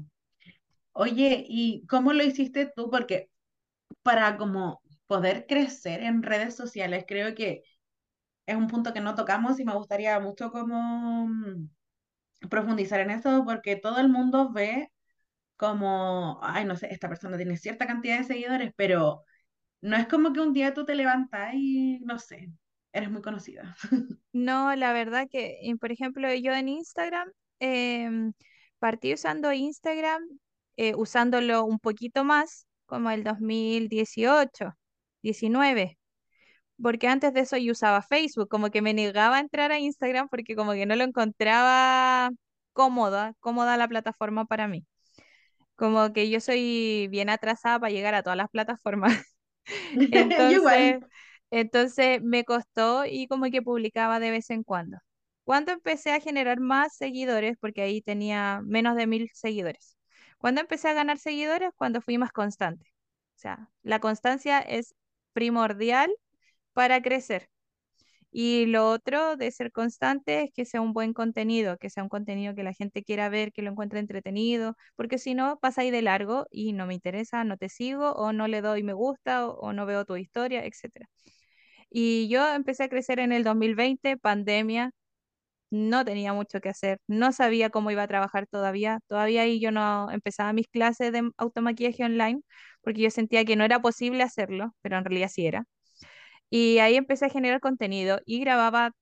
Oye, 0.92 1.44
¿y 1.48 1.86
cómo 1.88 2.12
lo 2.12 2.24
hiciste 2.24 2.72
tú? 2.76 2.90
Porque 2.90 3.30
para 4.02 4.38
como 4.38 4.82
poder 5.06 5.46
crecer 5.46 6.02
en 6.02 6.22
redes 6.22 6.56
sociales, 6.56 7.04
creo 7.06 7.34
que 7.34 7.62
es 8.46 8.56
un 8.56 8.68
punto 8.68 8.92
que 8.92 9.00
no 9.00 9.14
tocamos 9.14 9.60
y 9.60 9.64
me 9.64 9.74
gustaría 9.74 10.18
mucho 10.20 10.50
como 10.50 11.26
mm, 11.28 11.70
profundizar 12.50 13.00
en 13.00 13.10
eso 13.10 13.44
porque 13.44 13.76
todo 13.76 13.98
el 14.00 14.08
mundo 14.08 14.52
ve 14.52 14.90
como, 15.56 16.40
ay, 16.42 16.64
no 16.64 16.76
sé, 16.76 16.88
esta 16.92 17.08
persona 17.08 17.36
tiene 17.36 17.56
cierta 17.56 17.86
cantidad 17.86 18.18
de 18.18 18.24
seguidores, 18.24 18.72
pero 18.76 19.24
no 19.80 19.96
es 19.96 20.08
como 20.08 20.32
que 20.32 20.40
un 20.40 20.52
día 20.52 20.74
tú 20.74 20.84
te 20.84 20.94
levantas 20.94 21.54
y, 21.54 22.00
no 22.00 22.18
sé, 22.18 22.50
eres 22.92 23.10
muy 23.10 23.22
conocida. 23.22 23.76
No, 24.32 24.74
la 24.74 24.92
verdad 24.92 25.28
que, 25.30 25.60
por 25.80 25.92
ejemplo, 25.92 26.32
yo 26.34 26.52
en 26.52 26.68
Instagram, 26.68 27.30
em, 27.60 28.32
partí 28.80 29.14
usando 29.14 29.52
Instagram, 29.52 30.22
eh, 30.76 30.94
usándolo 30.96 31.64
un 31.64 31.78
poquito 31.78 32.24
más, 32.24 32.66
como 32.86 33.10
el 33.10 33.22
2018, 33.22 34.74
19, 35.24 35.98
porque 36.82 37.08
antes 37.08 37.32
de 37.34 37.40
eso 37.40 37.56
yo 37.56 37.72
usaba 37.72 38.02
Facebook, 38.02 38.48
como 38.48 38.70
que 38.70 38.82
me 38.82 38.94
negaba 38.94 39.38
a 39.38 39.40
entrar 39.40 39.72
a 39.72 39.78
Instagram 39.80 40.28
porque 40.28 40.56
como 40.56 40.72
que 40.72 40.86
no 40.86 40.96
lo 40.96 41.04
encontraba 41.04 42.30
cómoda, 42.72 43.34
cómoda 43.40 43.76
la 43.76 43.88
plataforma 43.88 44.46
para 44.46 44.68
mí. 44.68 44.86
Como 45.76 46.12
que 46.12 46.30
yo 46.30 46.40
soy 46.40 47.08
bien 47.10 47.30
atrasada 47.30 47.80
para 47.80 47.92
llegar 47.92 48.14
a 48.14 48.22
todas 48.22 48.36
las 48.36 48.50
plataformas. 48.50 49.12
Entonces, 50.12 51.00
entonces 51.50 52.20
me 52.22 52.44
costó 52.44 53.06
y 53.06 53.28
como 53.28 53.46
que 53.50 53.62
publicaba 53.62 54.20
de 54.20 54.30
vez 54.30 54.50
en 54.50 54.62
cuando. 54.64 54.98
Cuando 55.44 55.72
empecé 55.72 56.12
a 56.12 56.20
generar 56.20 56.60
más 56.60 56.96
seguidores, 56.96 57.56
porque 57.60 57.82
ahí 57.82 58.02
tenía 58.02 58.60
menos 58.64 58.96
de 58.96 59.06
mil 59.06 59.30
seguidores. 59.34 59.96
Cuando 60.38 60.60
empecé 60.60 60.88
a 60.88 60.94
ganar 60.94 61.18
seguidores, 61.18 61.70
cuando 61.76 62.00
fui 62.00 62.18
más 62.18 62.32
constante. 62.32 62.86
O 63.36 63.38
sea, 63.38 63.70
la 63.82 64.00
constancia 64.00 64.60
es 64.60 64.94
primordial 65.34 66.10
para 66.74 67.02
crecer. 67.02 67.50
Y 68.36 68.66
lo 68.66 68.90
otro 68.90 69.36
de 69.36 69.50
ser 69.52 69.70
constante 69.72 70.42
es 70.42 70.52
que 70.52 70.64
sea 70.64 70.80
un 70.80 70.92
buen 70.92 71.12
contenido, 71.14 71.78
que 71.78 71.88
sea 71.88 72.02
un 72.02 72.08
contenido 72.08 72.54
que 72.56 72.64
la 72.64 72.72
gente 72.72 73.04
quiera 73.04 73.28
ver, 73.28 73.52
que 73.52 73.62
lo 73.62 73.70
encuentre 73.70 74.00
entretenido, 74.00 74.76
porque 74.96 75.18
si 75.18 75.34
no, 75.34 75.58
pasa 75.60 75.82
ahí 75.82 75.92
de 75.92 76.02
largo 76.02 76.46
y 76.50 76.72
no 76.72 76.86
me 76.86 76.94
interesa, 76.94 77.44
no 77.44 77.56
te 77.56 77.68
sigo 77.68 78.12
o 78.14 78.32
no 78.32 78.48
le 78.48 78.60
doy 78.60 78.82
me 78.82 78.92
gusta 78.92 79.46
o, 79.46 79.72
no 79.72 79.86
veo 79.86 80.04
tu 80.04 80.16
historia, 80.16 80.64
etcétera. 80.66 81.08
Y 81.90 82.28
yo 82.28 82.46
empecé 82.54 82.84
a 82.84 82.88
crecer 82.88 83.20
en 83.20 83.32
el 83.32 83.44
2020, 83.44 84.16
pandemia, 84.18 84.90
no 85.70 86.04
tenía 86.04 86.32
mucho 86.32 86.60
que 86.60 86.70
hacer, 86.70 86.98
no 87.08 87.32
sabía 87.32 87.70
cómo 87.70 87.90
iba 87.90 88.02
a 88.04 88.08
trabajar 88.08 88.46
todavía, 88.46 89.00
todavía 89.08 89.42
ahí 89.42 89.60
yo 89.60 89.70
no 89.72 90.10
empezaba 90.10 90.52
mis 90.52 90.68
clases 90.68 91.12
de 91.12 91.30
automaquillaje 91.38 92.04
online 92.04 92.42
porque 92.84 93.02
yo 93.02 93.10
sentía 93.10 93.44
que 93.44 93.56
no 93.56 93.64
era 93.64 93.80
posible 93.82 94.22
hacerlo, 94.22 94.74
pero 94.82 94.98
en 94.98 95.04
realidad 95.04 95.28
sí 95.32 95.46
era. 95.46 95.64
Y 96.50 96.78
ahí 96.78 96.96
empecé 96.96 97.26
a 97.26 97.28
generar 97.30 97.60
contenido 97.60 98.20
y 98.26 98.40
grababa 98.40 98.92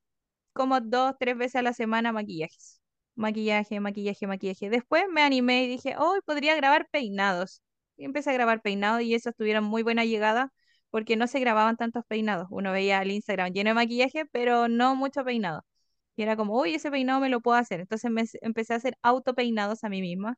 como 0.53 0.81
dos, 0.81 1.15
tres 1.19 1.37
veces 1.37 1.57
a 1.57 1.63
la 1.63 1.73
semana 1.75 2.13
maquillajes. 2.13 2.81
Maquillaje, 3.15 3.81
maquillaje, 3.81 4.27
maquillaje. 4.27 4.71
Después 4.71 5.05
me 5.11 5.23
animé 5.23 5.65
y 5.65 5.69
dije, 5.69 5.97
hoy 5.99 6.21
podría 6.25 6.57
grabar 6.57 6.89
peinados. 6.91 7.63
Y 7.97 8.05
empecé 8.05 8.31
a 8.31 8.33
grabar 8.35 8.63
peinados 8.63 9.03
y 9.03 9.15
esos 9.15 9.35
tuvieron 9.37 9.65
muy 9.65 9.83
buena 9.83 10.05
llegada 10.05 10.53
porque 10.91 11.17
no 11.17 11.27
se 11.27 11.41
grababan 11.41 11.77
tantos 11.77 12.05
peinados. 12.07 12.49
Uno 12.51 12.73
veía 12.73 13.03
el 13.03 13.11
Instagram 13.13 13.53
lleno 13.53 13.71
de 13.71 13.75
maquillaje, 13.75 14.27
pero 14.27 14.69
no 14.69 14.95
mucho 14.97 15.25
peinado. 15.25 15.65
Y 16.17 16.23
era 16.23 16.37
como, 16.37 16.59
uy, 16.61 16.75
ese 16.75 16.91
peinado 16.91 17.21
me 17.21 17.29
lo 17.31 17.41
puedo 17.41 17.57
hacer. 17.59 17.81
Entonces 17.81 18.11
me 18.11 18.25
empecé 18.43 18.75
a 18.75 18.77
hacer 18.77 18.97
autopeinados 19.03 19.85
a 19.85 19.89
mí 19.89 20.01
misma 20.03 20.37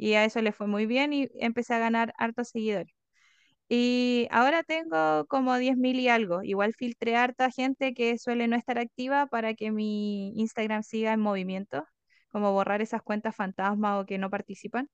y 0.00 0.14
a 0.14 0.24
eso 0.24 0.42
le 0.42 0.52
fue 0.52 0.66
muy 0.68 0.86
bien 0.86 1.12
y 1.12 1.28
empecé 1.40 1.74
a 1.74 1.80
ganar 1.80 2.14
hartos 2.18 2.48
seguidores. 2.50 2.94
Y 3.68 4.28
ahora 4.32 4.62
tengo 4.64 5.26
como 5.28 5.56
10.000 5.58 6.00
y 6.00 6.08
algo. 6.08 6.42
Igual 6.42 6.74
filtré 6.74 7.16
harta 7.16 7.50
gente 7.50 7.94
que 7.94 8.18
suele 8.18 8.48
no 8.48 8.56
estar 8.56 8.78
activa 8.78 9.26
para 9.28 9.54
que 9.54 9.70
mi 9.72 10.30
Instagram 10.40 10.82
siga 10.82 11.12
en 11.12 11.20
movimiento, 11.20 11.86
como 12.30 12.52
borrar 12.52 12.82
esas 12.82 13.02
cuentas 13.02 13.36
fantasma 13.36 13.98
o 14.00 14.06
que 14.06 14.18
no 14.18 14.30
participan. 14.30 14.88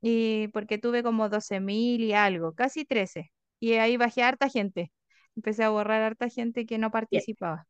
Y 0.00 0.48
porque 0.48 0.78
tuve 0.78 1.02
como 1.02 1.28
12.000 1.28 2.00
y 2.02 2.12
algo, 2.12 2.54
casi 2.54 2.84
13. 2.84 3.32
Y 3.60 3.74
ahí 3.74 3.96
bajé 3.96 4.22
harta 4.22 4.48
gente. 4.48 4.92
Empecé 5.36 5.64
a 5.64 5.70
borrar 5.70 6.02
harta 6.02 6.28
gente 6.28 6.66
que 6.66 6.78
no 6.78 6.90
Bien. 7.10 7.24
participaba. 7.24 7.66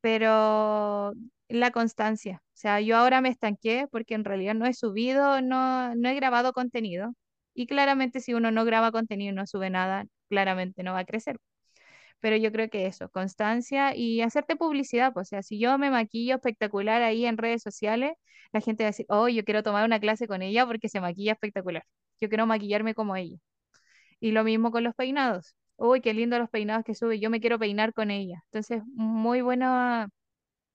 Pero 0.00 1.14
la 1.50 1.70
constancia. 1.70 2.42
O 2.48 2.56
sea, 2.56 2.80
yo 2.80 2.96
ahora 2.96 3.20
me 3.20 3.28
estanqué 3.30 3.86
porque 3.90 4.14
en 4.14 4.24
realidad 4.24 4.54
no 4.54 4.66
he 4.66 4.74
subido, 4.74 5.40
no, 5.42 5.94
no 5.94 6.08
he 6.08 6.14
grabado 6.14 6.52
contenido. 6.52 7.12
Y 7.54 7.66
claramente 7.66 8.20
si 8.20 8.34
uno 8.34 8.50
no 8.50 8.64
graba 8.64 8.92
contenido 8.92 9.32
y 9.32 9.34
no 9.36 9.46
sube 9.46 9.70
nada, 9.70 10.04
claramente 10.28 10.82
no 10.82 10.92
va 10.92 11.00
a 11.00 11.04
crecer. 11.04 11.38
Pero 12.20 12.36
yo 12.36 12.52
creo 12.52 12.68
que 12.70 12.86
eso, 12.86 13.08
constancia 13.10 13.96
y 13.96 14.20
hacerte 14.22 14.56
publicidad. 14.56 15.12
pues, 15.12 15.28
O 15.28 15.30
sea, 15.30 15.42
si 15.42 15.58
yo 15.58 15.78
me 15.78 15.90
maquillo 15.90 16.36
espectacular 16.36 17.02
ahí 17.02 17.26
en 17.26 17.38
redes 17.38 17.62
sociales, 17.62 18.12
la 18.52 18.60
gente 18.60 18.84
va 18.84 18.88
a 18.88 18.90
decir, 18.92 19.06
oh, 19.08 19.28
yo 19.28 19.44
quiero 19.44 19.62
tomar 19.62 19.84
una 19.84 20.00
clase 20.00 20.26
con 20.28 20.42
ella 20.42 20.66
porque 20.66 20.88
se 20.88 21.00
maquilla 21.00 21.32
espectacular. 21.32 21.84
Yo 22.20 22.28
quiero 22.28 22.46
maquillarme 22.46 22.94
como 22.94 23.16
ella. 23.16 23.38
Y 24.20 24.32
lo 24.32 24.44
mismo 24.44 24.70
con 24.70 24.84
los 24.84 24.94
peinados. 24.94 25.54
Uy, 25.76 26.00
qué 26.00 26.14
lindo 26.14 26.38
los 26.38 26.50
peinados 26.50 26.84
que 26.84 26.94
sube. 26.94 27.20
Yo 27.20 27.30
me 27.30 27.40
quiero 27.40 27.58
peinar 27.58 27.92
con 27.94 28.10
ella. 28.10 28.42
Entonces, 28.46 28.82
muy 28.94 29.40
buena 29.42 30.08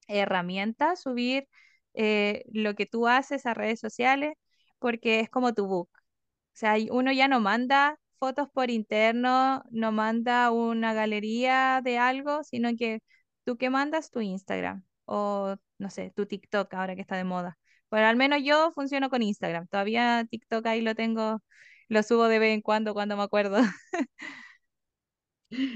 herramienta 0.08 0.95
subir 0.95 1.47
eh, 1.93 2.43
lo 2.53 2.76
que 2.76 2.86
tú 2.86 3.08
haces 3.08 3.45
a 3.45 3.53
redes 3.53 3.80
sociales 3.80 4.34
porque 4.80 5.20
es 5.22 5.30
como 5.30 5.53
tu 5.53 5.68
book. 5.68 5.89
O 5.93 6.58
sea, 6.58 6.76
uno 6.91 7.12
ya 7.12 7.28
no 7.28 7.39
manda 7.39 7.99
fotos 8.20 8.47
por 8.53 8.70
interno, 8.72 9.64
no 9.72 9.91
manda 9.91 10.51
una 10.51 10.93
galería 10.93 11.82
de 11.84 11.97
algo, 11.97 12.43
sino 12.43 12.76
que 12.78 12.99
tú 13.43 13.58
que 13.58 13.70
mandas 13.70 14.10
tu 14.12 14.22
Instagram 14.22 14.84
o, 15.06 15.56
no 15.78 15.89
sé, 15.89 16.12
tu 16.16 16.26
TikTok 16.26 16.74
ahora 16.74 16.95
que 16.95 17.01
está 17.01 17.18
de 17.18 17.24
moda. 17.26 17.58
Pero 17.89 18.08
al 18.08 18.16
menos 18.16 18.39
yo 18.43 18.72
funciono 18.72 19.10
con 19.10 19.22
Instagram. 19.22 19.68
Todavía 19.68 20.26
TikTok 20.30 20.66
ahí 20.68 20.82
lo 20.82 20.95
tengo, 20.95 21.41
lo 21.89 22.03
subo 22.03 22.28
de 22.28 22.39
vez 22.39 22.53
en 22.53 22.62
cuando 22.62 22.93
cuando 22.93 23.18
me 23.18 23.24
acuerdo. 23.24 23.58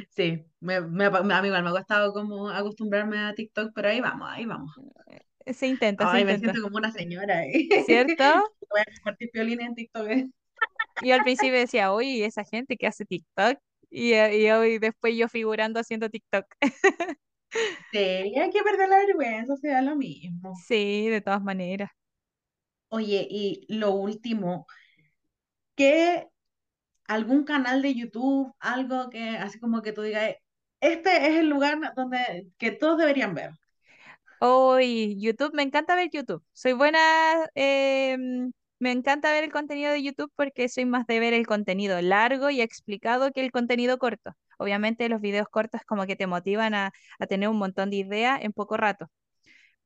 Sí, 0.10 0.46
me, 0.60 0.82
me, 0.82 1.06
a 1.06 1.12
mí 1.42 1.48
igual 1.48 1.64
me 1.64 1.70
ha 1.70 1.72
costado 1.72 2.14
como 2.14 2.50
acostumbrarme 2.50 3.20
a 3.20 3.34
TikTok, 3.34 3.72
pero 3.74 3.90
ahí 3.90 4.02
vamos, 4.02 4.28
ahí 4.30 4.46
vamos. 4.46 4.72
Se 5.54 5.68
intenta, 5.68 6.08
se 6.08 6.18
Ay, 6.18 6.26
me 6.26 6.36
intenta. 6.36 6.38
siento 6.38 6.62
como 6.62 6.78
una 6.78 6.92
señora, 6.92 7.46
¿eh? 7.46 7.68
¿Cierto? 7.78 8.24
Voy 8.70 8.82
a 8.82 8.86
compartir 8.96 9.30
violín 9.34 9.62
en 9.62 9.76
TikTok. 9.76 10.08
¿eh? 10.10 10.30
Yo 11.00 11.16
al 11.16 11.24
principio 11.24 11.58
decía, 11.60 11.94
uy, 11.94 12.24
esa 12.24 12.44
gente 12.44 12.78
que 12.78 12.88
hace 12.88 13.06
TikTok. 13.06 13.60
Y, 13.90 14.14
eh, 14.14 14.38
y 14.40 14.50
hoy 14.52 14.78
después 14.80 15.16
yo 15.18 15.28
figurando 15.30 15.80
haciendo 15.80 16.10
TikTok. 16.10 16.46
Sí, 17.92 17.98
hay 18.00 18.50
que 18.52 18.64
perder 18.64 18.90
la 18.90 18.98
vergüenza, 19.00 19.56
se 19.58 19.68
da 19.70 19.82
lo 19.82 19.96
mismo. 19.96 20.66
Sí, 20.68 21.10
de 21.10 21.22
todas 21.22 21.42
maneras. 21.44 21.90
Oye, 22.90 23.28
y 23.30 23.66
lo 23.70 23.92
último, 23.94 24.68
¿qué 25.76 26.28
algún 27.10 27.44
canal 27.46 27.82
de 27.84 27.96
YouTube, 27.96 28.54
algo 28.60 29.10
que 29.12 29.38
así 29.38 29.60
como 29.60 29.82
que 29.84 29.94
tú 29.94 30.04
digas, 30.04 30.36
este 30.82 31.28
es 31.30 31.38
el 31.40 31.50
lugar 31.50 31.80
donde 31.96 32.48
que 32.58 32.72
todos 32.72 32.98
deberían 33.00 33.34
ver? 33.36 33.52
Hoy 34.40 35.18
YouTube, 35.20 35.54
me 35.54 35.64
encanta 35.64 35.96
ver 35.96 36.10
YouTube. 36.12 36.44
Soy 36.54 36.74
buena. 36.74 37.00
em, 37.56 38.52
me 38.80 38.92
encanta 38.92 39.32
ver 39.32 39.44
el 39.44 39.52
contenido 39.52 39.92
de 39.92 40.02
YouTube 40.04 40.32
porque 40.36 40.70
soy 40.70 40.86
más 40.86 41.06
de 41.08 41.20
ver 41.20 41.34
el 41.34 41.46
contenido 41.48 42.02
largo 42.02 42.50
y 42.50 42.62
explicado 42.62 43.32
que 43.32 43.42
el 43.44 43.52
contenido 43.52 43.98
corto. 43.98 44.32
Obviamente 44.58 45.10
los 45.10 45.20
videos 45.22 45.48
cortos 45.50 45.82
como 45.86 46.06
que 46.06 46.16
te 46.16 46.28
motivan 46.28 46.74
a, 46.74 46.92
a 47.20 47.28
tener 47.28 47.50
un 47.50 47.58
montón 47.58 47.90
de 47.90 47.98
ideas 47.98 48.40
en 48.42 48.54
poco 48.54 48.78
rato, 48.78 49.08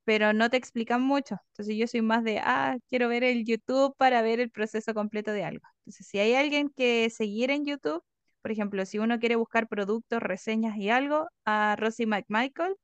pero 0.05 0.33
no 0.33 0.49
te 0.49 0.57
explican 0.57 1.01
mucho. 1.01 1.37
Entonces 1.51 1.75
yo 1.77 1.87
soy 1.87 2.01
más 2.01 2.23
de, 2.23 2.39
ah, 2.39 2.77
quiero 2.89 3.07
ver 3.09 3.23
el 3.23 3.45
YouTube 3.45 3.95
para 3.97 4.21
ver 4.21 4.39
el 4.39 4.49
proceso 4.51 4.93
completo 4.93 5.31
de 5.31 5.43
algo. 5.45 5.65
Entonces 5.79 6.07
si 6.07 6.19
hay 6.19 6.35
alguien 6.35 6.69
que 6.69 7.09
seguir 7.09 7.51
en 7.51 7.65
YouTube, 7.65 8.03
por 8.41 8.51
ejemplo, 8.51 8.85
si 8.85 8.99
uno 8.99 9.19
quiere 9.19 9.35
buscar 9.37 9.67
productos, 9.67 10.21
reseñas 10.21 10.77
y 10.77 10.89
algo, 10.89 11.27
a 11.45 11.75
Rosie 11.77 12.05
McMichael, 12.07 12.75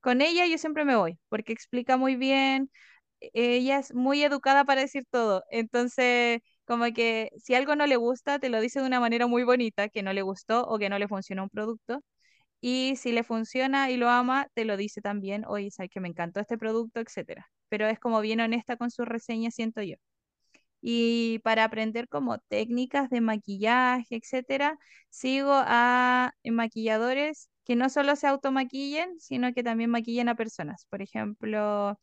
con 0.00 0.20
ella 0.20 0.46
yo 0.46 0.58
siempre 0.58 0.84
me 0.84 0.96
voy 0.96 1.18
porque 1.28 1.52
explica 1.52 1.96
muy 1.96 2.16
bien 2.16 2.70
ella 3.34 3.78
es 3.80 3.94
muy 3.94 4.22
educada 4.24 4.64
para 4.64 4.82
decir 4.82 5.04
todo. 5.10 5.44
Entonces, 5.50 6.40
como 6.66 6.86
que 6.94 7.30
si 7.38 7.54
algo 7.54 7.76
no 7.76 7.86
le 7.86 7.96
gusta, 7.96 8.38
te 8.38 8.48
lo 8.50 8.60
dice 8.60 8.80
de 8.80 8.86
una 8.86 9.00
manera 9.00 9.26
muy 9.26 9.44
bonita, 9.44 9.88
que 9.88 10.02
no 10.02 10.12
le 10.12 10.22
gustó 10.22 10.64
o 10.66 10.78
que 10.78 10.88
no 10.90 10.98
le 10.98 11.08
funcionó 11.08 11.44
un 11.44 11.50
producto. 11.50 12.02
Y 12.60 12.96
si 12.96 13.12
le 13.12 13.22
funciona 13.24 13.90
y 13.90 13.96
lo 13.96 14.08
ama, 14.10 14.48
te 14.54 14.64
lo 14.64 14.76
dice 14.76 15.00
también, 15.00 15.44
oye, 15.46 15.70
sabes 15.70 15.90
que 15.90 16.00
me 16.00 16.08
encantó 16.08 16.40
este 16.40 16.58
producto, 16.58 17.00
etcétera. 17.00 17.48
Pero 17.68 17.86
es 17.88 17.98
como 18.00 18.20
bien 18.20 18.40
honesta 18.40 18.76
con 18.76 18.90
su 18.90 19.04
reseña, 19.04 19.50
siento 19.50 19.82
yo. 19.82 19.96
Y 20.80 21.40
para 21.40 21.64
aprender 21.64 22.08
como 22.08 22.38
técnicas 22.38 23.10
de 23.10 23.20
maquillaje, 23.20 24.16
etcétera, 24.16 24.78
sigo 25.10 25.52
a 25.54 26.32
maquilladores 26.44 27.50
que 27.64 27.74
no 27.76 27.88
solo 27.90 28.14
se 28.16 28.28
automaquillen, 28.28 29.18
sino 29.20 29.52
que 29.52 29.64
también 29.64 29.90
maquillen 29.90 30.28
a 30.28 30.36
personas. 30.36 30.86
Por 30.90 31.02
ejemplo, 31.02 31.98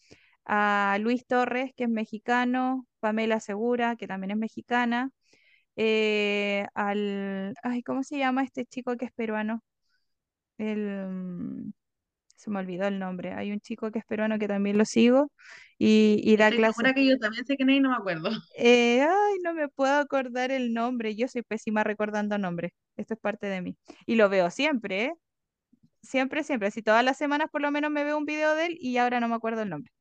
a 0.45 0.97
Luis 1.01 1.25
Torres, 1.27 1.71
que 1.77 1.85
es 1.85 1.89
mexicano, 1.89 2.87
Pamela 2.99 3.39
Segura, 3.39 3.95
que 3.95 4.07
también 4.07 4.31
es 4.31 4.37
mexicana, 4.37 5.11
eh, 5.77 6.67
al, 6.75 7.55
ay, 7.63 7.83
¿cómo 7.83 8.03
se 8.03 8.17
llama 8.19 8.43
este 8.43 8.65
chico 8.65 8.97
que 8.97 9.05
es 9.05 9.13
peruano? 9.13 9.63
El, 10.57 11.73
se 12.35 12.49
me 12.49 12.59
olvidó 12.59 12.87
el 12.87 12.99
nombre. 12.99 13.33
Hay 13.33 13.51
un 13.51 13.59
chico 13.61 13.91
que 13.91 13.99
es 13.99 14.05
peruano 14.05 14.37
que 14.39 14.47
también 14.47 14.77
lo 14.77 14.85
sigo 14.85 15.31
y, 15.77 16.21
y 16.23 16.35
da 16.37 16.45
Estoy 16.45 16.57
clases. 16.59 16.75
segura 16.75 16.93
que 16.93 17.05
yo 17.05 17.17
también 17.17 17.45
sé 17.45 17.55
quién 17.55 17.69
es 17.69 17.77
y 17.77 17.79
no 17.79 17.89
me 17.89 17.95
acuerdo. 17.97 18.29
Eh, 18.57 19.01
ay, 19.01 19.37
no 19.43 19.53
me 19.53 19.67
puedo 19.69 19.93
acordar 19.95 20.51
el 20.51 20.73
nombre. 20.73 21.15
Yo 21.15 21.27
soy 21.27 21.41
pésima 21.41 21.83
recordando 21.83 22.37
nombres. 22.37 22.71
Esto 22.97 23.15
es 23.15 23.19
parte 23.19 23.47
de 23.47 23.61
mí. 23.61 23.77
Y 24.05 24.15
lo 24.15 24.29
veo 24.29 24.49
siempre, 24.51 25.05
¿eh? 25.05 25.13
Siempre, 26.01 26.43
siempre. 26.43 26.71
Si 26.71 26.81
todas 26.83 27.03
las 27.03 27.17
semanas 27.17 27.47
por 27.51 27.61
lo 27.61 27.71
menos 27.71 27.91
me 27.91 28.03
veo 28.03 28.17
un 28.17 28.25
video 28.25 28.55
de 28.55 28.67
él 28.67 28.77
y 28.79 28.97
ahora 28.97 29.19
no 29.19 29.27
me 29.27 29.35
acuerdo 29.35 29.61
el 29.63 29.69
nombre. 29.69 29.91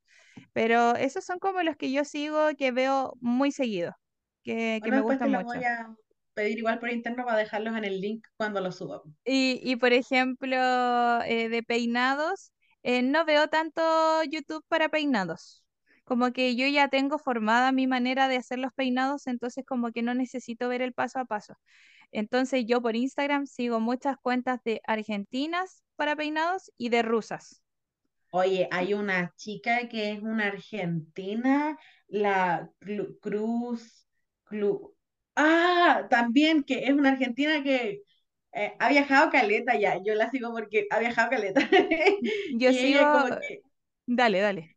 Pero 0.53 0.97
esos 0.97 1.25
son 1.25 1.39
como 1.39 1.63
los 1.63 1.77
que 1.77 1.93
yo 1.93 2.05
sigo, 2.05 2.49
que 2.59 2.73
veo 2.73 3.15
muy 3.21 3.53
seguido, 3.53 3.95
que, 4.43 4.81
que 4.83 4.91
me 4.91 5.01
gustan 5.01 5.31
mucho. 5.31 5.45
voy 5.45 5.65
a 5.65 5.95
pedir 6.35 6.59
igual 6.59 6.79
por 6.81 6.91
interno 6.91 7.25
para 7.25 7.39
dejarlos 7.39 7.77
en 7.77 7.85
el 7.85 8.01
link 8.01 8.27
cuando 8.37 8.61
los 8.61 8.77
suba. 8.77 9.03
Y, 9.25 9.61
y 9.63 9.77
por 9.77 9.93
ejemplo, 9.93 10.57
eh, 11.25 11.49
de 11.49 11.63
peinados, 11.63 12.53
eh, 12.83 13.03
no 13.03 13.25
veo 13.25 13.49
tanto 13.49 13.83
YouTube 14.25 14.65
para 14.69 14.89
peinados. 14.89 15.65
Como 16.05 16.33
que 16.33 16.57
yo 16.57 16.67
ya 16.67 16.89
tengo 16.89 17.19
formada 17.19 17.71
mi 17.73 17.87
manera 17.87 18.27
de 18.29 18.37
hacer 18.37 18.59
los 18.59 18.73
peinados, 18.75 19.27
entonces 19.29 19.65
como 19.67 19.93
que 19.93 20.03
no 20.03 20.15
necesito 20.15 20.69
ver 20.69 20.83
el 20.83 20.93
paso 20.93 21.21
a 21.21 21.25
paso. 21.25 21.55
Entonces 22.13 22.65
yo 22.67 22.83
por 22.83 22.97
Instagram 22.97 23.47
sigo 23.47 23.81
muchas 23.81 24.17
cuentas 24.19 24.61
de 24.65 24.81
argentinas 24.87 25.83
para 25.97 26.17
peinados 26.17 26.73
y 26.79 26.91
de 26.91 27.03
rusas. 27.03 27.63
Oye, 28.31 28.69
hay 28.71 28.95
una 28.95 29.33
chica 29.37 29.89
que 29.89 30.13
es 30.13 30.23
una 30.23 30.47
argentina, 30.49 31.79
la 32.09 32.71
Cruz, 33.21 34.07
Clu- 34.47 34.95
ah, 35.37 36.07
también 36.11 36.65
que 36.65 36.85
es 36.85 36.91
una 36.93 37.11
argentina 37.11 37.63
que 37.63 38.03
eh, 38.53 38.77
ha 38.79 38.89
viajado 38.91 39.31
caleta 39.31 39.77
ya, 39.79 39.99
yo 40.05 40.15
la 40.15 40.31
sigo 40.31 40.53
porque 40.53 40.87
ha 40.91 40.99
viajado 41.01 41.31
caleta. 41.31 41.61
Yo 42.49 42.73
Y 42.73 42.75
sigo, 42.75 43.11
como 43.11 43.27
que, 43.39 43.63
dale, 44.07 44.41
dale. 44.41 44.77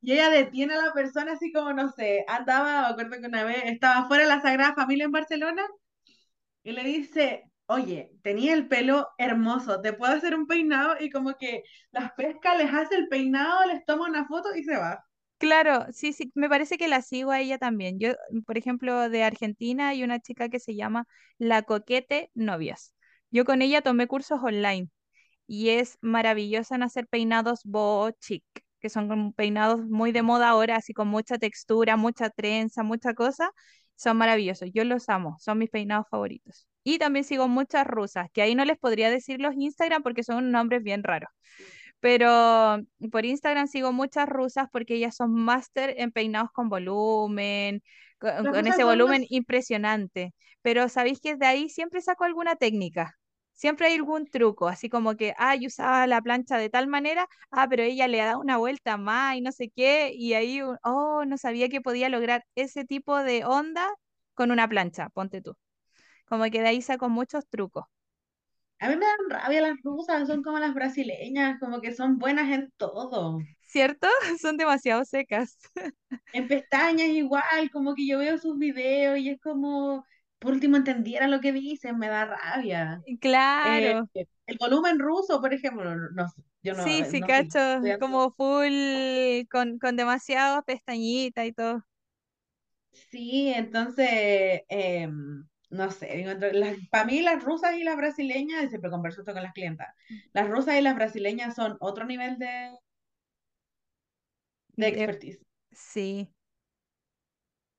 y 0.00 0.12
ella 0.12 0.28
detiene 0.30 0.74
a 0.74 0.82
la 0.86 0.92
persona 0.92 1.32
así 1.32 1.52
como, 1.52 1.72
no 1.72 1.90
sé, 1.90 2.24
andaba, 2.28 2.82
me 2.82 2.88
acuerdo 3.02 3.20
que 3.22 3.26
una 3.28 3.44
vez 3.44 3.64
estaba 3.64 4.06
fuera 4.06 4.24
de 4.24 4.28
la 4.28 4.40
Sagrada 4.42 4.74
Familia 4.74 5.06
en 5.06 5.12
Barcelona 5.12 5.62
y 6.64 6.72
le 6.72 6.84
dice, 6.84 7.44
oye, 7.66 8.12
tenía 8.22 8.54
el 8.54 8.68
pelo 8.68 9.08
hermoso, 9.18 9.80
¿te 9.82 9.92
puedo 9.94 10.12
hacer 10.14 10.34
un 10.34 10.46
peinado? 10.46 10.96
Y 11.00 11.10
como 11.10 11.36
que 11.38 11.64
las 11.92 12.12
pesca, 12.14 12.56
les 12.56 12.72
hace 12.72 12.96
el 12.96 13.08
peinado, 13.08 13.66
les 13.66 13.84
toma 13.86 14.08
una 14.08 14.26
foto 14.26 14.54
y 14.56 14.64
se 14.64 14.76
va. 14.76 15.04
Claro, 15.38 15.86
sí, 15.92 16.12
sí, 16.12 16.32
me 16.34 16.48
parece 16.48 16.78
que 16.78 16.88
la 16.88 17.02
sigo 17.02 17.30
a 17.30 17.40
ella 17.40 17.58
también. 17.58 17.98
Yo, 17.98 18.12
por 18.46 18.56
ejemplo, 18.56 19.08
de 19.10 19.22
Argentina 19.24 19.88
hay 19.88 20.02
una 20.02 20.20
chica 20.20 20.48
que 20.48 20.58
se 20.60 20.74
llama 20.74 21.06
La 21.38 21.62
Coquete 21.62 22.30
Novias. 22.34 22.94
Yo 23.30 23.44
con 23.44 23.60
ella 23.60 23.82
tomé 23.82 24.06
cursos 24.06 24.40
online 24.42 24.88
y 25.46 25.70
es 25.70 25.98
maravillosa 26.02 26.76
en 26.76 26.84
hacer 26.84 27.08
peinados 27.08 27.62
boho 27.64 28.12
chic, 28.12 28.44
que 28.80 28.90
son 28.90 29.32
peinados 29.34 29.80
muy 29.86 30.12
de 30.12 30.22
moda 30.22 30.50
ahora, 30.50 30.76
así 30.76 30.94
con 30.94 31.08
mucha 31.08 31.38
textura, 31.38 31.96
mucha 31.96 32.30
trenza, 32.30 32.82
mucha 32.84 33.14
cosa. 33.14 33.50
Son 33.96 34.16
maravillosos, 34.18 34.70
yo 34.74 34.84
los 34.84 35.08
amo, 35.10 35.36
son 35.40 35.58
mis 35.58 35.70
peinados 35.70 36.06
favoritos. 36.10 36.68
Y 36.84 36.98
también 36.98 37.24
sigo 37.24 37.48
muchas 37.48 37.86
rusas, 37.86 38.28
que 38.32 38.42
ahí 38.42 38.54
no 38.54 38.64
les 38.64 38.78
podría 38.78 39.10
decir 39.10 39.40
los 39.40 39.54
Instagram 39.56 40.02
porque 40.02 40.22
son 40.24 40.50
nombres 40.52 40.82
bien 40.82 41.02
raros. 41.04 41.30
Pero 42.04 42.82
por 43.10 43.24
Instagram 43.24 43.66
sigo 43.66 43.90
muchas 43.90 44.28
rusas 44.28 44.68
porque 44.70 44.96
ellas 44.96 45.16
son 45.16 45.32
máster 45.32 45.94
en 45.96 46.12
peinados 46.12 46.50
con 46.52 46.68
volumen, 46.68 47.82
con, 48.18 48.66
ese 48.66 48.84
volumen 48.84 49.22
más, 49.22 49.30
impresionante. 49.30 50.34
Pero 50.60 50.90
sabéis 50.90 51.18
que 51.22 51.36
de 51.36 51.46
ahí 51.46 51.70
siempre 51.70 52.02
saco 52.02 52.24
alguna 52.24 52.56
técnica. 52.56 53.14
Siempre 53.54 53.86
hay 53.86 53.94
algún 53.94 54.26
truco, 54.26 54.68
así 54.68 54.90
como 54.90 55.16
que, 55.16 55.34
ah, 55.38 55.54
yo 55.56 55.68
usaba 55.68 56.06
la 56.06 56.20
plancha 56.20 56.58
de 56.58 56.68
tal 56.68 56.88
manera, 56.88 57.26
ah, 57.50 57.68
pero 57.70 57.82
ella 57.82 58.06
le 58.06 58.20
ha 58.20 58.26
dado 58.26 58.40
una 58.40 58.58
vuelta 58.58 58.98
más 58.98 59.36
y 59.36 59.40
no 59.40 59.50
sé 59.50 59.70
qué, 59.74 60.12
y 60.14 60.34
ahí, 60.34 60.60
oh, 60.82 61.24
no 61.24 61.38
sabía 61.38 61.70
que 61.70 61.80
podía 61.80 62.10
lograr 62.10 62.44
ese 62.54 62.84
tipo 62.84 63.16
de 63.16 63.46
onda 63.46 63.88
con 64.34 64.50
una 64.50 64.68
plancha, 64.68 65.08
ponte 65.08 65.40
tú. 65.40 65.54
Como 66.26 66.44
que 66.44 66.60
de 66.60 66.68
ahí 66.68 66.82
saco 66.82 67.08
muchos 67.08 67.48
trucos, 67.48 67.86
a 68.84 68.88
mí 68.90 68.96
me 68.96 69.06
dan 69.06 69.30
rabia 69.30 69.60
las 69.62 69.76
rusas, 69.82 70.26
son 70.28 70.42
como 70.42 70.58
las 70.58 70.74
brasileñas, 70.74 71.58
como 71.60 71.80
que 71.80 71.94
son 71.94 72.18
buenas 72.18 72.50
en 72.52 72.70
todo. 72.76 73.48
¿cierto? 73.60 74.06
Son 74.40 74.56
demasiado 74.56 75.04
secas. 75.04 75.58
En 76.32 76.48
pestañas 76.48 77.08
igual, 77.08 77.70
como 77.72 77.94
que 77.94 78.06
yo 78.06 78.18
veo 78.18 78.38
sus 78.38 78.58
videos 78.58 79.18
y 79.18 79.30
es 79.30 79.40
como, 79.40 80.04
por 80.38 80.52
último 80.52 80.76
entendiera 80.76 81.28
lo 81.28 81.40
que 81.40 81.52
dicen, 81.52 81.98
me 81.98 82.08
da 82.08 82.24
rabia. 82.26 83.02
Eh, 83.62 83.94
Claro. 84.00 84.08
el 84.46 84.58
volumen 84.58 84.98
ruso, 85.00 85.40
por 85.40 85.54
ejemplo, 85.54 85.96
no, 86.12 86.26
yo 86.62 86.74
no, 86.74 86.82
Sí, 86.82 87.04
sí, 87.04 87.22
no 87.22 87.24
cacho, 87.24 87.58
como 87.98 88.30
full, 88.32 89.46
con, 89.50 89.78
con 89.78 89.96
demasiadas 89.96 90.64
pestañitas 90.64 91.46
y 91.46 91.52
todo. 91.52 91.84
Sí, 93.10 93.48
entonces, 93.54 94.62
em, 94.68 95.46
no 95.74 95.90
sé, 95.90 96.20
encuentro- 96.20 96.52
las, 96.52 96.78
para 96.90 97.04
mí 97.06 97.20
las 97.22 97.42
rusas 97.44 97.74
y 97.76 97.84
las 97.84 97.96
brasileñas, 97.96 98.68
siempre 98.70 98.90
converso 98.90 99.20
esto 99.22 99.32
con 99.34 99.42
las 99.42 99.52
clientas, 99.54 99.94
las 100.32 100.48
rusas 100.48 100.76
y 100.78 100.82
las 100.82 100.94
brasileñas 100.96 101.54
son 101.56 101.76
otro 101.80 102.04
nivel 102.06 102.38
de, 102.38 102.72
de 104.76 104.86
De- 104.86 104.88
expertise. 104.88 105.40
sí. 105.72 106.28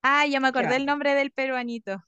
Ah, 0.01 0.25
ya 0.27 0.39
me 0.39 0.47
acordé 0.47 0.75
el 0.77 0.85
nombre 0.85 1.15
del 1.15 1.31
peruanito. 1.31 2.03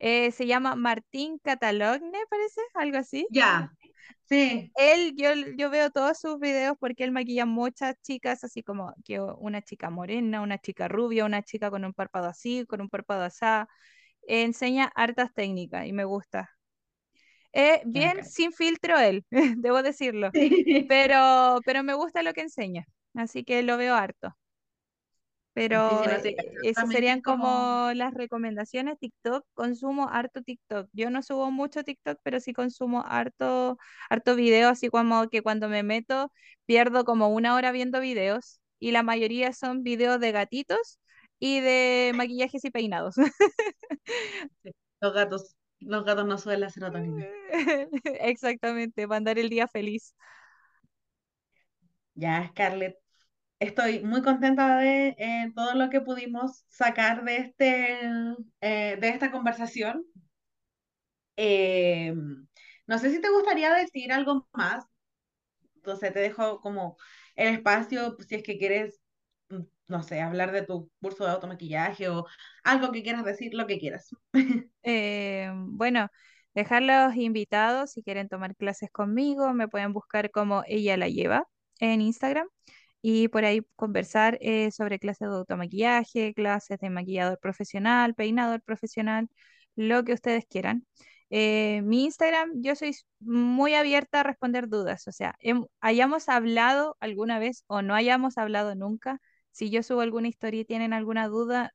Eh, 0.00 0.32
se 0.32 0.46
llama 0.46 0.76
Martín 0.76 1.38
Catalogne, 1.40 2.18
parece, 2.30 2.60
algo 2.74 2.98
así. 2.98 3.28
Ya, 3.28 3.72
sí, 4.28 4.72
Él, 4.74 5.14
yo, 5.16 5.30
yo 5.56 5.70
veo 5.70 5.90
todos 5.90 6.18
sus 6.18 6.38
videos 6.40 6.76
porque 6.80 7.04
él 7.04 7.12
maquilla 7.12 7.44
muchas 7.46 7.94
chicas, 8.02 8.42
así 8.44 8.62
como 8.62 8.94
que 9.04 9.20
una 9.20 9.62
chica 9.62 9.90
morena, 9.90 10.40
una 10.42 10.58
chica 10.58 10.88
rubia, 10.88 11.24
una 11.26 11.42
chica 11.42 11.70
con 11.70 11.84
un 11.84 11.92
párpado 11.94 12.28
así, 12.28 12.64
con 12.66 12.80
un 12.80 12.88
párpado 12.88 13.22
así. 13.24 13.44
Enseña 14.26 14.90
hartas 14.94 15.32
técnicas 15.34 15.86
y 15.86 15.92
me 15.92 16.04
gusta. 16.04 16.50
Eh, 17.52 17.82
qué 17.82 17.88
bien 17.90 18.24
sin 18.24 18.52
filtro 18.52 18.98
él, 18.98 19.24
debo 19.58 19.82
decirlo. 19.82 20.30
Pero, 20.88 21.60
pero 21.64 21.82
me 21.82 21.94
gusta 21.94 22.22
lo 22.22 22.32
que 22.32 22.42
enseña, 22.42 22.86
así 23.14 23.44
que 23.44 23.62
lo 23.62 23.76
veo 23.76 23.94
harto. 23.94 24.34
Pero 25.54 26.02
eh, 26.04 26.34
cacho, 26.34 26.48
esas 26.62 26.88
serían 26.88 27.20
como 27.20 27.90
las 27.94 28.14
recomendaciones. 28.14 28.98
TikTok, 28.98 29.44
consumo 29.52 30.08
harto 30.08 30.42
TikTok. 30.42 30.88
Yo 30.94 31.10
no 31.10 31.22
subo 31.22 31.50
mucho 31.50 31.84
TikTok, 31.84 32.18
pero 32.22 32.40
sí 32.40 32.54
consumo 32.54 33.04
harto, 33.06 33.76
harto 34.08 34.34
video, 34.34 34.70
así 34.70 34.88
como 34.88 35.28
que 35.28 35.42
cuando 35.42 35.68
me 35.68 35.82
meto 35.82 36.32
pierdo 36.64 37.04
como 37.04 37.28
una 37.28 37.54
hora 37.54 37.70
viendo 37.70 38.00
videos 38.00 38.60
y 38.78 38.92
la 38.92 39.02
mayoría 39.02 39.52
son 39.52 39.82
videos 39.82 40.20
de 40.20 40.32
gatitos 40.32 40.98
y 41.44 41.60
de 41.60 42.12
maquillajes 42.14 42.64
y 42.64 42.70
peinados. 42.70 43.16
los 45.00 45.12
gatos, 45.12 45.56
los 45.80 46.04
gatos 46.04 46.26
no 46.26 46.38
suelen 46.38 46.60
la 46.60 46.70
serotonina. 46.70 47.26
Exactamente, 48.20 49.06
mandar 49.06 49.38
el 49.38 49.48
día 49.50 49.66
feliz. 49.68 50.14
Ya, 52.14 52.48
Scarlett. 52.50 52.96
estoy 53.60 54.04
muy 54.04 54.22
contenta 54.22 54.78
de 54.78 55.16
eh, 55.18 55.52
todo 55.56 55.74
lo 55.76 55.90
que 55.90 56.00
pudimos 56.02 56.64
sacar 56.70 57.24
de, 57.24 57.36
este, 57.38 58.00
eh, 58.62 58.98
de 59.00 59.08
esta 59.10 59.30
conversación. 59.32 60.04
Eh, 61.36 62.14
no 62.86 62.98
sé 62.98 63.10
si 63.10 63.20
te 63.20 63.30
gustaría 63.30 63.72
decir 63.74 64.12
algo 64.12 64.48
más. 64.52 64.84
Entonces 65.76 66.14
te 66.14 66.20
dejo 66.20 66.60
como 66.62 66.98
el 67.36 67.54
espacio, 67.56 68.16
si 68.28 68.36
es 68.36 68.44
que 68.44 68.58
quieres, 68.58 69.01
no 69.88 70.02
sé, 70.02 70.20
hablar 70.20 70.52
de 70.52 70.62
tu 70.62 70.90
curso 71.00 71.24
de 71.24 71.30
automaquillaje 71.30 72.08
o 72.08 72.26
algo 72.64 72.92
que 72.92 73.02
quieras 73.02 73.24
decir, 73.24 73.54
lo 73.54 73.66
que 73.66 73.78
quieras. 73.78 74.10
Eh, 74.84 75.48
bueno, 75.54 76.08
dejarlos 76.54 77.14
invitados 77.14 77.92
si 77.92 78.02
quieren 78.02 78.28
tomar 78.28 78.56
clases 78.56 78.90
conmigo, 78.90 79.54
me 79.54 79.68
pueden 79.68 79.92
buscar 79.92 80.32
como 80.32 80.64
ella 80.66 80.96
la 80.96 81.08
lleva 81.08 81.46
en 81.78 82.00
Instagram 82.00 82.48
y 83.00 83.28
por 83.28 83.44
ahí 83.44 83.62
conversar 83.76 84.38
eh, 84.40 84.70
sobre 84.70 84.98
clases 84.98 85.28
de 85.28 85.34
automaquillaje, 85.34 86.34
clases 86.34 86.78
de 86.78 86.90
maquillador 86.90 87.38
profesional, 87.40 88.14
peinador 88.14 88.62
profesional, 88.62 89.28
lo 89.76 90.04
que 90.04 90.14
ustedes 90.14 90.46
quieran. 90.46 90.86
Eh, 91.30 91.80
mi 91.82 92.04
Instagram, 92.04 92.50
yo 92.56 92.76
soy 92.76 92.94
muy 93.20 93.74
abierta 93.74 94.20
a 94.20 94.22
responder 94.22 94.68
dudas, 94.68 95.08
o 95.08 95.12
sea, 95.12 95.34
hayamos 95.80 96.28
hablado 96.28 96.96
alguna 97.00 97.38
vez 97.38 97.64
o 97.68 97.82
no 97.82 97.94
hayamos 97.94 98.36
hablado 98.36 98.74
nunca, 98.74 99.20
si 99.52 99.70
yo 99.70 99.82
subo 99.82 100.00
alguna 100.02 100.28
historia 100.28 100.60
y 100.62 100.64
tienen 100.64 100.92
alguna 100.92 101.28
duda, 101.28 101.72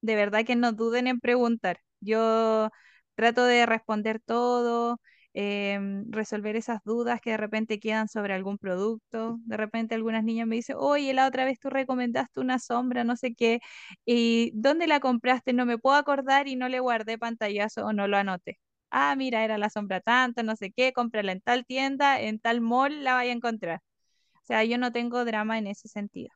de 0.00 0.16
verdad 0.16 0.44
que 0.44 0.56
no 0.56 0.72
duden 0.72 1.06
en 1.06 1.20
preguntar. 1.20 1.78
Yo 2.00 2.70
trato 3.14 3.44
de 3.44 3.66
responder 3.66 4.20
todo, 4.20 5.00
em, 5.34 6.04
resolver 6.10 6.56
esas 6.56 6.80
dudas 6.84 7.20
que 7.20 7.30
de 7.30 7.36
repente 7.38 7.78
quedan 7.80 8.08
sobre 8.08 8.34
algún 8.34 8.58
producto. 8.58 9.38
De 9.44 9.56
repente 9.56 9.94
algunas 9.94 10.24
niñas 10.24 10.46
me 10.46 10.56
dicen, 10.56 10.76
oye, 10.78 11.12
la 11.14 11.26
otra 11.28 11.44
vez 11.44 11.58
tú 11.60 11.70
recomendaste 11.70 12.40
una 12.40 12.58
sombra, 12.58 13.04
no 13.04 13.16
sé 13.16 13.34
qué, 13.34 13.60
y 14.04 14.50
¿dónde 14.54 14.86
la 14.86 15.00
compraste? 15.00 15.52
No 15.52 15.66
me 15.66 15.78
puedo 15.78 15.96
acordar 15.96 16.48
y 16.48 16.56
no 16.56 16.68
le 16.68 16.80
guardé 16.80 17.18
pantallazo 17.18 17.86
o 17.86 17.92
no 17.92 18.08
lo 18.08 18.16
anoté. 18.16 18.58
Ah, 18.90 19.14
mira, 19.16 19.44
era 19.44 19.56
la 19.58 19.70
sombra 19.70 20.00
tanto, 20.00 20.42
no 20.42 20.54
sé 20.56 20.70
qué, 20.72 20.92
cómprala 20.92 21.32
en 21.32 21.40
tal 21.40 21.64
tienda, 21.64 22.20
en 22.20 22.38
tal 22.40 22.60
mall 22.60 23.02
la 23.04 23.14
vaya 23.14 23.32
a 23.32 23.34
encontrar. 23.34 23.80
O 24.42 24.44
sea, 24.44 24.64
yo 24.64 24.78
no 24.78 24.92
tengo 24.92 25.24
drama 25.24 25.58
en 25.58 25.66
ese 25.68 25.88
sentido. 25.88 26.30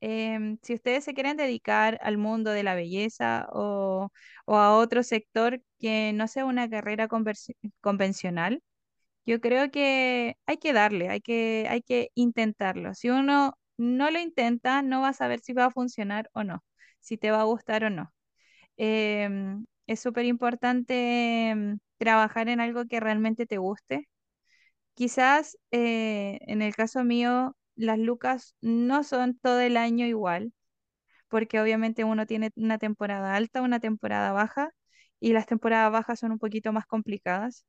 Em, 0.00 0.58
si 0.62 0.74
ustedes 0.74 1.04
se 1.04 1.14
quieren 1.14 1.36
dedicar 1.36 1.98
al 2.02 2.18
mundo 2.18 2.50
de 2.52 2.62
la 2.62 2.74
belleza 2.76 3.48
o, 3.52 4.10
o 4.46 4.56
a 4.56 4.76
otro 4.76 5.02
sector 5.02 5.60
que 5.78 6.12
no 6.14 6.28
sea 6.28 6.44
una 6.46 6.68
carrera 6.70 7.08
convencional, 7.80 8.62
yo 9.26 9.40
creo 9.40 9.70
que 9.70 10.36
hay 10.46 10.56
que 10.58 10.72
darle, 10.72 11.08
hay 11.10 11.20
que, 11.20 11.66
hay 11.70 11.82
que 11.82 12.10
intentarlo. 12.14 12.94
Si 12.94 13.10
uno 13.10 13.54
no 13.76 14.10
lo 14.10 14.18
intenta, 14.20 14.82
no 14.82 15.02
va 15.02 15.08
a 15.10 15.12
saber 15.12 15.40
si 15.40 15.52
va 15.52 15.66
a 15.66 15.70
funcionar 15.70 16.30
o 16.34 16.44
no, 16.44 16.64
si 17.00 17.18
te 17.18 17.30
va 17.30 17.40
a 17.42 17.44
gustar 17.44 17.84
o 17.84 17.90
no. 17.90 18.12
Em, 18.76 19.66
es 19.86 20.00
súper 20.00 20.24
importante 20.26 21.50
em, 21.50 21.78
trabajar 21.98 22.48
en 22.48 22.60
algo 22.60 22.86
que 22.86 23.00
realmente 23.00 23.46
te 23.46 23.58
guste 23.58 24.08
Quizás 24.94 25.56
eh, 25.70 26.38
en 26.42 26.62
el 26.62 26.74
caso 26.74 27.04
mío, 27.04 27.56
las 27.78 27.98
lucas 28.00 28.56
no 28.62 29.04
son 29.04 29.38
todo 29.40 29.60
el 29.60 29.78
año 29.78 30.06
igual, 30.06 30.54
porque 31.28 31.60
obviamente 31.60 32.04
uno 32.04 32.26
tiene 32.26 32.50
una 32.56 32.78
temporada 32.78 33.34
alta, 33.36 33.62
una 33.62 33.80
temporada 33.80 34.32
baja, 34.32 34.70
y 35.20 35.32
las 35.32 35.46
temporadas 35.46 35.92
bajas 35.92 36.20
son 36.20 36.32
un 36.32 36.38
poquito 36.38 36.72
más 36.72 36.86
complicadas, 36.86 37.66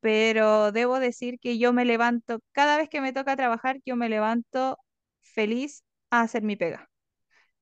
pero 0.00 0.72
debo 0.72 1.00
decir 1.00 1.38
que 1.40 1.58
yo 1.58 1.72
me 1.72 1.84
levanto, 1.86 2.40
cada 2.52 2.76
vez 2.78 2.88
que 2.88 3.00
me 3.02 3.12
toca 3.12 3.36
trabajar, 3.36 3.78
yo 3.86 3.96
me 3.96 4.08
levanto 4.08 4.78
feliz 5.22 5.84
a 6.10 6.22
hacer 6.22 6.42
mi 6.44 6.56
pega. 6.56 6.88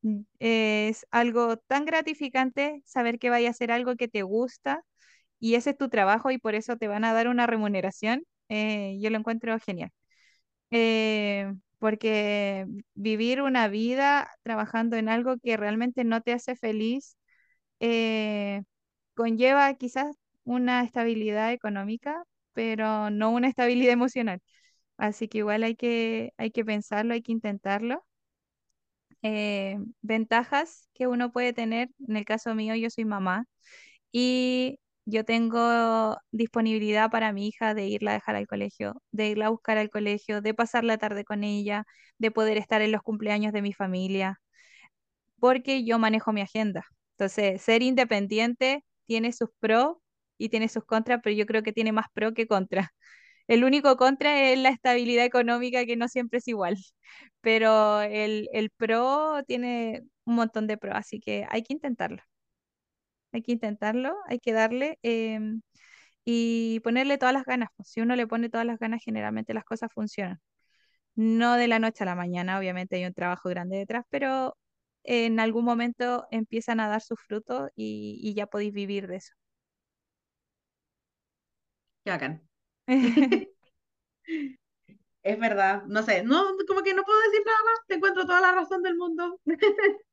Mm, 0.03 0.21
Es 0.39 1.07
algo 1.11 1.57
tan 1.59 1.85
gratificante 1.85 2.83
saber 2.87 3.19
que 3.19 3.31
vaya 3.31 3.49
a 3.49 3.51
hacer 3.53 3.73
algo 3.73 3.97
que 3.97 4.09
te 4.09 4.23
gusta 4.23 4.83
y 5.41 5.55
ese 5.57 5.71
es 5.71 5.79
tu 5.79 5.89
trabajo 5.91 6.31
y 6.31 6.39
por 6.39 6.55
eso 6.55 6.77
te 6.77 6.89
van 6.89 7.05
a 7.05 7.13
dar 7.15 7.29
una 7.29 7.47
remuneración. 7.49 8.25
eh, 8.51 8.99
yo 9.01 9.11
lo 9.11 9.19
encuentro 9.19 9.59
genial. 9.61 9.91
Eh, 10.71 11.53
porque 11.79 12.67
vivir 12.95 13.43
una 13.43 13.69
vida 13.69 14.31
trabajando 14.43 14.97
en 14.97 15.09
algo 15.09 15.37
que 15.39 15.57
realmente 15.57 16.05
no 16.05 16.21
te 16.23 16.33
hace 16.33 16.57
feliz 16.57 17.17
eh, 17.81 18.63
conlleva 19.15 19.75
quizás 19.75 20.17
una 20.45 20.83
estabilidad 20.85 21.53
económica, 21.53 22.25
pero 22.55 23.11
no 23.11 23.31
una 23.31 23.49
estabilidad 23.49 23.93
emocional. 23.95 24.41
Así 24.99 25.29
que 25.29 25.39
igual 25.39 25.63
hay 25.65 25.77
que, 25.77 26.33
hay 26.39 26.51
que 26.53 26.65
pensarlo, 26.65 27.15
hay 27.15 27.23
que 27.23 27.33
intentarlo. 27.33 28.05
Eh, 29.23 29.79
ventajas 30.03 30.89
que 30.95 31.07
uno 31.09 31.33
puede 31.33 31.53
tener, 31.53 31.91
en 32.09 32.17
el 32.17 32.25
caso 32.25 32.55
mío, 32.55 32.75
yo 32.77 32.89
soy 32.91 33.05
mamá 33.05 33.47
y 34.13 34.81
yo 35.09 35.25
tengo 35.25 36.17
disponibilidad 36.33 37.11
para 37.11 37.33
mi 37.33 37.49
hija 37.49 37.75
de 37.75 37.87
irla 37.89 38.13
a 38.13 38.15
dejar 38.15 38.37
al 38.37 38.47
colegio, 38.47 39.03
de 39.13 39.29
irla 39.31 39.47
a 39.47 39.51
buscar 39.51 39.79
al 39.79 39.91
colegio, 39.91 40.41
de 40.43 40.55
pasar 40.55 40.85
la 40.85 40.99
tarde 40.99 41.25
con 41.25 41.45
ella, 41.45 41.85
de 42.19 42.31
poder 42.31 42.59
estar 42.59 42.83
en 42.83 42.93
los 42.93 43.03
cumpleaños 43.03 43.53
de 43.53 43.63
mi 43.63 43.73
familia, 43.73 44.41
porque 45.41 45.85
yo 45.85 45.99
manejo 45.99 46.33
mi 46.33 46.41
agenda. 46.43 46.85
Entonces, 47.13 47.63
ser 47.63 47.83
independiente 47.83 48.85
tiene 49.07 49.33
sus 49.33 49.51
pros 49.61 49.97
y 50.39 50.49
tiene 50.51 50.69
sus 50.69 50.85
contras, 50.85 51.21
pero 51.23 51.35
yo 51.37 51.47
creo 51.47 51.63
que 51.63 51.73
tiene 51.73 51.93
más 51.93 52.07
pro 52.15 52.35
que 52.35 52.47
contra. 52.47 52.91
El 53.49 53.65
único 53.65 53.97
contra 53.97 54.51
es 54.53 54.59
la 54.59 54.69
estabilidad 54.71 55.25
económica 55.25 55.87
que 55.87 55.97
no 55.97 56.09
siempre 56.09 56.39
es 56.39 56.49
igual, 56.49 56.77
pero 57.41 58.01
el, 58.03 58.49
el 58.53 58.71
pro 58.71 59.43
tiene 59.47 60.03
un 60.25 60.35
montón 60.37 60.67
de 60.67 60.77
pros, 60.79 60.95
así 60.97 61.19
que 61.21 61.47
hay 61.51 61.63
que 61.63 61.73
intentarlo. 61.75 62.23
Hay 63.33 63.43
que 63.43 63.53
intentarlo, 63.53 64.17
hay 64.29 64.39
que 64.41 64.53
darle 64.53 64.99
em, 65.03 65.63
y 66.25 66.81
ponerle 66.83 67.19
todas 67.19 67.35
las 67.35 67.45
ganas. 67.47 67.71
pues. 67.77 67.91
Si 67.91 68.01
uno 68.01 68.17
le 68.17 68.27
pone 68.27 68.51
todas 68.51 68.67
las 68.67 68.79
ganas, 68.79 69.03
generalmente 69.05 69.55
las 69.55 69.65
cosas 69.65 69.91
funcionan. 69.95 70.41
No 71.17 71.55
de 71.57 71.69
la 71.69 71.79
noche 71.81 72.05
a 72.05 72.07
la 72.07 72.15
mañana, 72.17 72.59
obviamente 72.59 72.97
hay 72.97 73.05
un 73.07 73.15
trabajo 73.15 73.49
grande 73.51 73.77
detrás, 73.79 74.05
pero 74.11 74.57
en 75.05 75.41
algún 75.41 75.65
momento 75.65 76.27
empiezan 76.31 76.81
a 76.81 76.89
dar 76.89 77.03
sus 77.03 77.21
frutos 77.21 77.71
y, 77.77 78.19
y 78.23 78.35
ya 78.35 78.47
podéis 78.47 78.73
vivir 78.75 79.09
de 79.09 79.17
eso. 79.17 79.35
Qué 82.05 82.11
bacán. 82.11 82.49
Es 85.23 85.39
verdad, 85.39 85.83
no 85.87 86.03
sé, 86.03 86.23
no, 86.25 86.43
como 86.67 86.83
que 86.83 86.95
no 86.95 87.03
puedo 87.05 87.21
decir 87.23 87.43
nada 87.45 87.59
más, 87.65 87.87
te 87.87 87.95
encuentro 87.95 88.25
toda 88.27 88.41
la 88.41 88.53
razón 88.53 88.83
del 88.83 88.97
mundo. 88.97 89.41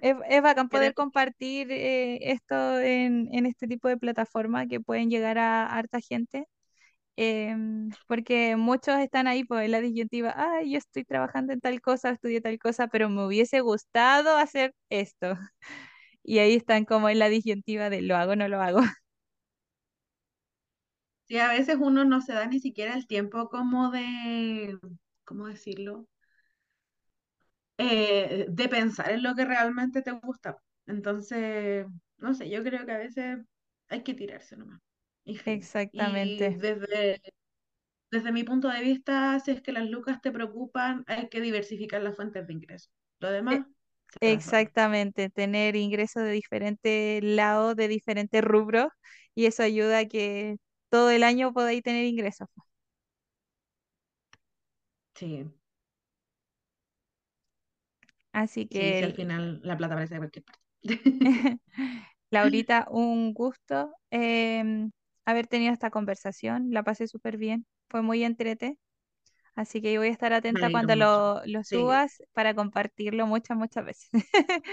Es, 0.00 0.16
es 0.28 0.42
bacán 0.42 0.68
poder 0.68 0.94
compartir 0.94 1.70
eh, 1.72 2.18
esto 2.32 2.80
en, 2.80 3.28
en 3.32 3.46
este 3.46 3.68
tipo 3.68 3.88
de 3.88 3.96
plataformas 3.98 4.66
que 4.68 4.80
pueden 4.80 5.10
llegar 5.10 5.38
a 5.38 5.66
harta 5.66 6.00
gente, 6.00 6.46
em, 7.16 7.90
porque 8.08 8.56
muchos 8.56 8.98
están 9.00 9.26
ahí 9.28 9.44
por 9.44 9.62
la 9.68 9.80
disyuntiva, 9.80 10.34
ay, 10.36 10.72
yo 10.72 10.78
estoy 10.78 11.04
trabajando 11.04 11.52
en 11.52 11.60
tal 11.60 11.80
cosa, 11.82 12.10
estudié 12.10 12.40
tal 12.42 12.58
cosa, 12.58 12.88
pero 12.88 13.10
me 13.10 13.26
hubiese 13.26 13.60
gustado 13.60 14.36
hacer 14.38 14.74
esto. 14.90 15.36
Y 16.24 16.38
ahí 16.40 16.54
están 16.56 16.84
como 16.86 17.08
en 17.10 17.18
la 17.20 17.28
disyuntiva 17.30 17.90
de 17.90 18.02
lo 18.02 18.16
hago 18.16 18.32
o 18.32 18.36
no 18.36 18.48
lo 18.48 18.60
hago. 18.62 18.80
Sí, 21.28 21.38
a 21.38 21.48
veces 21.48 21.76
uno 21.80 22.04
no 22.04 22.20
se 22.20 22.32
da 22.32 22.46
ni 22.46 22.60
siquiera 22.60 22.94
el 22.94 23.06
tiempo 23.08 23.48
como 23.48 23.90
de, 23.90 24.78
¿cómo 25.24 25.46
decirlo? 25.48 26.06
Eh, 27.84 28.46
de 28.48 28.68
pensar 28.68 29.10
en 29.12 29.22
lo 29.22 29.34
que 29.34 29.44
realmente 29.44 30.02
te 30.02 30.12
gusta. 30.12 30.58
Entonces, 30.86 31.86
no 32.18 32.34
sé, 32.34 32.48
yo 32.50 32.62
creo 32.62 32.86
que 32.86 32.92
a 32.92 32.98
veces 32.98 33.38
hay 33.88 34.02
que 34.04 34.14
tirarse 34.14 34.56
nomás. 34.56 34.80
Y 35.24 35.40
Exactamente. 35.44 36.58
desde, 36.58 37.22
desde 38.10 38.32
mi 38.32 38.44
punto 38.44 38.68
de 38.68 38.82
vista, 38.82 39.40
si 39.40 39.52
es 39.52 39.62
que 39.62 39.72
las 39.72 39.88
lucas 39.90 40.20
te 40.22 40.32
preocupan, 40.32 41.04
hay 41.08 41.28
que 41.28 41.40
diversificar 41.42 42.02
las 42.02 42.16
fuentes 42.16 42.46
de 42.46 42.52
ingreso. 42.54 42.90
Lo 43.20 43.30
E- 43.48 43.62
demás 43.62 43.66
solo. 44.24 44.70
Exactamente, 44.76 45.30
tener 45.30 45.76
ingresos 45.76 46.24
de 46.24 46.32
diferentes 46.32 47.22
lados, 47.24 47.76
de 47.76 47.88
diferentes 47.88 48.42
rubros, 48.44 48.88
y 49.34 49.46
eso 49.46 49.62
ayuda 49.64 50.00
a 50.00 50.06
que 50.08 50.56
todo 50.90 51.10
el 51.10 51.24
año 51.24 51.52
podáis 51.54 51.82
tener 51.82 52.04
ingresos. 52.06 52.48
Sí, 55.14 55.50
Así 58.32 58.66
sí, 58.70 58.94
que, 58.94 58.94
sí, 58.94 59.04
al 59.04 59.14
final 59.14 59.60
la 59.62 59.76
plata 59.76 59.94
aparece 59.94 60.14
de 60.14 60.20
cualquier 60.20 60.44
parte. 60.44 60.60
Laurita, 62.30 62.86
un 62.90 63.32
gusto 63.34 63.92
em, 64.10 64.90
haber 65.24 65.46
tenido 65.46 65.72
esta 65.72 65.90
conversación. 65.90 66.68
La 66.70 66.82
pasé 66.82 67.06
súper 67.08 67.36
bien, 67.36 67.66
fue 67.88 68.02
muy 68.02 68.24
entrete. 68.24 68.78
Así 69.56 69.82
que 69.82 69.98
voy 69.98 70.08
a 70.08 70.10
estar 70.12 70.32
atenta 70.32 70.70
cuando 70.70 70.96
mucho. 70.96 70.96
lo, 70.96 71.42
lo 71.46 71.64
Sí, 71.64 71.64
subas 71.64 72.22
para 72.34 72.54
compartirlo 72.54 73.26
muchas, 73.26 73.56
muchas 73.58 73.84
veces. 73.86 74.10